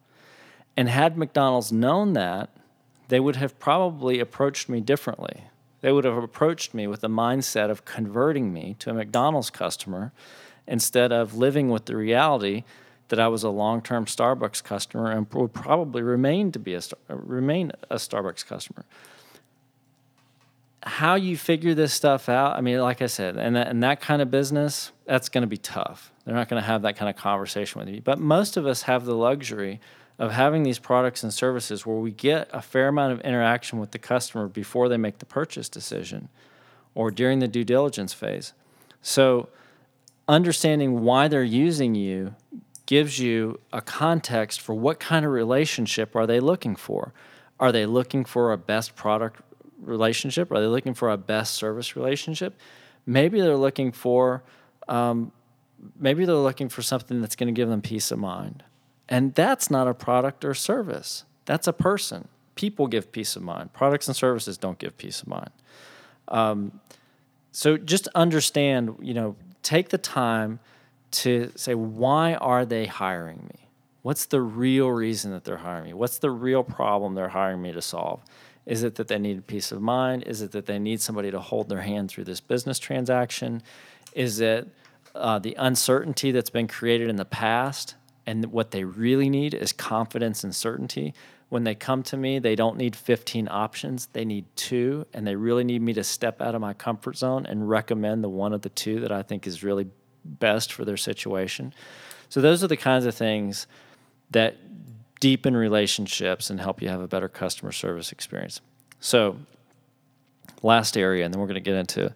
And 0.77 0.89
had 0.89 1.17
McDonald's 1.17 1.71
known 1.71 2.13
that, 2.13 2.51
they 3.07 3.19
would 3.19 3.37
have 3.37 3.57
probably 3.57 4.19
approached 4.19 4.69
me 4.69 4.79
differently. 4.79 5.45
They 5.81 5.91
would 5.91 6.05
have 6.05 6.17
approached 6.17 6.73
me 6.73 6.85
with 6.85 7.01
the 7.01 7.09
mindset 7.09 7.71
of 7.71 7.85
converting 7.85 8.53
me 8.53 8.75
to 8.79 8.91
a 8.91 8.93
McDonald's 8.93 9.49
customer 9.49 10.11
instead 10.67 11.11
of 11.11 11.35
living 11.35 11.69
with 11.69 11.85
the 11.85 11.95
reality 11.95 12.63
that 13.07 13.19
I 13.19 13.27
was 13.27 13.43
a 13.43 13.49
long-term 13.49 14.05
Starbucks 14.05 14.63
customer 14.63 15.09
and 15.09 15.25
would 15.33 15.53
probably 15.53 16.03
remain 16.03 16.51
to 16.51 16.59
be 16.59 16.75
a 16.75 16.81
remain 17.07 17.71
a 17.89 17.95
Starbucks 17.95 18.45
customer 18.45 18.85
how 20.87 21.15
you 21.15 21.37
figure 21.37 21.73
this 21.73 21.93
stuff 21.93 22.29
out, 22.29 22.57
I 22.57 22.61
mean, 22.61 22.79
like 22.79 23.01
I 23.01 23.07
said, 23.07 23.37
and 23.37 23.55
that, 23.55 23.67
and 23.67 23.83
that 23.83 23.99
kind 23.99 24.21
of 24.21 24.31
business, 24.31 24.91
that's 25.05 25.29
going 25.29 25.41
to 25.41 25.47
be 25.47 25.57
tough. 25.57 26.11
They're 26.25 26.35
not 26.35 26.49
going 26.49 26.61
to 26.61 26.65
have 26.67 26.81
that 26.83 26.95
kind 26.95 27.09
of 27.09 27.15
conversation 27.15 27.79
with 27.79 27.89
you. 27.89 28.01
But 28.01 28.19
most 28.19 28.57
of 28.57 28.65
us 28.65 28.83
have 28.83 29.05
the 29.05 29.15
luxury 29.15 29.79
of 30.17 30.31
having 30.31 30.63
these 30.63 30.79
products 30.79 31.23
and 31.23 31.33
services 31.33 31.85
where 31.85 31.97
we 31.97 32.11
get 32.11 32.49
a 32.51 32.61
fair 32.61 32.87
amount 32.87 33.13
of 33.13 33.21
interaction 33.21 33.79
with 33.79 33.91
the 33.91 33.99
customer 33.99 34.47
before 34.47 34.89
they 34.89 34.97
make 34.97 35.19
the 35.19 35.25
purchase 35.25 35.69
decision 35.69 36.29
or 36.95 37.11
during 37.11 37.39
the 37.39 37.47
due 37.47 37.63
diligence 37.63 38.13
phase. 38.13 38.53
So, 39.01 39.49
understanding 40.27 41.01
why 41.01 41.27
they're 41.27 41.43
using 41.43 41.95
you 41.95 42.33
gives 42.85 43.19
you 43.19 43.59
a 43.71 43.81
context 43.81 44.59
for 44.59 44.73
what 44.73 44.99
kind 44.99 45.25
of 45.25 45.31
relationship 45.31 46.15
are 46.15 46.25
they 46.25 46.39
looking 46.39 46.75
for? 46.75 47.13
Are 47.59 47.71
they 47.71 47.85
looking 47.85 48.25
for 48.25 48.51
a 48.51 48.57
best 48.57 48.95
product 48.95 49.41
relationship? 49.79 50.51
Are 50.51 50.59
they 50.59 50.67
looking 50.67 50.93
for 50.93 51.09
a 51.09 51.17
best 51.17 51.53
service 51.53 51.95
relationship? 51.95 52.59
Maybe 53.05 53.39
they're 53.41 53.57
looking 53.57 53.91
for 53.91 54.43
um, 54.87 55.31
maybe 55.99 56.25
they're 56.25 56.35
looking 56.35 56.69
for 56.69 56.81
something 56.81 57.21
that's 57.21 57.35
going 57.35 57.47
to 57.47 57.53
give 57.53 57.69
them 57.69 57.81
peace 57.81 58.11
of 58.11 58.19
mind. 58.19 58.63
And 59.09 59.33
that's 59.35 59.71
not 59.71 59.87
a 59.87 59.93
product 59.93 60.43
or 60.43 60.53
service. 60.53 61.25
That's 61.45 61.67
a 61.67 61.73
person. 61.73 62.27
People 62.55 62.87
give 62.87 63.11
peace 63.11 63.35
of 63.35 63.41
mind. 63.41 63.73
Products 63.73 64.07
and 64.07 64.15
services 64.15 64.57
don't 64.57 64.79
give 64.79 64.97
peace 64.97 65.21
of 65.21 65.27
mind. 65.27 65.51
Um, 66.27 66.79
so 67.51 67.77
just 67.77 68.07
understand, 68.15 68.95
you 69.01 69.13
know, 69.13 69.35
take 69.63 69.89
the 69.89 69.97
time 69.97 70.59
to 71.11 71.51
say, 71.55 71.73
why 71.73 72.33
are 72.35 72.65
they 72.65 72.85
hiring 72.85 73.49
me? 73.53 73.69
What's 74.01 74.25
the 74.25 74.41
real 74.41 74.89
reason 74.89 75.31
that 75.31 75.43
they're 75.43 75.57
hiring 75.57 75.85
me? 75.85 75.93
What's 75.93 76.19
the 76.19 76.31
real 76.31 76.63
problem 76.63 77.15
they're 77.15 77.29
hiring 77.29 77.61
me 77.61 77.71
to 77.73 77.81
solve? 77.81 78.21
Is 78.67 78.83
it 78.83 78.95
that 78.95 79.07
they 79.07 79.17
need 79.17 79.47
peace 79.47 79.71
of 79.71 79.81
mind? 79.81 80.23
Is 80.23 80.41
it 80.41 80.51
that 80.51 80.65
they 80.65 80.77
need 80.77 80.99
somebody 80.99 81.31
to 81.31 81.39
hold 81.39 81.69
their 81.69 81.81
hand 81.81 82.11
through 82.11 82.25
this 82.25 82.41
business 82.41 82.77
transaction? 82.77 83.63
Is 84.11 84.41
it 84.41 84.67
uh, 85.15 85.39
the 85.39 85.55
uncertainty 85.57 86.31
that's 86.31 86.49
been 86.49 86.67
created 86.67 87.09
in 87.09 87.15
the 87.15 87.25
past? 87.25 87.95
And 88.25 88.47
what 88.47 88.71
they 88.71 88.83
really 88.83 89.29
need 89.29 89.53
is 89.53 89.71
confidence 89.71 90.43
and 90.43 90.53
certainty. 90.53 91.13
When 91.47 91.63
they 91.63 91.75
come 91.75 92.03
to 92.03 92.17
me, 92.17 92.39
they 92.39 92.55
don't 92.55 92.75
need 92.75 92.93
15 92.93 93.47
options, 93.49 94.07
they 94.11 94.25
need 94.25 94.45
two, 94.57 95.05
and 95.13 95.25
they 95.25 95.37
really 95.37 95.63
need 95.63 95.81
me 95.81 95.93
to 95.93 96.03
step 96.03 96.41
out 96.41 96.53
of 96.53 96.59
my 96.59 96.73
comfort 96.73 97.15
zone 97.15 97.45
and 97.45 97.69
recommend 97.69 98.21
the 98.21 98.29
one 98.29 98.51
of 98.51 98.63
the 98.63 98.69
two 98.69 98.99
that 98.99 99.13
I 99.13 99.23
think 99.23 99.47
is 99.47 99.63
really 99.63 99.87
best 100.25 100.73
for 100.73 100.83
their 100.83 100.97
situation. 100.97 101.73
So, 102.27 102.41
those 102.41 102.65
are 102.65 102.67
the 102.67 102.75
kinds 102.75 103.05
of 103.05 103.15
things 103.15 103.65
that 104.31 104.57
deepen 105.19 105.55
relationships 105.55 106.49
and 106.49 106.59
help 106.59 106.81
you 106.81 106.89
have 106.89 107.01
a 107.01 107.07
better 107.07 107.27
customer 107.27 107.71
service 107.71 108.11
experience. 108.11 108.61
So, 108.99 109.37
last 110.63 110.97
area, 110.97 111.25
and 111.25 111.33
then 111.33 111.39
we're 111.39 111.47
going 111.47 111.55
to 111.55 111.61
get 111.61 111.75
into 111.75 112.13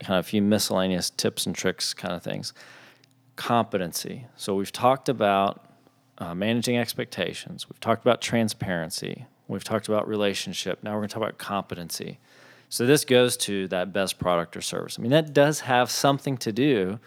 kind 0.00 0.18
of 0.18 0.24
a 0.24 0.28
few 0.28 0.42
miscellaneous 0.42 1.10
tips 1.10 1.46
and 1.46 1.54
tricks 1.54 1.94
kind 1.94 2.14
of 2.14 2.22
things. 2.22 2.52
Competency. 3.36 4.26
So, 4.36 4.54
we've 4.54 4.72
talked 4.72 5.08
about 5.08 5.64
uh, 6.18 6.34
managing 6.34 6.78
expectations, 6.78 7.68
we've 7.68 7.80
talked 7.80 8.02
about 8.02 8.20
transparency, 8.20 9.26
we've 9.48 9.64
talked 9.64 9.88
about 9.88 10.08
relationship. 10.08 10.82
Now, 10.82 10.92
we're 10.92 11.00
going 11.00 11.08
to 11.08 11.14
talk 11.14 11.22
about 11.22 11.38
competency. 11.38 12.18
So, 12.68 12.86
this 12.86 13.04
goes 13.04 13.36
to 13.38 13.68
that 13.68 13.92
best 13.92 14.18
product 14.18 14.56
or 14.56 14.60
service. 14.60 14.98
I 14.98 15.02
mean, 15.02 15.12
that 15.12 15.32
does 15.32 15.60
have 15.60 15.90
something 15.90 16.36
to 16.38 16.52
do 16.52 16.98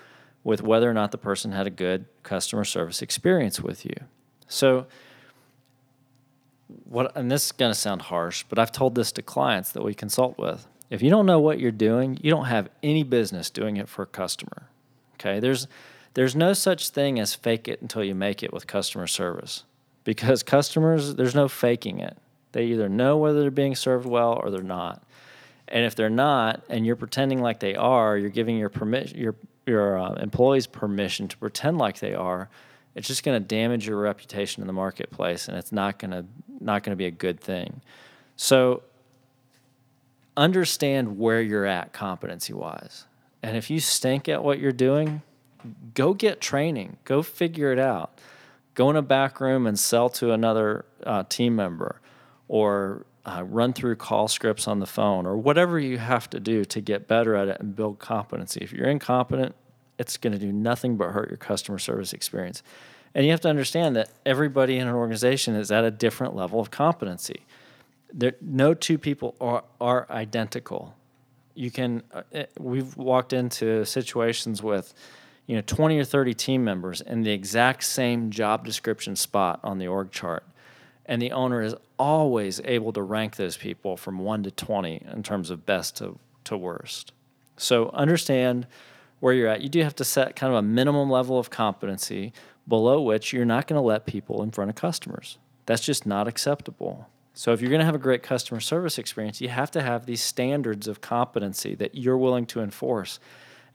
with 0.43 0.61
whether 0.61 0.89
or 0.89 0.93
not 0.93 1.11
the 1.11 1.17
person 1.17 1.51
had 1.51 1.67
a 1.67 1.69
good 1.69 2.05
customer 2.23 2.63
service 2.63 3.01
experience 3.01 3.59
with 3.59 3.85
you. 3.85 3.93
So, 4.47 4.87
what 6.85 7.15
and 7.15 7.31
this 7.31 7.47
is 7.47 7.51
going 7.51 7.71
to 7.71 7.79
sound 7.79 8.03
harsh, 8.03 8.45
but 8.47 8.59
I've 8.59 8.71
told 8.71 8.95
this 8.95 9.11
to 9.13 9.21
clients 9.21 9.71
that 9.71 9.83
we 9.83 9.93
consult 9.93 10.37
with. 10.37 10.67
If 10.89 11.01
you 11.01 11.09
don't 11.09 11.25
know 11.25 11.39
what 11.39 11.59
you're 11.59 11.71
doing, 11.71 12.19
you 12.21 12.31
don't 12.31 12.45
have 12.45 12.69
any 12.81 13.03
business 13.03 13.49
doing 13.49 13.77
it 13.77 13.87
for 13.87 14.03
a 14.03 14.07
customer. 14.07 14.69
Okay? 15.15 15.39
There's 15.39 15.67
there's 16.15 16.35
no 16.35 16.53
such 16.53 16.89
thing 16.89 17.19
as 17.19 17.35
fake 17.35 17.67
it 17.67 17.81
until 17.81 18.03
you 18.03 18.15
make 18.15 18.41
it 18.43 18.51
with 18.51 18.67
customer 18.67 19.07
service. 19.07 19.63
Because 20.03 20.41
customers, 20.43 21.15
there's 21.15 21.35
no 21.35 21.47
faking 21.47 21.99
it. 21.99 22.17
They 22.51 22.65
either 22.65 22.89
know 22.89 23.17
whether 23.17 23.41
they're 23.41 23.51
being 23.51 23.75
served 23.75 24.07
well 24.07 24.33
or 24.33 24.49
they're 24.49 24.63
not. 24.63 25.03
And 25.67 25.85
if 25.85 25.93
they're 25.93 26.09
not, 26.09 26.63
and 26.67 26.83
you're 26.85 26.95
pretending 26.95 27.41
like 27.41 27.59
they 27.59 27.75
are, 27.75 28.17
you're 28.17 28.31
giving 28.31 28.57
your 28.57 28.69
permission, 28.69 29.17
your 29.19 29.35
your 29.67 29.99
uh, 29.99 30.13
employees 30.13 30.65
permission 30.65 31.27
to 31.27 31.37
pretend 31.37 31.77
like 31.77 31.99
they 31.99 32.15
are 32.15 32.49
it's 32.99 33.07
just 33.07 33.23
going 33.23 33.41
to 33.41 33.45
damage 33.45 33.87
your 33.87 33.97
reputation 33.97 34.61
in 34.61 34.67
the 34.67 34.73
marketplace 34.73 35.47
and 35.47 35.57
it's 35.57 35.71
not 35.71 35.97
going 35.97 36.11
to 36.11 36.25
not 36.59 36.83
going 36.83 36.91
to 36.91 36.97
be 36.97 37.05
a 37.05 37.11
good 37.11 37.39
thing. 37.39 37.81
So 38.35 38.83
understand 40.37 41.17
where 41.17 41.41
you're 41.41 41.65
at 41.65 41.93
competency 41.93 42.53
wise 42.53 43.05
and 43.41 43.57
if 43.57 43.69
you 43.69 43.79
stink 43.79 44.29
at 44.29 44.43
what 44.43 44.59
you're 44.59 44.71
doing 44.71 45.21
go 45.93 46.13
get 46.13 46.41
training. 46.41 46.97
Go 47.03 47.21
figure 47.21 47.71
it 47.71 47.79
out. 47.79 48.19
Go 48.75 48.89
in 48.89 48.95
a 48.95 49.01
back 49.01 49.41
room 49.41 49.67
and 49.67 49.77
sell 49.77 50.09
to 50.09 50.31
another 50.31 50.85
uh, 51.05 51.23
team 51.27 51.55
member 51.55 52.01
or 52.47 53.05
uh, 53.25 53.43
run 53.43 53.73
through 53.73 53.95
call 53.97 54.27
scripts 54.27 54.67
on 54.67 54.79
the 54.79 54.85
phone 54.85 55.25
or 55.25 55.37
whatever 55.37 55.77
you 55.77 55.97
have 55.97 56.29
to 56.29 56.39
do 56.39 56.63
to 56.65 56.81
get 56.81 57.07
better 57.07 57.35
at 57.35 57.47
it 57.47 57.57
and 57.59 57.75
build 57.75 57.99
competency. 57.99 58.61
If 58.61 58.71
you're 58.71 58.87
incompetent 58.87 59.55
it's 59.99 60.17
going 60.17 60.33
to 60.33 60.39
do 60.39 60.51
nothing 60.51 60.95
but 60.95 61.09
hurt 61.09 61.29
your 61.29 61.37
customer 61.37 61.77
service 61.77 62.13
experience. 62.13 62.63
And 63.13 63.25
you 63.25 63.31
have 63.31 63.41
to 63.41 63.49
understand 63.49 63.95
that 63.97 64.09
everybody 64.25 64.77
in 64.77 64.87
an 64.87 64.95
organization 64.95 65.55
is 65.55 65.71
at 65.71 65.83
a 65.83 65.91
different 65.91 66.35
level 66.35 66.59
of 66.59 66.71
competency. 66.71 67.41
There, 68.13 68.33
no 68.41 68.73
two 68.73 68.97
people 68.97 69.35
are, 69.41 69.63
are 69.81 70.07
identical. 70.09 70.95
You 71.53 71.69
can, 71.69 72.03
uh, 72.13 72.21
eh, 72.31 72.45
we've 72.57 72.95
walked 72.95 73.33
into 73.33 73.85
situations 73.85 74.63
with, 74.63 74.93
you 75.47 75.55
know, 75.55 75.63
20 75.65 75.99
or 75.99 76.05
30 76.05 76.33
team 76.33 76.63
members 76.63 77.01
in 77.01 77.23
the 77.23 77.31
exact 77.31 77.83
same 77.83 78.29
job 78.31 78.65
description 78.65 79.15
spot 79.15 79.59
on 79.63 79.79
the 79.79 79.87
org 79.87 80.11
chart. 80.11 80.43
And 81.05 81.21
the 81.21 81.31
owner 81.31 81.61
is 81.61 81.75
always 81.97 82.61
able 82.63 82.93
to 82.93 83.01
rank 83.01 83.35
those 83.35 83.57
people 83.57 83.97
from 83.97 84.19
1 84.19 84.43
to 84.43 84.51
20 84.51 85.03
in 85.11 85.23
terms 85.23 85.49
of 85.49 85.65
best 85.65 85.97
to, 85.97 86.17
to 86.45 86.55
worst. 86.55 87.11
So 87.57 87.89
understand 87.89 88.67
where 89.19 89.33
you're 89.33 89.47
at, 89.47 89.61
you 89.61 89.69
do 89.69 89.83
have 89.83 89.95
to 89.95 90.05
set 90.05 90.35
kind 90.35 90.51
of 90.53 90.59
a 90.59 90.61
minimum 90.61 91.09
level 91.09 91.37
of 91.37 91.49
competency 91.49 92.33
below 92.67 93.01
which 93.01 93.33
you're 93.33 93.45
not 93.45 93.67
going 93.67 93.79
to 93.79 93.85
let 93.85 94.05
people 94.05 94.43
in 94.43 94.51
front 94.51 94.69
of 94.69 94.75
customers. 94.75 95.37
That's 95.65 95.81
just 95.81 96.05
not 96.05 96.27
acceptable. 96.27 97.07
So, 97.33 97.53
if 97.53 97.61
you're 97.61 97.69
going 97.69 97.79
to 97.79 97.85
have 97.85 97.95
a 97.95 97.99
great 97.99 98.23
customer 98.23 98.59
service 98.59 98.97
experience, 98.97 99.39
you 99.39 99.49
have 99.49 99.71
to 99.71 99.81
have 99.81 100.05
these 100.05 100.21
standards 100.21 100.87
of 100.87 100.99
competency 100.99 101.75
that 101.75 101.95
you're 101.95 102.17
willing 102.17 102.45
to 102.47 102.61
enforce. 102.61 103.19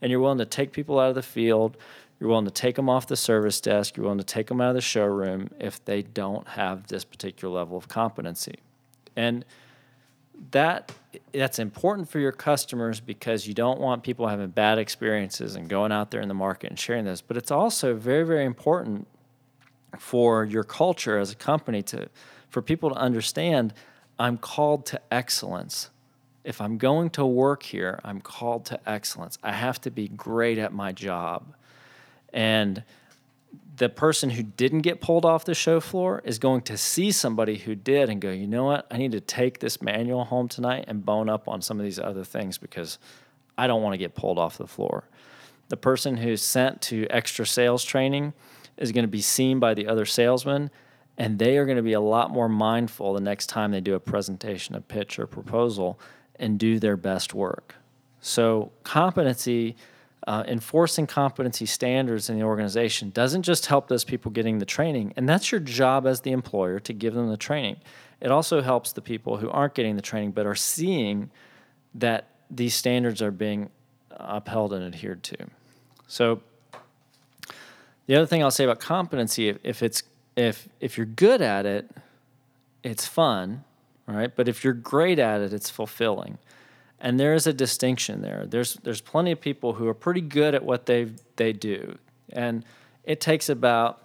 And 0.01 0.11
you're 0.11 0.19
willing 0.19 0.37
to 0.39 0.45
take 0.45 0.71
people 0.71 0.99
out 0.99 1.09
of 1.09 1.15
the 1.15 1.23
field, 1.23 1.77
you're 2.19 2.29
willing 2.29 2.45
to 2.45 2.51
take 2.51 2.75
them 2.75 2.89
off 2.89 3.07
the 3.07 3.15
service 3.15 3.59
desk, 3.61 3.95
you're 3.95 4.03
willing 4.03 4.19
to 4.19 4.25
take 4.25 4.47
them 4.47 4.61
out 4.61 4.69
of 4.69 4.75
the 4.75 4.81
showroom 4.81 5.49
if 5.59 5.83
they 5.83 6.01
don't 6.01 6.47
have 6.49 6.87
this 6.87 7.03
particular 7.05 7.53
level 7.53 7.77
of 7.77 7.87
competency. 7.87 8.59
And 9.15 9.45
that 10.51 10.91
that's 11.33 11.59
important 11.59 12.09
for 12.09 12.19
your 12.19 12.31
customers 12.31 12.99
because 12.99 13.47
you 13.47 13.53
don't 13.53 13.79
want 13.79 14.03
people 14.03 14.27
having 14.27 14.49
bad 14.49 14.77
experiences 14.77 15.55
and 15.55 15.69
going 15.69 15.91
out 15.91 16.11
there 16.11 16.21
in 16.21 16.27
the 16.27 16.33
market 16.33 16.69
and 16.69 16.79
sharing 16.79 17.05
those. 17.05 17.21
But 17.21 17.37
it's 17.37 17.51
also 17.51 17.95
very, 17.95 18.25
very 18.25 18.45
important 18.45 19.07
for 19.99 20.43
your 20.43 20.63
culture 20.63 21.17
as 21.17 21.31
a 21.31 21.35
company 21.35 21.81
to 21.81 22.09
for 22.49 22.61
people 22.61 22.89
to 22.89 22.95
understand 22.95 23.73
I'm 24.17 24.37
called 24.37 24.85
to 24.87 25.01
excellence. 25.11 25.89
If 26.43 26.61
I'm 26.61 26.77
going 26.77 27.09
to 27.11 27.25
work 27.25 27.63
here, 27.63 27.99
I'm 28.03 28.21
called 28.21 28.65
to 28.67 28.79
excellence. 28.89 29.37
I 29.43 29.51
have 29.51 29.81
to 29.81 29.91
be 29.91 30.07
great 30.07 30.57
at 30.57 30.71
my 30.71 30.91
job. 30.91 31.53
And 32.31 32.83
the 33.77 33.89
person 33.89 34.29
who 34.29 34.43
didn't 34.43 34.81
get 34.81 35.01
pulled 35.01 35.25
off 35.25 35.45
the 35.45 35.53
show 35.53 35.79
floor 35.79 36.21
is 36.23 36.39
going 36.39 36.61
to 36.61 36.77
see 36.77 37.11
somebody 37.11 37.57
who 37.57 37.75
did 37.75 38.09
and 38.09 38.21
go, 38.21 38.31
you 38.31 38.47
know 38.47 38.65
what? 38.65 38.87
I 38.89 38.97
need 38.97 39.11
to 39.11 39.19
take 39.19 39.59
this 39.59 39.81
manual 39.81 40.25
home 40.25 40.47
tonight 40.47 40.85
and 40.87 41.05
bone 41.05 41.29
up 41.29 41.47
on 41.47 41.61
some 41.61 41.79
of 41.79 41.83
these 41.83 41.99
other 41.99 42.23
things 42.23 42.57
because 42.57 42.99
I 43.57 43.67
don't 43.67 43.81
want 43.81 43.93
to 43.93 43.97
get 43.97 44.15
pulled 44.15 44.39
off 44.39 44.57
the 44.57 44.67
floor. 44.67 45.05
The 45.69 45.77
person 45.77 46.17
who's 46.17 46.41
sent 46.41 46.81
to 46.83 47.07
extra 47.09 47.45
sales 47.45 47.83
training 47.83 48.33
is 48.77 48.91
going 48.91 49.03
to 49.03 49.11
be 49.11 49.21
seen 49.21 49.59
by 49.59 49.73
the 49.73 49.87
other 49.87 50.05
salesmen, 50.05 50.69
and 51.17 51.39
they 51.39 51.57
are 51.57 51.65
going 51.65 51.77
to 51.77 51.83
be 51.83 51.93
a 51.93 52.01
lot 52.01 52.29
more 52.29 52.49
mindful 52.49 53.13
the 53.13 53.21
next 53.21 53.47
time 53.47 53.71
they 53.71 53.81
do 53.81 53.95
a 53.95 53.99
presentation, 53.99 54.75
a 54.75 54.81
pitch, 54.81 55.17
or 55.17 55.25
proposal, 55.25 55.99
and 56.37 56.59
do 56.59 56.79
their 56.79 56.97
best 56.97 57.33
work. 57.33 57.75
So, 58.19 58.71
competency, 58.83 59.75
uh, 60.27 60.43
enforcing 60.47 61.05
competency 61.05 61.65
standards 61.65 62.29
in 62.29 62.37
the 62.37 62.43
organization 62.43 63.11
doesn't 63.11 63.43
just 63.43 63.67
help 63.67 63.87
those 63.87 64.03
people 64.03 64.31
getting 64.31 64.59
the 64.59 64.65
training, 64.65 65.13
and 65.15 65.29
that's 65.29 65.51
your 65.51 65.61
job 65.61 66.07
as 66.07 66.21
the 66.21 66.31
employer 66.31 66.79
to 66.79 66.93
give 66.93 67.13
them 67.13 67.29
the 67.29 67.37
training. 67.37 67.77
It 68.21 68.31
also 68.31 68.61
helps 68.61 68.91
the 68.91 69.01
people 69.01 69.37
who 69.37 69.49
aren't 69.49 69.75
getting 69.75 69.95
the 69.95 70.01
training 70.01 70.31
but 70.31 70.45
are 70.45 70.55
seeing 70.55 71.29
that 71.93 72.29
these 72.49 72.73
standards 72.73 73.21
are 73.21 73.31
being 73.31 73.69
upheld 74.11 74.73
and 74.73 74.83
adhered 74.83 75.21
to. 75.23 75.37
So, 76.07 76.41
the 78.07 78.15
other 78.15 78.25
thing 78.25 78.43
I'll 78.43 78.51
say 78.51 78.63
about 78.63 78.79
competency, 78.79 79.49
if, 79.49 79.57
if 79.63 79.83
it's 79.83 80.03
if 80.35 80.67
if 80.79 80.97
you're 80.97 81.05
good 81.05 81.41
at 81.41 81.65
it, 81.65 81.89
it's 82.83 83.07
fun, 83.07 83.63
right? 84.07 84.35
But 84.35 84.47
if 84.47 84.63
you're 84.63 84.73
great 84.73 85.19
at 85.19 85.41
it, 85.41 85.53
it's 85.53 85.69
fulfilling. 85.69 86.37
And 87.05 87.19
there 87.19 87.35
is 87.35 87.45
a 87.45 87.53
distinction 87.53 88.23
there. 88.23 88.47
There's 88.47 88.73
there's 88.81 88.99
plenty 88.99 89.31
of 89.31 89.39
people 89.39 89.73
who 89.73 89.87
are 89.87 89.93
pretty 89.93 90.21
good 90.21 90.55
at 90.55 90.65
what 90.65 90.87
they 90.87 91.11
they 91.35 91.53
do. 91.53 91.99
And 92.33 92.65
it 93.03 93.21
takes 93.21 93.47
about 93.47 94.03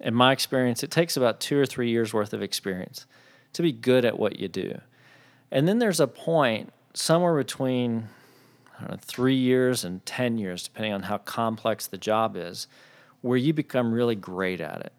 in 0.00 0.14
my 0.14 0.32
experience, 0.32 0.82
it 0.82 0.90
takes 0.90 1.14
about 1.14 1.40
2 1.40 1.58
or 1.58 1.66
3 1.66 1.90
years 1.90 2.14
worth 2.14 2.32
of 2.32 2.40
experience 2.40 3.04
to 3.52 3.60
be 3.60 3.70
good 3.70 4.06
at 4.06 4.18
what 4.18 4.38
you 4.38 4.48
do. 4.48 4.80
And 5.50 5.68
then 5.68 5.78
there's 5.78 6.00
a 6.00 6.06
point 6.06 6.72
somewhere 6.94 7.36
between 7.36 8.08
know, 8.80 8.96
3 8.98 9.34
years 9.34 9.84
and 9.84 10.06
10 10.06 10.38
years 10.38 10.62
depending 10.62 10.94
on 10.94 11.02
how 11.02 11.18
complex 11.18 11.86
the 11.86 11.98
job 11.98 12.34
is 12.34 12.66
where 13.20 13.36
you 13.36 13.52
become 13.52 13.92
really 13.92 14.16
great 14.16 14.62
at 14.62 14.80
it. 14.80 14.92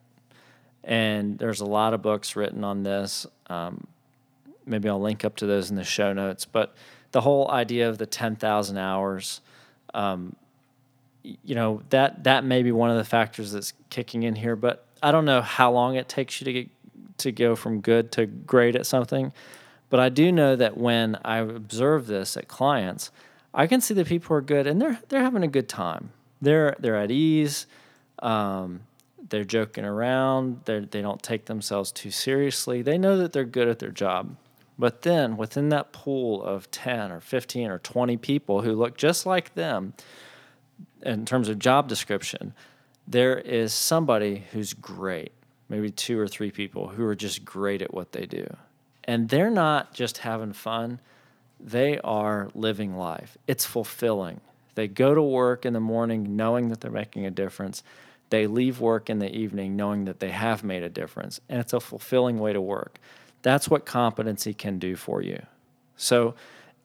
And 0.83 1.39
there's 1.39 1.61
a 1.61 1.65
lot 1.65 1.95
of 1.95 2.03
books 2.03 2.35
written 2.35 2.63
on 2.63 2.83
this. 2.83 3.25
Um, 3.47 3.87
maybe 4.67 4.87
I'll 4.87 5.01
link 5.01 5.25
up 5.25 5.35
to 5.37 5.47
those 5.47 5.71
in 5.71 5.77
the 5.77 5.83
show 5.83 6.13
notes. 6.13 6.45
But 6.45 6.75
the 7.11 7.21
whole 7.21 7.49
idea 7.49 7.89
of 7.89 7.97
the 7.97 8.05
10,000 8.05 8.77
hours, 8.77 9.41
um, 9.93 10.35
you 11.23 11.55
know, 11.55 11.81
that 11.89 12.23
that 12.23 12.43
may 12.43 12.63
be 12.63 12.71
one 12.71 12.89
of 12.89 12.97
the 12.97 13.03
factors 13.03 13.51
that's 13.51 13.73
kicking 13.89 14.23
in 14.23 14.35
here. 14.35 14.55
But 14.55 14.85
I 15.03 15.11
don't 15.11 15.25
know 15.25 15.41
how 15.41 15.71
long 15.71 15.95
it 15.95 16.07
takes 16.07 16.39
you 16.39 16.45
to 16.45 16.53
get 16.53 16.69
to 17.17 17.31
go 17.31 17.55
from 17.55 17.81
good 17.81 18.11
to 18.13 18.25
great 18.25 18.75
at 18.75 18.85
something. 18.85 19.33
But 19.89 19.99
I 19.99 20.09
do 20.09 20.31
know 20.31 20.55
that 20.55 20.77
when 20.77 21.17
I 21.25 21.37
observe 21.39 22.07
this 22.07 22.37
at 22.37 22.47
clients, 22.47 23.11
I 23.53 23.67
can 23.67 23.81
see 23.81 23.93
that 23.95 24.07
people 24.07 24.35
are 24.37 24.41
good 24.41 24.67
and 24.67 24.81
they're 24.81 24.99
they're 25.09 25.21
having 25.21 25.43
a 25.43 25.47
good 25.47 25.67
time. 25.67 26.11
They're 26.41 26.75
they're 26.79 26.95
at 26.95 27.11
ease. 27.11 27.67
Um, 28.19 28.81
they're 29.29 29.43
joking 29.43 29.85
around. 29.85 30.61
They 30.65 30.79
they 30.79 31.01
don't 31.01 31.21
take 31.21 31.45
themselves 31.45 31.91
too 31.91 32.11
seriously. 32.11 32.81
They 32.81 32.97
know 32.97 33.17
that 33.17 33.33
they're 33.33 33.45
good 33.45 33.67
at 33.67 33.79
their 33.79 33.91
job. 33.91 34.35
But 34.79 35.01
then 35.01 35.35
within 35.35 35.69
that 35.69 35.91
pool 35.91 36.41
of 36.41 36.71
10 36.71 37.11
or 37.11 37.19
15 37.19 37.69
or 37.69 37.79
20 37.79 38.15
people 38.17 38.61
who 38.61 38.73
look 38.73 38.97
just 38.97 39.25
like 39.25 39.53
them 39.53 39.93
in 41.01 41.25
terms 41.25 41.49
of 41.49 41.59
job 41.59 41.89
description, 41.89 42.53
there 43.05 43.37
is 43.37 43.73
somebody 43.73 44.45
who's 44.53 44.73
great, 44.73 45.33
maybe 45.67 45.91
two 45.91 46.17
or 46.17 46.29
three 46.29 46.49
people 46.49 46.87
who 46.87 47.05
are 47.05 47.15
just 47.15 47.43
great 47.43 47.81
at 47.81 47.93
what 47.93 48.13
they 48.13 48.25
do. 48.25 48.47
And 49.03 49.27
they're 49.27 49.51
not 49.51 49.93
just 49.93 50.19
having 50.19 50.53
fun, 50.53 51.01
they 51.59 51.99
are 51.99 52.49
living 52.55 52.95
life. 52.95 53.37
It's 53.47 53.65
fulfilling. 53.65 54.39
They 54.75 54.87
go 54.87 55.13
to 55.13 55.21
work 55.21 55.65
in 55.65 55.73
the 55.73 55.81
morning 55.81 56.37
knowing 56.37 56.69
that 56.69 56.79
they're 56.79 56.89
making 56.89 57.25
a 57.25 57.31
difference 57.31 57.83
they 58.29 58.47
leave 58.47 58.79
work 58.79 59.09
in 59.09 59.19
the 59.19 59.33
evening 59.35 59.75
knowing 59.75 60.05
that 60.05 60.19
they 60.19 60.29
have 60.29 60.63
made 60.63 60.83
a 60.83 60.89
difference, 60.89 61.39
and 61.49 61.59
it's 61.59 61.73
a 61.73 61.79
fulfilling 61.79 62.39
way 62.39 62.53
to 62.53 62.61
work. 62.61 62.99
That's 63.41 63.69
what 63.69 63.85
competency 63.85 64.53
can 64.53 64.79
do 64.79 64.95
for 64.95 65.21
you. 65.21 65.41
So, 65.95 66.35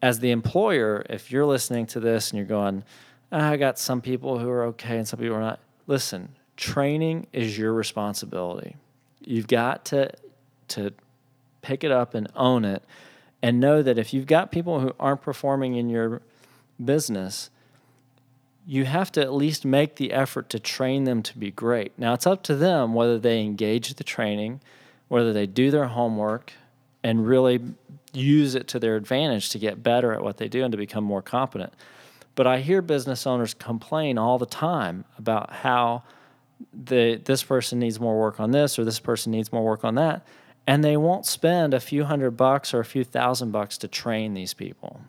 as 0.03 0.21
the 0.21 0.31
employer, 0.31 1.05
if 1.09 1.31
you're 1.31 1.47
listening 1.47 1.87
to 1.87 2.01
this 2.01 2.31
and 2.31 2.39
you're 2.39 2.47
going, 2.47 2.85
ah, 3.33 3.51
I 3.51 3.57
got 3.57 3.79
some 3.79 4.01
people 4.01 4.39
who 4.39 4.51
are 4.51 4.65
okay 4.67 4.99
and 4.99 5.09
some 5.09 5.19
people 5.19 5.37
are 5.37 5.41
not, 5.41 5.61
listen, 5.87 6.35
training 6.57 7.27
is 7.33 7.57
your 7.57 7.73
responsibility. 7.73 8.77
You've 9.25 9.49
got 9.49 9.87
to, 9.87 10.11
to 10.69 10.93
pick 11.63 11.85
it 11.85 11.91
up 11.91 12.15
and 12.15 12.29
own 12.37 12.65
it 12.65 12.85
and 13.43 13.61
know 13.61 13.83
that 13.83 13.99
if 13.99 14.13
you've 14.13 14.27
got 14.27 14.53
people 14.53 14.81
who 14.81 14.95
aren't 15.01 15.23
performing 15.23 15.75
in 15.75 15.89
your 15.89 16.23
business, 16.83 17.51
you 18.67 18.85
have 18.85 19.13
to 19.13 19.21
at 19.21 19.33
least 19.33 19.65
make 19.65 19.97
the 19.97 20.13
effort 20.13 20.49
to 20.51 20.59
train 20.59 21.05
them 21.05 21.23
to 21.23 21.39
be 21.39 21.51
great. 21.51 21.93
Now, 21.99 22.15
it's 22.15 22.27
up 22.27 22.43
to 22.45 22.57
them 22.57 22.95
whether 22.95 23.19
they 23.19 23.41
engage 23.41 23.95
the 23.95 24.05
training, 24.05 24.61
whether 25.15 25.33
they 25.33 25.47
do 25.47 25.71
their 25.71 25.87
homework, 25.87 26.53
and 27.05 27.25
really 27.25 27.61
use 28.13 28.57
it 28.57 28.67
to 28.67 28.81
their 28.81 28.97
advantage 28.97 29.51
to 29.51 29.59
get 29.59 29.81
better 29.81 30.13
at 30.13 30.23
what 30.23 30.39
they 30.39 30.49
do 30.49 30.65
and 30.65 30.73
to 30.73 30.79
become 30.79 31.05
more 31.05 31.23
competent. 31.23 31.73
But 32.35 32.49
I 32.49 32.59
hear 32.59 32.83
business 32.83 33.25
owners 33.25 33.55
complain 33.55 34.19
all 34.19 34.39
the 34.39 34.47
time 34.47 35.05
about 35.17 35.53
how 35.53 36.03
the 36.73 37.21
this 37.25 37.45
person 37.45 37.79
needs 37.79 38.01
more 38.01 38.19
work 38.19 38.41
on 38.41 38.51
this 38.51 38.77
or 38.77 38.85
this 38.85 38.99
person 38.99 39.31
needs 39.31 39.53
more 39.53 39.65
work 39.65 39.85
on 39.85 39.95
that, 39.95 40.27
and 40.67 40.83
they 40.83 40.97
won't 40.97 41.27
spend 41.27 41.75
a 41.75 41.81
few 41.81 42.05
hundred 42.05 42.33
bucks 42.33 42.75
or 42.75 42.81
a 42.81 42.85
few 42.85 43.05
thousand 43.05 43.53
bucks 43.53 43.79
to 43.79 43.87
train 43.87 44.35
these 44.35 44.53
people. 44.53 45.01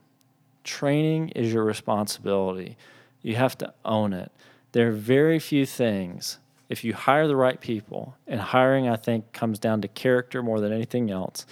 Training 0.64 1.30
is 1.30 1.52
your 1.52 1.64
responsibility 1.64 2.78
you 3.26 3.36
have 3.38 3.58
to 3.58 3.74
own 3.84 4.14
it. 4.14 4.32
There 4.74 4.90
are 4.90 4.92
very 4.92 5.40
few 5.40 5.66
things. 5.66 6.38
If 6.70 6.84
you 6.84 6.94
hire 6.94 7.28
the 7.28 7.36
right 7.36 7.60
people, 7.60 8.16
and 8.28 8.40
hiring, 8.40 8.88
I 8.88 8.96
think, 8.96 9.32
comes 9.34 9.60
down 9.60 9.82
to 9.82 9.88
character 9.88 10.42
more 10.42 10.60
than 10.60 10.72
anything 10.72 11.12
else. 11.12 11.46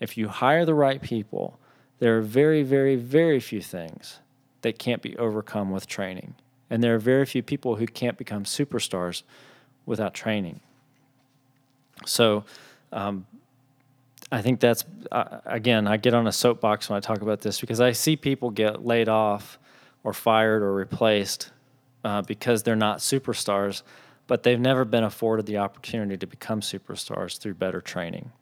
If 0.00 0.16
you 0.16 0.28
hire 0.28 0.64
the 0.64 0.74
right 0.74 1.02
people, 1.02 1.58
there 1.98 2.16
are 2.18 2.22
very, 2.22 2.62
very, 2.62 2.96
very 2.96 3.40
few 3.40 3.60
things 3.60 4.20
that 4.62 4.78
can't 4.78 5.02
be 5.02 5.16
overcome 5.16 5.70
with 5.70 5.86
training. 5.86 6.34
And 6.70 6.82
there 6.82 6.94
are 6.94 6.98
very 6.98 7.26
few 7.26 7.42
people 7.42 7.76
who 7.76 7.86
can't 7.86 8.16
become 8.16 8.44
superstars 8.44 9.22
without 9.86 10.14
training. 10.14 10.60
So, 12.06 12.44
um, 12.92 13.26
I 14.32 14.42
think 14.42 14.60
that's, 14.60 14.84
uh, 15.12 15.40
again, 15.44 15.86
I 15.86 15.96
get 15.96 16.14
on 16.14 16.26
a 16.26 16.32
soapbox 16.32 16.88
when 16.88 16.96
I 16.96 17.00
talk 17.00 17.20
about 17.20 17.42
this 17.42 17.60
because 17.60 17.80
I 17.80 17.92
see 17.92 18.16
people 18.16 18.50
get 18.50 18.84
laid 18.84 19.08
off 19.08 19.58
or 20.02 20.12
fired 20.12 20.62
or 20.62 20.72
replaced 20.74 21.52
uh, 22.04 22.22
because 22.22 22.62
they're 22.62 22.74
not 22.74 22.98
superstars, 22.98 23.82
but 24.26 24.42
they've 24.42 24.60
never 24.60 24.84
been 24.84 25.04
afforded 25.04 25.46
the 25.46 25.58
opportunity 25.58 26.16
to 26.16 26.26
become 26.26 26.60
superstars 26.60 27.38
through 27.38 27.54
better 27.54 27.80
training. 27.80 28.32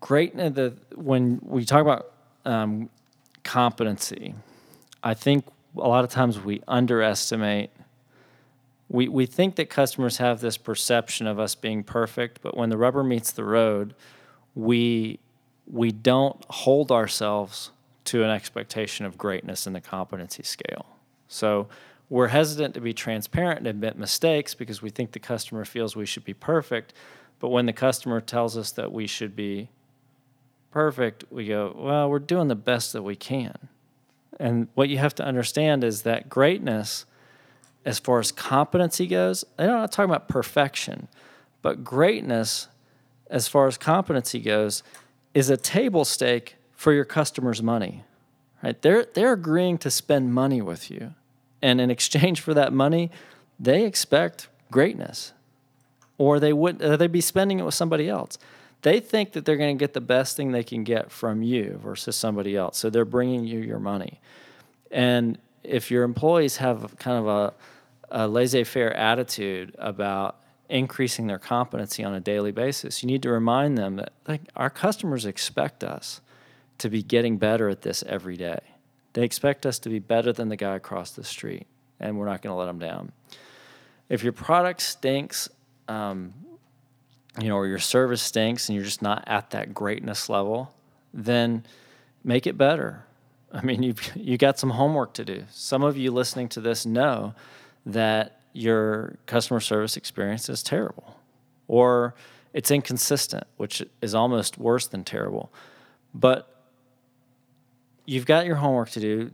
Great. 0.00 0.36
The, 0.36 0.74
when 0.94 1.40
we 1.42 1.64
talk 1.64 1.82
about 1.82 2.12
um, 2.44 2.88
competency, 3.44 4.34
I 5.02 5.14
think 5.14 5.44
a 5.76 5.88
lot 5.88 6.04
of 6.04 6.10
times 6.10 6.38
we 6.38 6.62
underestimate. 6.66 7.70
We, 8.88 9.08
we 9.08 9.26
think 9.26 9.56
that 9.56 9.68
customers 9.68 10.16
have 10.18 10.40
this 10.40 10.56
perception 10.56 11.26
of 11.26 11.38
us 11.38 11.54
being 11.54 11.82
perfect, 11.82 12.40
but 12.42 12.56
when 12.56 12.70
the 12.70 12.76
rubber 12.76 13.04
meets 13.04 13.32
the 13.32 13.44
road, 13.44 13.94
we 14.54 15.18
we 15.70 15.92
don't 15.92 16.42
hold 16.48 16.90
ourselves 16.90 17.72
to 18.04 18.24
an 18.24 18.30
expectation 18.30 19.04
of 19.04 19.18
greatness 19.18 19.66
in 19.66 19.74
the 19.74 19.82
competency 19.82 20.42
scale. 20.42 20.86
So 21.28 21.68
we're 22.10 22.28
hesitant 22.28 22.74
to 22.74 22.80
be 22.80 22.92
transparent 22.92 23.58
and 23.58 23.66
admit 23.66 23.98
mistakes 23.98 24.54
because 24.54 24.80
we 24.80 24.90
think 24.90 25.12
the 25.12 25.18
customer 25.18 25.64
feels 25.64 25.94
we 25.94 26.06
should 26.06 26.24
be 26.24 26.34
perfect. 26.34 26.94
But 27.38 27.48
when 27.48 27.66
the 27.66 27.72
customer 27.72 28.20
tells 28.20 28.56
us 28.56 28.72
that 28.72 28.92
we 28.92 29.06
should 29.06 29.36
be 29.36 29.68
perfect, 30.70 31.24
we 31.30 31.46
go, 31.46 31.74
well, 31.76 32.08
we're 32.08 32.18
doing 32.18 32.48
the 32.48 32.54
best 32.54 32.92
that 32.92 33.02
we 33.02 33.14
can. 33.14 33.68
And 34.40 34.68
what 34.74 34.88
you 34.88 34.98
have 34.98 35.14
to 35.16 35.24
understand 35.24 35.84
is 35.84 36.02
that 36.02 36.28
greatness, 36.28 37.04
as 37.84 37.98
far 37.98 38.20
as 38.20 38.32
competency 38.32 39.06
goes, 39.06 39.44
I'm 39.58 39.66
not 39.66 39.92
talking 39.92 40.10
about 40.10 40.28
perfection, 40.28 41.08
but 41.62 41.84
greatness, 41.84 42.68
as 43.28 43.48
far 43.48 43.66
as 43.66 43.76
competency 43.76 44.40
goes, 44.40 44.82
is 45.34 45.50
a 45.50 45.56
table 45.56 46.04
stake 46.04 46.56
for 46.72 46.92
your 46.92 47.04
customers' 47.04 47.62
money. 47.62 48.04
Right? 48.62 48.80
They're 48.80 49.04
they're 49.04 49.32
agreeing 49.32 49.78
to 49.78 49.90
spend 49.90 50.32
money 50.32 50.62
with 50.62 50.90
you. 50.90 51.14
And 51.60 51.80
in 51.80 51.90
exchange 51.90 52.40
for 52.40 52.54
that 52.54 52.72
money, 52.72 53.10
they 53.58 53.84
expect 53.84 54.48
greatness. 54.70 55.32
Or 56.16 56.40
they 56.40 56.52
would 56.52 56.82
uh, 56.82 56.96
they'd 56.96 57.12
be 57.12 57.20
spending 57.20 57.58
it 57.58 57.64
with 57.64 57.74
somebody 57.74 58.08
else. 58.08 58.38
They 58.82 59.00
think 59.00 59.32
that 59.32 59.44
they're 59.44 59.56
going 59.56 59.76
to 59.76 59.80
get 59.80 59.92
the 59.92 60.00
best 60.00 60.36
thing 60.36 60.52
they 60.52 60.62
can 60.62 60.84
get 60.84 61.10
from 61.10 61.42
you 61.42 61.80
versus 61.82 62.16
somebody 62.16 62.56
else. 62.56 62.78
So 62.78 62.90
they're 62.90 63.04
bringing 63.04 63.44
you 63.44 63.58
your 63.60 63.80
money. 63.80 64.20
And 64.90 65.38
if 65.64 65.90
your 65.90 66.04
employees 66.04 66.58
have 66.58 66.96
kind 66.98 67.18
of 67.18 67.26
a, 67.26 67.54
a 68.10 68.28
laissez 68.28 68.64
faire 68.64 68.92
attitude 68.94 69.74
about 69.78 70.36
increasing 70.68 71.26
their 71.26 71.38
competency 71.38 72.04
on 72.04 72.14
a 72.14 72.20
daily 72.20 72.52
basis, 72.52 73.02
you 73.02 73.08
need 73.08 73.22
to 73.22 73.30
remind 73.30 73.76
them 73.76 73.96
that 73.96 74.12
like, 74.26 74.42
our 74.54 74.70
customers 74.70 75.24
expect 75.26 75.82
us 75.82 76.20
to 76.78 76.88
be 76.88 77.02
getting 77.02 77.36
better 77.36 77.68
at 77.68 77.82
this 77.82 78.04
every 78.04 78.36
day. 78.36 78.60
They 79.12 79.24
expect 79.24 79.66
us 79.66 79.78
to 79.80 79.88
be 79.88 79.98
better 79.98 80.32
than 80.32 80.48
the 80.48 80.56
guy 80.56 80.76
across 80.76 81.12
the 81.12 81.24
street, 81.24 81.66
and 81.98 82.18
we're 82.18 82.26
not 82.26 82.42
going 82.42 82.52
to 82.52 82.58
let 82.58 82.66
them 82.66 82.78
down. 82.78 83.12
If 84.08 84.22
your 84.22 84.32
product 84.32 84.80
stinks, 84.80 85.48
um, 85.88 86.34
you 87.40 87.48
know, 87.48 87.56
or 87.56 87.66
your 87.66 87.78
service 87.78 88.22
stinks, 88.22 88.68
and 88.68 88.76
you're 88.76 88.84
just 88.84 89.02
not 89.02 89.24
at 89.26 89.50
that 89.50 89.74
greatness 89.74 90.28
level, 90.28 90.74
then 91.12 91.64
make 92.24 92.46
it 92.46 92.56
better. 92.56 93.04
I 93.52 93.62
mean, 93.62 93.82
you 93.82 93.94
you 94.14 94.36
got 94.36 94.58
some 94.58 94.70
homework 94.70 95.14
to 95.14 95.24
do. 95.24 95.44
Some 95.50 95.82
of 95.82 95.96
you 95.96 96.10
listening 96.10 96.48
to 96.50 96.60
this 96.60 96.84
know 96.84 97.34
that 97.86 98.40
your 98.52 99.16
customer 99.26 99.60
service 99.60 99.96
experience 99.96 100.48
is 100.48 100.62
terrible, 100.62 101.16
or 101.66 102.14
it's 102.52 102.70
inconsistent, 102.70 103.44
which 103.56 103.82
is 104.02 104.14
almost 104.14 104.58
worse 104.58 104.86
than 104.86 105.04
terrible. 105.04 105.52
But 106.14 106.57
you've 108.08 108.24
got 108.24 108.46
your 108.46 108.56
homework 108.56 108.88
to 108.88 109.00
do. 109.00 109.30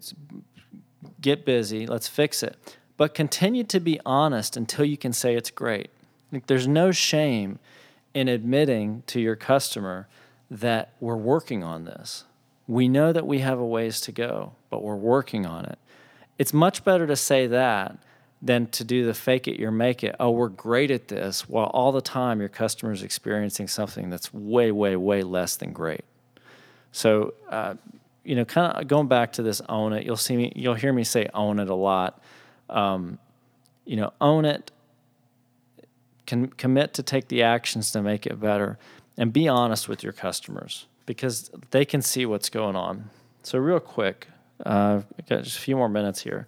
Get 1.20 1.44
busy. 1.44 1.86
Let's 1.86 2.08
fix 2.08 2.42
it. 2.42 2.56
But 2.96 3.14
continue 3.14 3.62
to 3.64 3.78
be 3.78 4.00
honest 4.04 4.56
until 4.56 4.84
you 4.84 4.96
can 4.96 5.12
say 5.12 5.36
it's 5.36 5.50
great. 5.50 5.90
Like, 6.32 6.46
there's 6.46 6.66
no 6.66 6.90
shame 6.90 7.60
in 8.14 8.26
admitting 8.26 9.04
to 9.06 9.20
your 9.20 9.36
customer 9.36 10.08
that 10.50 10.92
we're 10.98 11.16
working 11.16 11.62
on 11.62 11.84
this. 11.84 12.24
We 12.66 12.88
know 12.88 13.12
that 13.12 13.26
we 13.26 13.38
have 13.40 13.60
a 13.60 13.64
ways 13.64 14.00
to 14.02 14.12
go, 14.12 14.54
but 14.70 14.82
we're 14.82 14.96
working 14.96 15.46
on 15.46 15.66
it. 15.66 15.78
It's 16.36 16.52
much 16.52 16.84
better 16.84 17.06
to 17.06 17.16
say 17.16 17.46
that 17.46 17.96
than 18.42 18.66
to 18.68 18.82
do 18.82 19.06
the 19.06 19.14
fake 19.14 19.46
it, 19.46 19.58
you're 19.58 19.70
make 19.70 20.02
it. 20.02 20.16
Oh, 20.18 20.30
we're 20.30 20.48
great 20.48 20.90
at 20.90 21.08
this, 21.08 21.48
while 21.48 21.66
all 21.66 21.92
the 21.92 22.00
time 22.00 22.40
your 22.40 22.48
customer 22.48 22.92
is 22.92 23.04
experiencing 23.04 23.68
something 23.68 24.10
that's 24.10 24.34
way, 24.34 24.72
way, 24.72 24.96
way 24.96 25.22
less 25.22 25.56
than 25.56 25.72
great. 25.72 26.04
So, 26.90 27.34
uh, 27.48 27.74
you 28.24 28.34
know, 28.34 28.44
kind 28.44 28.72
of 28.72 28.88
going 28.88 29.08
back 29.08 29.32
to 29.34 29.42
this 29.42 29.60
own 29.68 29.92
it. 29.92 30.04
You'll 30.04 30.16
see 30.16 30.36
me, 30.36 30.52
you'll 30.56 30.74
hear 30.74 30.92
me 30.92 31.04
say 31.04 31.28
own 31.34 31.58
it 31.58 31.68
a 31.68 31.74
lot. 31.74 32.22
Um, 32.70 33.18
you 33.84 33.96
know, 33.96 34.12
own 34.20 34.44
it. 34.44 34.70
Can 36.26 36.48
commit 36.48 36.94
to 36.94 37.02
take 37.02 37.28
the 37.28 37.42
actions 37.42 37.90
to 37.92 38.00
make 38.00 38.26
it 38.26 38.40
better, 38.40 38.78
and 39.18 39.30
be 39.30 39.46
honest 39.46 39.90
with 39.90 40.02
your 40.02 40.14
customers 40.14 40.86
because 41.04 41.50
they 41.70 41.84
can 41.84 42.00
see 42.00 42.24
what's 42.24 42.48
going 42.48 42.76
on. 42.76 43.10
So, 43.42 43.58
real 43.58 43.78
quick, 43.78 44.28
uh, 44.64 45.02
got 45.28 45.42
just 45.42 45.58
a 45.58 45.60
few 45.60 45.76
more 45.76 45.90
minutes 45.90 46.22
here. 46.22 46.46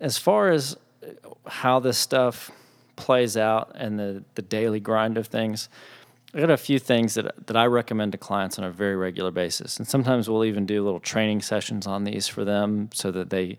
As 0.00 0.18
far 0.18 0.50
as 0.50 0.76
how 1.46 1.80
this 1.80 1.96
stuff 1.96 2.50
plays 2.96 3.36
out 3.36 3.72
and 3.74 3.98
the, 3.98 4.22
the 4.34 4.42
daily 4.42 4.80
grind 4.80 5.16
of 5.16 5.28
things, 5.28 5.68
I 6.32 6.40
got 6.40 6.50
a 6.50 6.56
few 6.56 6.78
things 6.78 7.14
that, 7.14 7.46
that 7.46 7.56
I 7.56 7.66
recommend 7.66 8.12
to 8.12 8.18
clients 8.18 8.58
on 8.58 8.64
a 8.64 8.70
very 8.70 8.94
regular 8.94 9.30
basis. 9.30 9.78
And 9.78 9.88
sometimes 9.88 10.28
we'll 10.28 10.44
even 10.44 10.64
do 10.64 10.84
little 10.84 11.00
training 11.00 11.42
sessions 11.42 11.86
on 11.86 12.04
these 12.04 12.28
for 12.28 12.44
them 12.44 12.90
so 12.94 13.10
that 13.10 13.30
they, 13.30 13.58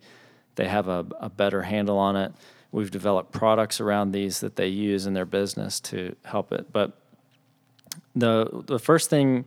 they 0.55 0.67
have 0.67 0.88
a, 0.88 1.05
a 1.19 1.30
better 1.30 1.63
handle 1.63 1.97
on 1.97 2.15
it. 2.15 2.32
We've 2.72 2.91
developed 2.91 3.34
products 3.34 3.82
around 3.82 4.13
these 4.13 4.39
that 4.39 4.55
they 4.55 4.67
use 4.67 5.05
in 5.05 5.13
their 5.13 5.26
business 5.26 5.82
to 5.82 6.15
help 6.24 6.53
it. 6.53 6.72
But 6.72 6.97
the 8.15 8.63
the 8.65 8.80
first 8.80 9.09
thing 9.09 9.45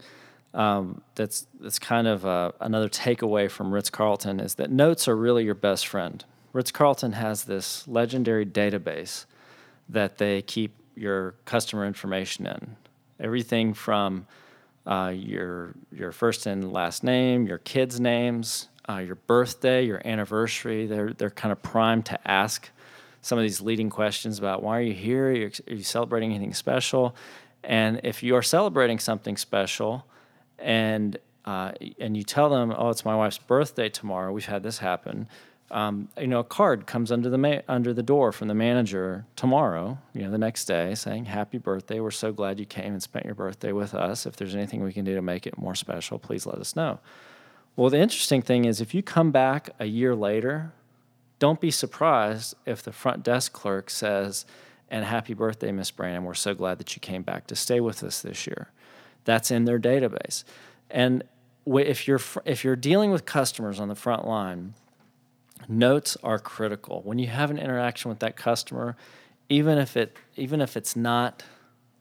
um, 0.53 1.03
that's 1.15 1.47
that's 1.61 1.79
kind 1.79 2.07
of 2.07 2.25
uh, 2.27 2.53
another 2.61 2.89
takeaway 2.89 3.51
from 3.51 3.73
Ritz 3.73 3.91
Carlton 3.91 4.41
is 4.41 4.57
that 4.57 4.71
notes 4.71 5.09
are 5.09 5.17
really 5.17 5.45
your 5.45 5.55
best 5.55 5.87
friend. 5.87 6.25
Ritz 6.53 6.71
Carlton 6.71 7.13
has 7.13 7.45
this 7.45 7.87
legendary 7.89 8.47
database 8.47 9.25
that 9.89 10.19
they 10.19 10.43
keep 10.43 10.75
your 10.95 11.35
customer 11.45 11.85
information 11.85 12.47
in. 12.47 12.77
Everything 13.21 13.75
from 13.75 14.27
uh, 14.87 15.13
your 15.15 15.75
your 15.93 16.13
first 16.13 16.47
and 16.47 16.73
last 16.73 17.05
name, 17.05 17.47
your 17.47 17.59
kids' 17.59 17.99
names, 18.01 18.69
uh, 18.89 18.99
your 18.99 19.15
birthday, 19.15 19.85
your 19.85 20.03
anniversary. 20.05 20.87
They're 20.87 21.13
they're 21.13 21.31
kind 21.31 21.53
of 21.53 21.63
primed 21.63 22.07
to 22.07 22.29
ask 22.29 22.71
some 23.23 23.39
of 23.39 23.43
these 23.43 23.61
leading 23.61 23.89
questions 23.89 24.39
about 24.39 24.63
why 24.63 24.79
are 24.79 24.83
you 24.83 24.93
here? 24.93 25.29
Are 25.29 25.33
you, 25.33 25.51
are 25.69 25.75
you 25.75 25.83
celebrating 25.83 26.31
anything 26.31 26.53
special? 26.53 27.17
And 27.63 28.01
if 28.05 28.23
you 28.23 28.37
are 28.37 28.43
celebrating 28.43 28.99
something 28.99 29.39
special, 29.39 30.05
and 30.59 31.17
uh, 31.47 31.73
and 31.99 32.17
you 32.17 32.23
tell 32.23 32.51
them, 32.51 32.75
"Oh, 32.77 32.91
it's 32.91 33.05
my 33.05 33.17
wife's 33.17 33.39
birthday 33.39 33.89
tomorrow," 33.89 34.33
we've 34.33 34.45
had 34.45 34.63
this 34.63 34.79
happen. 34.79 35.29
Um, 35.75 36.09
you 36.17 36.29
know, 36.29 36.39
a 36.39 36.45
card 36.45 36.87
comes 36.87 37.11
under 37.11 37.29
the 37.29 37.37
ma- 37.37 37.63
under 37.67 37.93
the 37.93 38.03
door 38.03 38.31
from 38.31 38.47
the 38.47 38.55
manager 38.55 39.27
tomorrow. 39.35 39.99
You 40.13 40.23
know, 40.23 40.31
the 40.31 40.39
next 40.39 40.67
day, 40.67 40.95
saying, 40.95 41.25
"Happy 41.25 41.59
birthday! 41.59 41.99
We're 41.99 42.13
so 42.13 42.33
glad 42.33 42.61
you 42.61 42.65
came 42.65 42.93
and 42.93 43.03
spent 43.03 43.25
your 43.25 43.35
birthday 43.35 43.73
with 43.73 43.93
us. 43.93 44.25
If 44.25 44.37
there's 44.37 44.55
anything 44.55 44.85
we 44.85 44.93
can 44.93 45.05
do 45.05 45.17
to 45.17 45.23
make 45.23 45.49
it 45.49 45.59
more 45.59 45.75
special, 45.75 46.21
please 46.21 46.47
let 46.47 46.59
us 46.59 46.77
know." 46.77 47.01
Well, 47.75 47.91
the 47.91 47.99
interesting 47.99 48.41
thing 48.41 48.67
is, 48.67 48.81
if 48.81 48.95
you 48.95 49.03
come 49.03 49.33
back 49.33 49.71
a 49.81 49.87
year 49.87 50.15
later, 50.15 50.73
don't 51.41 51.61
be 51.61 51.73
surprised 51.73 52.55
if 52.65 52.83
the 52.85 52.93
front 52.93 53.25
desk 53.25 53.53
clerk 53.53 53.91
says, 53.91 54.47
and 54.89 55.05
happy 55.05 55.35
birthday, 55.35 55.73
Miss 55.73 55.91
Brandon. 55.91 56.23
We're 56.23 56.35
so 56.35 56.55
glad 56.55 56.79
that 56.79 56.95
you 56.95 57.01
came 57.01 57.23
back 57.23 57.49
to 57.49 57.57
stay 57.57 57.81
with 57.81 58.05
us 58.05 58.23
this 58.23 58.47
year. 58.47 58.71
That's 59.25 59.51
in 59.51 59.65
their 59.65 59.81
database. 59.81 60.45
And 60.89 61.25
if 61.67 62.07
you're 62.07 62.21
if 62.45 62.63
you're 62.63 62.77
dealing 62.77 63.11
with 63.11 63.25
customers 63.25 63.81
on 63.81 63.89
the 63.89 63.97
front 63.97 64.25
line, 64.25 64.75
notes 65.69 66.17
are 66.23 66.39
critical. 66.39 67.03
When 67.03 67.19
you 67.19 67.29
have 67.29 67.51
an 67.51 67.59
interaction 67.59 68.09
with 68.09 68.21
that 68.21 68.37
customer, 68.37 68.97
even 69.49 69.79
if 69.79 69.97
it 69.97 70.17
even 70.37 70.61
if 70.61 70.77
it's 70.77 70.97
not 70.97 71.43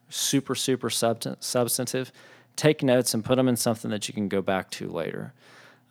super 0.09 0.55
super 0.55 0.89
substantive, 0.89 2.11
take 2.55 2.83
notes 2.83 3.13
and 3.13 3.23
put 3.23 3.35
them 3.35 3.47
in 3.47 3.55
something 3.55 3.91
that 3.91 4.07
you 4.07 4.13
can 4.13 4.27
go 4.27 4.41
back 4.41 4.69
to 4.71 4.87
later. 4.89 5.33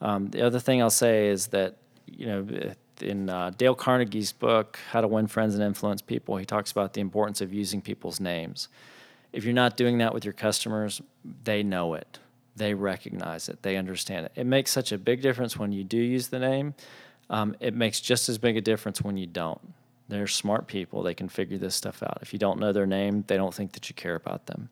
Um, 0.01 0.29
the 0.29 0.43
other 0.43 0.59
thing 0.59 0.83
I'll 0.83 0.91
say 0.91 1.29
is 1.29 1.49
that 1.49 1.77
you 2.07 2.27
know 2.27 2.75
in 3.01 3.29
uh, 3.29 3.51
Dale 3.57 3.75
Carnegie's 3.75 4.33
book, 4.33 4.79
How 4.91 5.01
to 5.01 5.09
Win 5.09 5.27
Friends 5.27 5.55
and 5.55 5.63
Influence 5.63 6.03
People, 6.03 6.37
he 6.37 6.45
talks 6.45 6.71
about 6.71 6.95
the 6.95 7.01
importance 7.01 7.41
of 7.41 7.53
using 7.53 7.81
people's 7.81 8.21
names. 8.21 8.69
If 9.33 9.45
you're 9.45 9.55
not 9.55 9.77
doing 9.77 9.99
that 9.99 10.15
with 10.15 10.25
your 10.25 10.35
customers, 10.35 11.01
they 11.45 11.63
know 11.63 11.95
it. 11.95 12.19
They 12.55 12.75
recognize 12.75 13.49
it. 13.49 13.63
They 13.63 13.77
understand 13.77 14.27
it. 14.27 14.33
It 14.37 14.47
makes 14.47 14.71
such 14.71 14.93
a 14.93 14.99
big 14.99 15.23
difference 15.23 15.57
when 15.57 15.73
you 15.73 15.85
do 15.85 15.97
use 15.97 16.29
the 16.29 16.39
name. 16.39 16.75
Um, 17.33 17.57
it 17.61 17.75
makes 17.75 18.01
just 18.01 18.29
as 18.29 18.39
big 18.39 18.57
a 18.57 18.61
difference 18.61 19.03
when 19.03 19.17
you 19.17 19.27
don't. 19.27 19.61
They're 20.09 20.27
smart 20.27 20.67
people. 20.67 21.03
They 21.03 21.15
can 21.15 21.31
figure 21.31 21.57
this 21.57 21.75
stuff 21.75 22.03
out. 22.03 22.19
If 22.21 22.35
you 22.35 22.39
don't 22.39 22.61
know 22.61 22.73
their 22.73 22.87
name, 22.87 23.25
they 23.27 23.39
don't 23.39 23.55
think 23.55 23.73
that 23.73 23.89
you 23.89 23.95
care 23.95 24.15
about 24.15 24.47
them. 24.47 24.69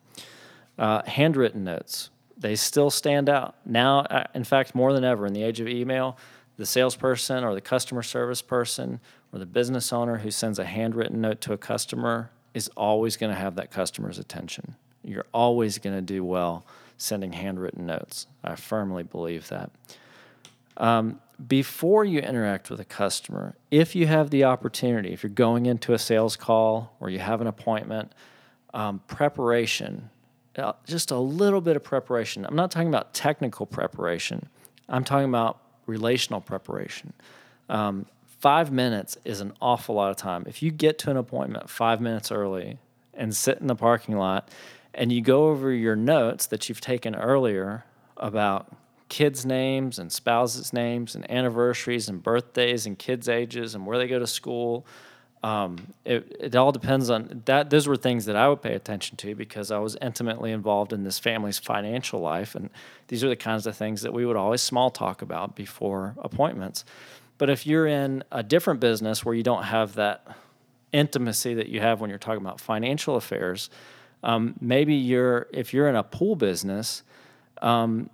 Uh, 0.77 1.01
handwritten 1.07 1.63
notes, 1.63 2.11
they 2.37 2.55
still 2.55 2.91
stand 2.91 3.27
out. 3.27 3.55
Now, 3.65 4.01
uh, 4.01 4.25
in 4.35 4.43
fact, 4.43 4.75
more 4.75 4.93
than 4.93 5.03
ever 5.03 5.25
in 5.25 5.33
the 5.33 5.41
age 5.41 5.59
of 5.59 5.67
email, 5.67 6.17
the 6.57 6.65
salesperson 6.65 7.43
or 7.43 7.55
the 7.55 7.61
customer 7.61 8.03
service 8.03 8.43
person 8.43 8.99
or 9.33 9.39
the 9.39 9.47
business 9.47 9.91
owner 9.91 10.19
who 10.19 10.29
sends 10.29 10.59
a 10.59 10.65
handwritten 10.65 11.19
note 11.19 11.41
to 11.41 11.53
a 11.53 11.57
customer 11.57 12.29
is 12.53 12.69
always 12.77 13.17
going 13.17 13.33
to 13.33 13.39
have 13.39 13.55
that 13.55 13.71
customer's 13.71 14.19
attention. 14.19 14.75
You're 15.03 15.25
always 15.33 15.79
going 15.79 15.95
to 15.95 16.01
do 16.01 16.23
well 16.23 16.65
sending 16.97 17.33
handwritten 17.33 17.87
notes. 17.87 18.27
I 18.43 18.55
firmly 18.55 19.01
believe 19.01 19.47
that. 19.47 19.71
Um, 20.77 21.19
before 21.47 22.05
you 22.05 22.19
interact 22.19 22.69
with 22.69 22.79
a 22.79 22.85
customer, 22.85 23.55
if 23.71 23.95
you 23.95 24.07
have 24.07 24.29
the 24.29 24.43
opportunity, 24.43 25.11
if 25.11 25.23
you're 25.23 25.31
going 25.31 25.65
into 25.65 25.93
a 25.93 25.99
sales 25.99 26.35
call 26.35 26.95
or 26.99 27.09
you 27.09 27.19
have 27.19 27.41
an 27.41 27.47
appointment, 27.47 28.13
um, 28.73 29.01
preparation, 29.07 30.09
uh, 30.57 30.73
just 30.85 31.11
a 31.11 31.17
little 31.17 31.61
bit 31.61 31.75
of 31.75 31.83
preparation. 31.83 32.45
I'm 32.45 32.55
not 32.55 32.71
talking 32.71 32.89
about 32.89 33.13
technical 33.13 33.65
preparation. 33.65 34.49
I'm 34.87 35.03
talking 35.03 35.29
about 35.29 35.59
relational 35.87 36.41
preparation. 36.41 37.13
Um, 37.69 38.05
five 38.39 38.71
minutes 38.71 39.17
is 39.23 39.41
an 39.41 39.53
awful 39.61 39.95
lot 39.95 40.09
of 40.09 40.17
time. 40.17 40.45
If 40.47 40.61
you 40.61 40.71
get 40.71 40.99
to 40.99 41.11
an 41.11 41.17
appointment 41.17 41.69
five 41.69 42.01
minutes 42.01 42.31
early 42.31 42.77
and 43.13 43.35
sit 43.35 43.59
in 43.59 43.67
the 43.67 43.75
parking 43.75 44.17
lot 44.17 44.49
and 44.93 45.11
you 45.11 45.21
go 45.21 45.49
over 45.49 45.71
your 45.71 45.95
notes 45.95 46.45
that 46.47 46.67
you've 46.67 46.81
taken 46.81 47.15
earlier 47.15 47.85
about 48.17 48.75
kids' 49.11 49.45
names 49.45 49.99
and 49.99 50.11
spouses' 50.11 50.71
names 50.71 51.13
and 51.15 51.29
anniversaries 51.29 52.07
and 52.07 52.23
birthdays 52.23 52.85
and 52.85 52.97
kids' 52.97 53.27
ages 53.27 53.75
and 53.75 53.85
where 53.85 53.97
they 53.97 54.07
go 54.07 54.17
to 54.17 54.25
school 54.25 54.87
um, 55.43 55.93
it, 56.05 56.35
it 56.39 56.55
all 56.55 56.71
depends 56.71 57.09
on 57.09 57.41
that. 57.45 57.71
Those 57.71 57.87
were 57.87 57.95
things 57.95 58.25
that 58.25 58.35
I 58.35 58.47
would 58.47 58.61
pay 58.61 58.75
attention 58.75 59.17
to 59.17 59.33
because 59.33 59.71
I 59.71 59.79
was 59.79 59.97
intimately 59.99 60.51
involved 60.51 60.93
in 60.93 61.03
this 61.03 61.17
family's 61.17 61.57
financial 61.57 62.19
life. 62.19 62.53
And 62.53 62.69
these 63.07 63.23
are 63.23 63.29
the 63.29 63.35
kinds 63.35 63.65
of 63.65 63.75
things 63.75 64.03
that 64.03 64.13
we 64.13 64.25
would 64.25 64.35
always 64.35 64.61
small 64.61 64.91
talk 64.91 65.23
about 65.23 65.55
before 65.55 66.15
appointments. 66.19 66.85
But 67.39 67.49
if 67.49 67.65
you're 67.65 67.87
in 67.87 68.23
a 68.31 68.43
different 68.43 68.79
business 68.79 69.25
where 69.25 69.33
you 69.33 69.41
don't 69.41 69.63
have 69.63 69.95
that 69.95 70.27
intimacy 70.91 71.55
that 71.55 71.69
you 71.69 71.79
have 71.79 72.01
when 72.01 72.11
you're 72.11 72.19
talking 72.19 72.41
about 72.41 72.61
financial 72.61 73.15
affairs, 73.15 73.71
um, 74.21 74.53
maybe 74.61 74.93
you're, 74.93 75.47
if 75.51 75.73
you're 75.73 75.89
in 75.89 75.95
a 75.95 76.03
pool 76.03 76.35
business, 76.35 77.01
um, 77.63 78.11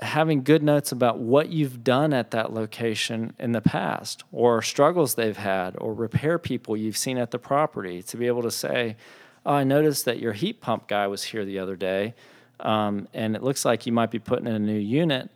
having 0.00 0.42
good 0.42 0.62
notes 0.62 0.92
about 0.92 1.18
what 1.18 1.50
you've 1.50 1.84
done 1.84 2.12
at 2.12 2.30
that 2.30 2.52
location 2.52 3.34
in 3.38 3.52
the 3.52 3.60
past 3.60 4.24
or 4.32 4.62
struggles 4.62 5.14
they've 5.14 5.36
had 5.36 5.76
or 5.78 5.92
repair 5.92 6.38
people 6.38 6.76
you've 6.76 6.96
seen 6.96 7.18
at 7.18 7.30
the 7.30 7.38
property 7.38 8.02
to 8.02 8.16
be 8.16 8.26
able 8.26 8.42
to 8.42 8.50
say, 8.50 8.96
oh, 9.44 9.52
I 9.52 9.64
noticed 9.64 10.06
that 10.06 10.18
your 10.18 10.32
heat 10.32 10.60
pump 10.60 10.88
guy 10.88 11.06
was 11.06 11.22
here 11.24 11.44
the 11.44 11.58
other 11.58 11.76
day 11.76 12.14
um, 12.60 13.08
and 13.12 13.36
it 13.36 13.42
looks 13.42 13.64
like 13.64 13.84
you 13.84 13.92
might 13.92 14.10
be 14.10 14.18
putting 14.18 14.46
in 14.46 14.54
a 14.54 14.58
new 14.58 14.78
unit. 14.78 15.30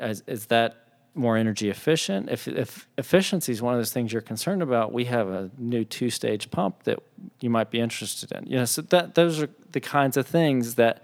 Is, 0.00 0.22
is 0.26 0.46
that 0.46 0.76
more 1.14 1.36
energy 1.36 1.68
efficient? 1.68 2.30
If, 2.30 2.48
if 2.48 2.88
efficiency 2.96 3.52
is 3.52 3.60
one 3.60 3.74
of 3.74 3.80
those 3.80 3.92
things 3.92 4.12
you're 4.12 4.22
concerned 4.22 4.62
about, 4.62 4.92
we 4.92 5.04
have 5.06 5.28
a 5.28 5.50
new 5.58 5.84
two 5.84 6.08
stage 6.08 6.50
pump 6.50 6.84
that 6.84 6.98
you 7.40 7.50
might 7.50 7.70
be 7.70 7.80
interested 7.80 8.32
in. 8.32 8.46
You 8.46 8.58
know, 8.58 8.64
so 8.64 8.82
that 8.82 9.16
those 9.16 9.42
are 9.42 9.50
the 9.72 9.80
kinds 9.80 10.16
of 10.16 10.26
things 10.26 10.76
that 10.76 11.02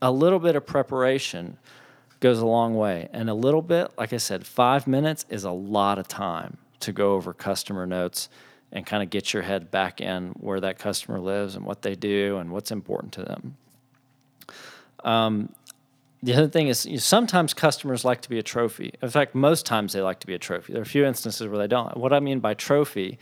a 0.00 0.10
little 0.10 0.38
bit 0.38 0.56
of 0.56 0.64
preparation– 0.64 1.58
goes 2.20 2.38
a 2.38 2.46
long 2.46 2.74
way. 2.76 3.08
And 3.12 3.28
a 3.28 3.34
little 3.34 3.62
bit, 3.62 3.90
like 3.98 4.12
I 4.12 4.16
said, 4.18 4.46
five 4.46 4.86
minutes 4.86 5.24
is 5.28 5.44
a 5.44 5.50
lot 5.50 5.98
of 5.98 6.08
time 6.08 6.58
to 6.80 6.92
go 6.92 7.14
over 7.14 7.32
customer 7.32 7.86
notes 7.86 8.28
and 8.72 8.84
kind 8.84 9.02
of 9.02 9.10
get 9.10 9.32
your 9.32 9.42
head 9.42 9.70
back 9.70 10.00
in 10.00 10.30
where 10.40 10.60
that 10.60 10.78
customer 10.78 11.20
lives 11.20 11.54
and 11.54 11.64
what 11.64 11.82
they 11.82 11.94
do 11.94 12.36
and 12.38 12.50
what's 12.50 12.70
important 12.70 13.12
to 13.14 13.22
them. 13.22 13.56
Um, 15.04 15.54
the 16.22 16.34
other 16.34 16.48
thing 16.48 16.68
is, 16.68 16.84
you 16.86 16.92
know, 16.92 16.98
sometimes 16.98 17.54
customers 17.54 18.04
like 18.04 18.22
to 18.22 18.28
be 18.28 18.38
a 18.38 18.42
trophy. 18.42 18.94
In 19.00 19.10
fact, 19.10 19.34
most 19.34 19.66
times 19.66 19.92
they 19.92 20.00
like 20.00 20.18
to 20.20 20.26
be 20.26 20.34
a 20.34 20.38
trophy. 20.38 20.72
There 20.72 20.80
are 20.80 20.82
a 20.82 20.86
few 20.86 21.04
instances 21.04 21.46
where 21.46 21.58
they 21.58 21.68
don't. 21.68 21.96
What 21.96 22.12
I 22.12 22.20
mean 22.20 22.40
by 22.40 22.54
trophy 22.54 23.18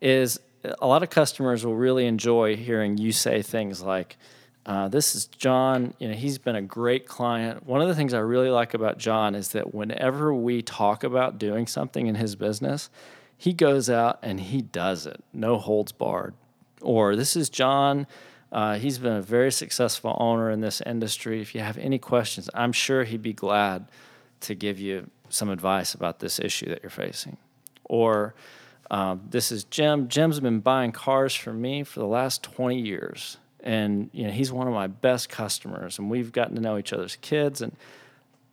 is 0.00 0.38
a 0.80 0.86
lot 0.86 1.02
of 1.02 1.10
customers 1.10 1.64
will 1.64 1.74
really 1.74 2.06
enjoy 2.06 2.56
hearing 2.56 2.98
you 2.98 3.12
say 3.12 3.42
things 3.42 3.82
like, 3.82 4.16
uh, 4.66 4.88
this 4.88 5.14
is 5.14 5.26
John. 5.26 5.94
You 6.00 6.08
know, 6.08 6.14
he's 6.14 6.38
been 6.38 6.56
a 6.56 6.62
great 6.62 7.06
client. 7.06 7.64
One 7.64 7.80
of 7.80 7.86
the 7.86 7.94
things 7.94 8.12
I 8.12 8.18
really 8.18 8.50
like 8.50 8.74
about 8.74 8.98
John 8.98 9.36
is 9.36 9.50
that 9.50 9.72
whenever 9.72 10.34
we 10.34 10.60
talk 10.60 11.04
about 11.04 11.38
doing 11.38 11.68
something 11.68 12.08
in 12.08 12.16
his 12.16 12.34
business, 12.34 12.90
he 13.38 13.52
goes 13.52 13.88
out 13.88 14.18
and 14.22 14.40
he 14.40 14.62
does 14.62 15.06
it, 15.06 15.22
no 15.32 15.58
holds 15.58 15.92
barred. 15.92 16.34
Or 16.82 17.14
this 17.14 17.36
is 17.36 17.48
John. 17.48 18.08
Uh, 18.50 18.78
he's 18.78 18.98
been 18.98 19.12
a 19.12 19.22
very 19.22 19.52
successful 19.52 20.16
owner 20.18 20.50
in 20.50 20.60
this 20.60 20.80
industry. 20.80 21.40
If 21.40 21.54
you 21.54 21.60
have 21.60 21.78
any 21.78 21.98
questions, 21.98 22.50
I'm 22.52 22.72
sure 22.72 23.04
he'd 23.04 23.22
be 23.22 23.32
glad 23.32 23.88
to 24.40 24.54
give 24.54 24.80
you 24.80 25.10
some 25.28 25.48
advice 25.48 25.94
about 25.94 26.18
this 26.18 26.40
issue 26.40 26.68
that 26.70 26.82
you're 26.82 26.90
facing. 26.90 27.36
Or 27.84 28.34
um, 28.90 29.22
this 29.30 29.52
is 29.52 29.64
Jim. 29.64 30.08
Jim's 30.08 30.40
been 30.40 30.60
buying 30.60 30.90
cars 30.90 31.34
for 31.34 31.52
me 31.52 31.84
for 31.84 32.00
the 32.00 32.06
last 32.06 32.42
20 32.42 32.80
years. 32.80 33.38
And 33.60 34.10
you 34.12 34.24
know, 34.24 34.30
he's 34.30 34.52
one 34.52 34.68
of 34.68 34.74
my 34.74 34.86
best 34.86 35.28
customers, 35.28 35.98
and 35.98 36.10
we've 36.10 36.32
gotten 36.32 36.54
to 36.56 36.60
know 36.60 36.78
each 36.78 36.92
other's 36.92 37.16
kids. 37.16 37.60
And 37.60 37.76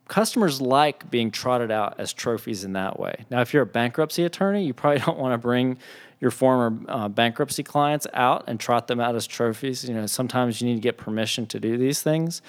customers 0.08 0.60
like 0.60 1.10
being 1.10 1.30
trotted 1.30 1.70
out 1.70 1.94
as 1.98 2.12
trophies 2.12 2.64
in 2.64 2.72
that 2.74 2.98
way. 2.98 3.24
Now, 3.30 3.40
if 3.40 3.54
you're 3.54 3.62
a 3.62 3.66
bankruptcy 3.66 4.24
attorney, 4.24 4.64
you 4.64 4.74
probably 4.74 5.00
don't 5.06 5.18
want 5.18 5.32
to 5.32 5.38
bring 5.38 5.78
your 6.20 6.30
former 6.30 6.78
uh, 6.88 7.08
bankruptcy 7.08 7.62
clients 7.62 8.06
out 8.12 8.44
and 8.46 8.58
trot 8.58 8.86
them 8.86 9.00
out 9.00 9.14
as 9.14 9.26
trophies. 9.26 9.84
You 9.84 9.94
know, 9.94 10.06
sometimes 10.06 10.60
you 10.60 10.68
need 10.68 10.76
to 10.76 10.80
get 10.80 10.96
permission 10.96 11.46
to 11.46 11.60
do 11.60 11.76
these 11.76 12.02
things. 12.02 12.42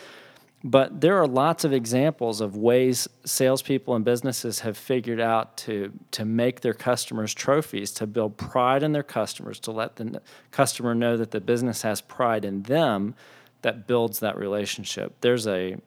But 0.68 1.00
there 1.00 1.16
are 1.22 1.28
lots 1.28 1.64
of 1.64 1.74
examples 1.74 2.42
of 2.42 2.58
ways 2.58 3.08
salespeople 3.24 3.94
and 3.94 4.04
businesses 4.04 4.62
have 4.62 4.76
figured 4.76 5.20
out 5.20 5.58
to, 5.58 5.94
to 6.10 6.26
make 6.26 6.62
their 6.62 6.74
customers 6.74 7.36
trophies, 7.36 7.92
to 7.92 8.08
build 8.08 8.38
pride 8.38 8.82
in 8.82 8.92
their 8.92 9.04
customers, 9.04 9.60
to 9.60 9.72
let 9.72 9.98
the 9.98 10.20
customer 10.50 10.96
know 10.96 11.18
that 11.18 11.30
the 11.30 11.40
business 11.40 11.84
has 11.84 12.02
pride 12.02 12.44
in 12.44 12.64
them 12.64 13.14
that 13.62 13.86
builds 13.86 14.22
that 14.22 14.40
relationship. 14.40 15.14
There's 15.22 15.46
a, 15.46 15.78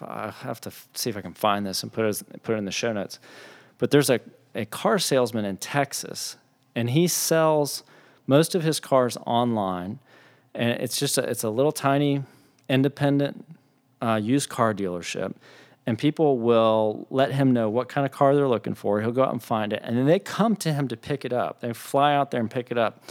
I 0.00 0.30
have 0.30 0.62
to 0.62 0.72
see 0.94 1.10
if 1.10 1.18
I 1.18 1.20
can 1.20 1.34
find 1.34 1.66
this 1.66 1.82
and 1.82 1.92
put 1.92 2.06
it, 2.06 2.42
put 2.42 2.54
it 2.54 2.58
in 2.58 2.64
the 2.64 2.72
show 2.72 2.94
notes, 2.94 3.18
but 3.76 3.90
there's 3.90 4.08
a, 4.08 4.20
a 4.54 4.64
car 4.64 4.98
salesman 4.98 5.44
in 5.44 5.58
Texas, 5.58 6.38
and 6.74 6.88
he 6.88 7.06
sells 7.06 7.84
most 8.26 8.54
of 8.54 8.62
his 8.62 8.80
cars 8.80 9.18
online. 9.26 9.98
And 10.54 10.70
it's 10.80 10.98
just 10.98 11.18
a, 11.18 11.22
it's 11.28 11.44
a 11.44 11.50
little 11.50 11.70
tiny 11.70 12.22
independent 12.66 13.44
uh, 14.00 14.20
used 14.22 14.48
car 14.48 14.74
dealership, 14.74 15.34
and 15.86 15.98
people 15.98 16.38
will 16.38 17.06
let 17.10 17.32
him 17.32 17.52
know 17.52 17.68
what 17.68 17.88
kind 17.88 18.04
of 18.04 18.12
car 18.12 18.34
they're 18.34 18.48
looking 18.48 18.74
for. 18.74 19.00
He'll 19.00 19.12
go 19.12 19.22
out 19.22 19.32
and 19.32 19.42
find 19.42 19.72
it, 19.72 19.80
and 19.84 19.96
then 19.96 20.06
they 20.06 20.18
come 20.18 20.56
to 20.56 20.72
him 20.72 20.88
to 20.88 20.96
pick 20.96 21.24
it 21.24 21.32
up. 21.32 21.60
They 21.60 21.72
fly 21.72 22.14
out 22.14 22.30
there 22.30 22.40
and 22.40 22.50
pick 22.50 22.70
it 22.70 22.78
up. 22.78 23.02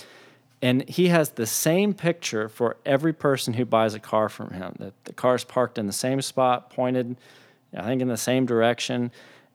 And 0.62 0.88
he 0.90 1.10
has 1.10 1.32
the 1.32 1.46
same 1.46 1.94
picture 1.94 2.50
for 2.50 2.78
every 2.86 3.14
person 3.14 3.54
who 3.54 3.66
buys 3.66 3.94
a 3.94 4.00
car 4.00 4.30
from 4.30 4.52
him. 4.52 4.74
That 4.80 4.94
the 5.04 5.14
car's 5.14 5.44
parked 5.44 5.78
in 5.78 5.86
the 5.86 5.94
same 5.94 6.22
spot, 6.22 6.70
pointed, 6.70 7.18
I 7.76 7.84
think, 7.84 8.02
in 8.02 8.08
the 8.08 8.18
same 8.18 8.46
direction. 8.46 9.12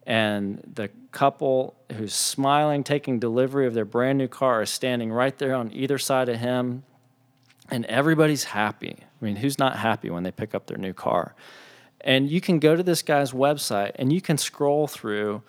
And 0.06 0.62
the 0.74 0.90
couple 1.10 1.74
who's 1.96 2.14
smiling, 2.14 2.84
taking 2.84 3.18
delivery 3.18 3.66
of 3.66 3.74
their 3.74 3.84
brand 3.84 4.18
new 4.18 4.28
car, 4.28 4.62
is 4.62 4.70
standing 4.70 5.10
right 5.12 5.36
there 5.36 5.54
on 5.54 5.72
either 5.72 5.98
side 5.98 6.28
of 6.28 6.38
him, 6.38 6.84
and 7.70 7.84
everybody's 7.86 8.44
happy. 8.44 8.96
I 9.00 9.24
mean, 9.24 9.36
who's 9.36 9.58
not 9.58 9.76
happy 9.76 10.10
when 10.10 10.22
they 10.22 10.30
pick 10.32 10.54
up 10.54 10.66
their 10.66 10.78
new 10.78 10.92
car? 10.92 11.34
And 12.00 12.30
you 12.30 12.40
can 12.40 12.58
go 12.58 12.76
to 12.76 12.82
this 12.82 13.02
guy's 13.02 13.32
website 13.32 13.92
and 13.96 14.12
you 14.12 14.20
can 14.20 14.38
scroll 14.38 14.86
through 14.86 15.42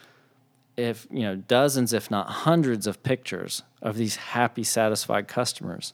if, 0.77 1.07
you 1.09 1.21
know, 1.21 1.35
dozens 1.35 1.93
if 1.93 2.11
not 2.11 2.29
hundreds 2.29 2.87
of 2.87 3.01
pictures 3.03 3.63
of 3.81 3.95
these 3.97 4.15
happy 4.15 4.63
satisfied 4.63 5.27
customers. 5.27 5.93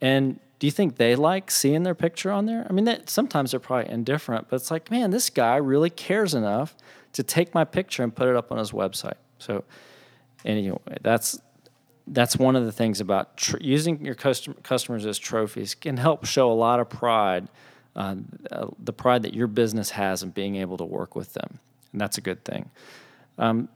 And 0.00 0.40
do 0.58 0.66
you 0.66 0.70
think 0.70 0.96
they 0.96 1.14
like 1.14 1.50
seeing 1.50 1.82
their 1.82 1.94
picture 1.94 2.30
on 2.30 2.46
there? 2.46 2.66
I 2.68 2.72
mean, 2.72 2.84
that, 2.84 3.08
sometimes 3.10 3.50
they're 3.50 3.60
probably 3.60 3.90
indifferent, 3.90 4.48
but 4.48 4.56
it's 4.56 4.70
like, 4.70 4.90
man, 4.90 5.10
this 5.10 5.30
guy 5.30 5.56
really 5.56 5.90
cares 5.90 6.34
enough 6.34 6.76
to 7.14 7.22
take 7.22 7.54
my 7.54 7.64
picture 7.64 8.02
and 8.02 8.14
put 8.14 8.28
it 8.28 8.36
up 8.36 8.52
on 8.52 8.58
his 8.58 8.70
website. 8.70 9.16
So, 9.38 9.64
anyway, 10.44 10.78
that's 11.00 11.40
that's 12.10 12.36
one 12.36 12.56
of 12.56 12.64
the 12.64 12.72
things 12.72 13.00
about 13.00 13.36
tr- 13.36 13.56
using 13.60 14.04
your 14.04 14.14
custom- 14.14 14.56
customers 14.62 15.06
as 15.06 15.18
trophies 15.18 15.74
can 15.74 15.96
help 15.96 16.26
show 16.26 16.50
a 16.50 16.54
lot 16.54 16.80
of 16.80 16.88
pride, 16.88 17.48
uh, 17.96 18.16
uh, 18.50 18.66
the 18.78 18.92
pride 18.92 19.22
that 19.22 19.32
your 19.32 19.46
business 19.46 19.90
has 19.90 20.22
in 20.22 20.30
being 20.30 20.56
able 20.56 20.76
to 20.76 20.84
work 20.84 21.14
with 21.14 21.32
them, 21.34 21.58
and 21.92 22.00
that's 22.00 22.18
a 22.18 22.20
good 22.20 22.44
thing. 22.44 22.70
Um, 23.38 23.68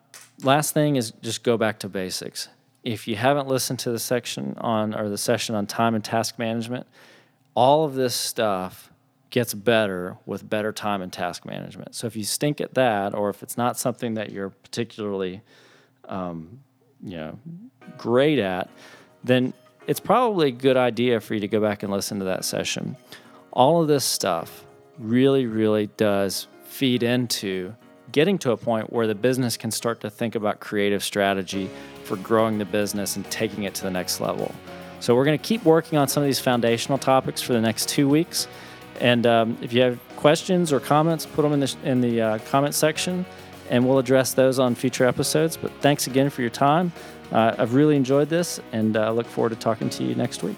last 0.43 0.75
thing 0.75 0.97
is 0.97 1.13
just 1.23 1.43
go 1.43 1.57
back 1.57 1.79
to 1.81 1.89
basics. 1.89 2.49
If 2.83 3.09
you 3.09 3.17
haven't 3.17 3.49
listened 3.49 3.79
to 3.81 3.91
the 3.91 3.99
section 3.99 4.57
on 4.59 4.95
or 4.95 5.09
the 5.09 5.17
session 5.17 5.55
on 5.55 5.67
time 5.67 5.95
and 5.95 6.05
task 6.05 6.39
management, 6.39 6.87
all 7.55 7.85
of 7.85 7.95
this 7.95 8.15
stuff 8.15 8.91
gets 9.31 9.55
better 9.55 10.17
with 10.27 10.49
better 10.49 10.71
time 10.71 11.01
and 11.01 11.13
task 11.13 11.47
management. 11.47 11.95
So 11.95 12.07
if 12.07 12.15
you 12.15 12.25
stink 12.25 12.61
at 12.61 12.75
that, 12.75 13.15
or 13.15 13.31
if 13.31 13.43
it's 13.43 13.57
not 13.57 13.79
something 13.79 14.15
that 14.15 14.31
you're 14.31 14.51
particularly 14.51 15.41
um, 16.09 16.61
you 17.05 17.17
know 17.17 17.39
great 17.97 18.39
at, 18.39 18.69
then 19.23 19.53
it's 19.87 20.01
probably 20.01 20.49
a 20.49 20.53
good 20.53 20.77
idea 20.77 21.21
for 21.21 21.35
you 21.35 21.41
to 21.41 21.49
go 21.49 21.61
back 21.61 21.83
and 21.83 21.93
listen 21.93 22.19
to 22.19 22.25
that 22.25 22.45
session. 22.45 22.97
All 23.53 23.83
of 23.83 23.89
this 23.89 24.05
stuff 24.05 24.65
really, 24.99 25.47
really 25.47 25.89
does 25.97 26.49
feed 26.65 27.03
into 27.03 27.75
getting 28.13 28.39
to 28.39 28.53
a 28.53 28.57
point 28.57 28.93
where 28.93 29.07
the 29.07 29.15
business 29.15 29.57
can 29.57 29.71
start 29.71 30.01
to 30.01 30.11
think 30.11 30.35
about 30.35 30.61
creative 30.61 31.03
strategy 31.03 31.69
for 32.05 32.17
growing 32.17 32.59
the 32.59 32.65
business 32.65 33.17
and 33.17 33.29
taking 33.31 33.65
it 33.65 33.75
to 33.75 33.83
the 33.83 33.91
next 33.91 34.21
level. 34.21 34.55
So, 35.01 35.15
we're 35.15 35.25
going 35.25 35.39
to 35.39 35.45
keep 35.45 35.65
working 35.65 35.99
on 35.99 36.09
some 36.09 36.23
of 36.23 36.27
these 36.27 36.41
foundational 36.41 36.97
topics 36.97 37.43
for 37.43 37.53
the 37.53 37.61
next 37.61 37.89
two 37.89 38.09
weeks. 38.09 38.49
And 39.01 39.27
um, 39.27 39.59
if 39.61 39.73
you 39.73 39.83
have 39.83 39.99
questions 40.17 40.73
or 40.73 40.81
comments, 40.81 41.27
put 41.27 41.43
them 41.43 41.53
in 41.53 41.61
the, 41.61 41.77
in 41.85 42.01
the 42.01 42.21
uh, 42.21 42.39
comment 42.51 42.75
section 42.75 43.27
and 43.71 43.87
we'll 43.87 43.99
address 43.99 44.35
those 44.35 44.59
on 44.59 44.75
future 44.75 45.07
episodes. 45.07 45.57
But 45.57 45.73
thanks 45.81 46.07
again 46.07 46.31
for 46.31 46.41
your 46.41 46.51
time. 46.51 46.93
Uh, 47.33 47.55
I've 47.59 47.75
really 47.75 47.97
enjoyed 47.97 48.29
this 48.29 48.61
and 48.73 48.97
uh, 48.97 49.11
look 49.13 49.27
forward 49.27 49.51
to 49.51 49.57
talking 49.57 49.89
to 49.91 50.05
you 50.05 50.15
next 50.15 50.43
week. 50.43 50.57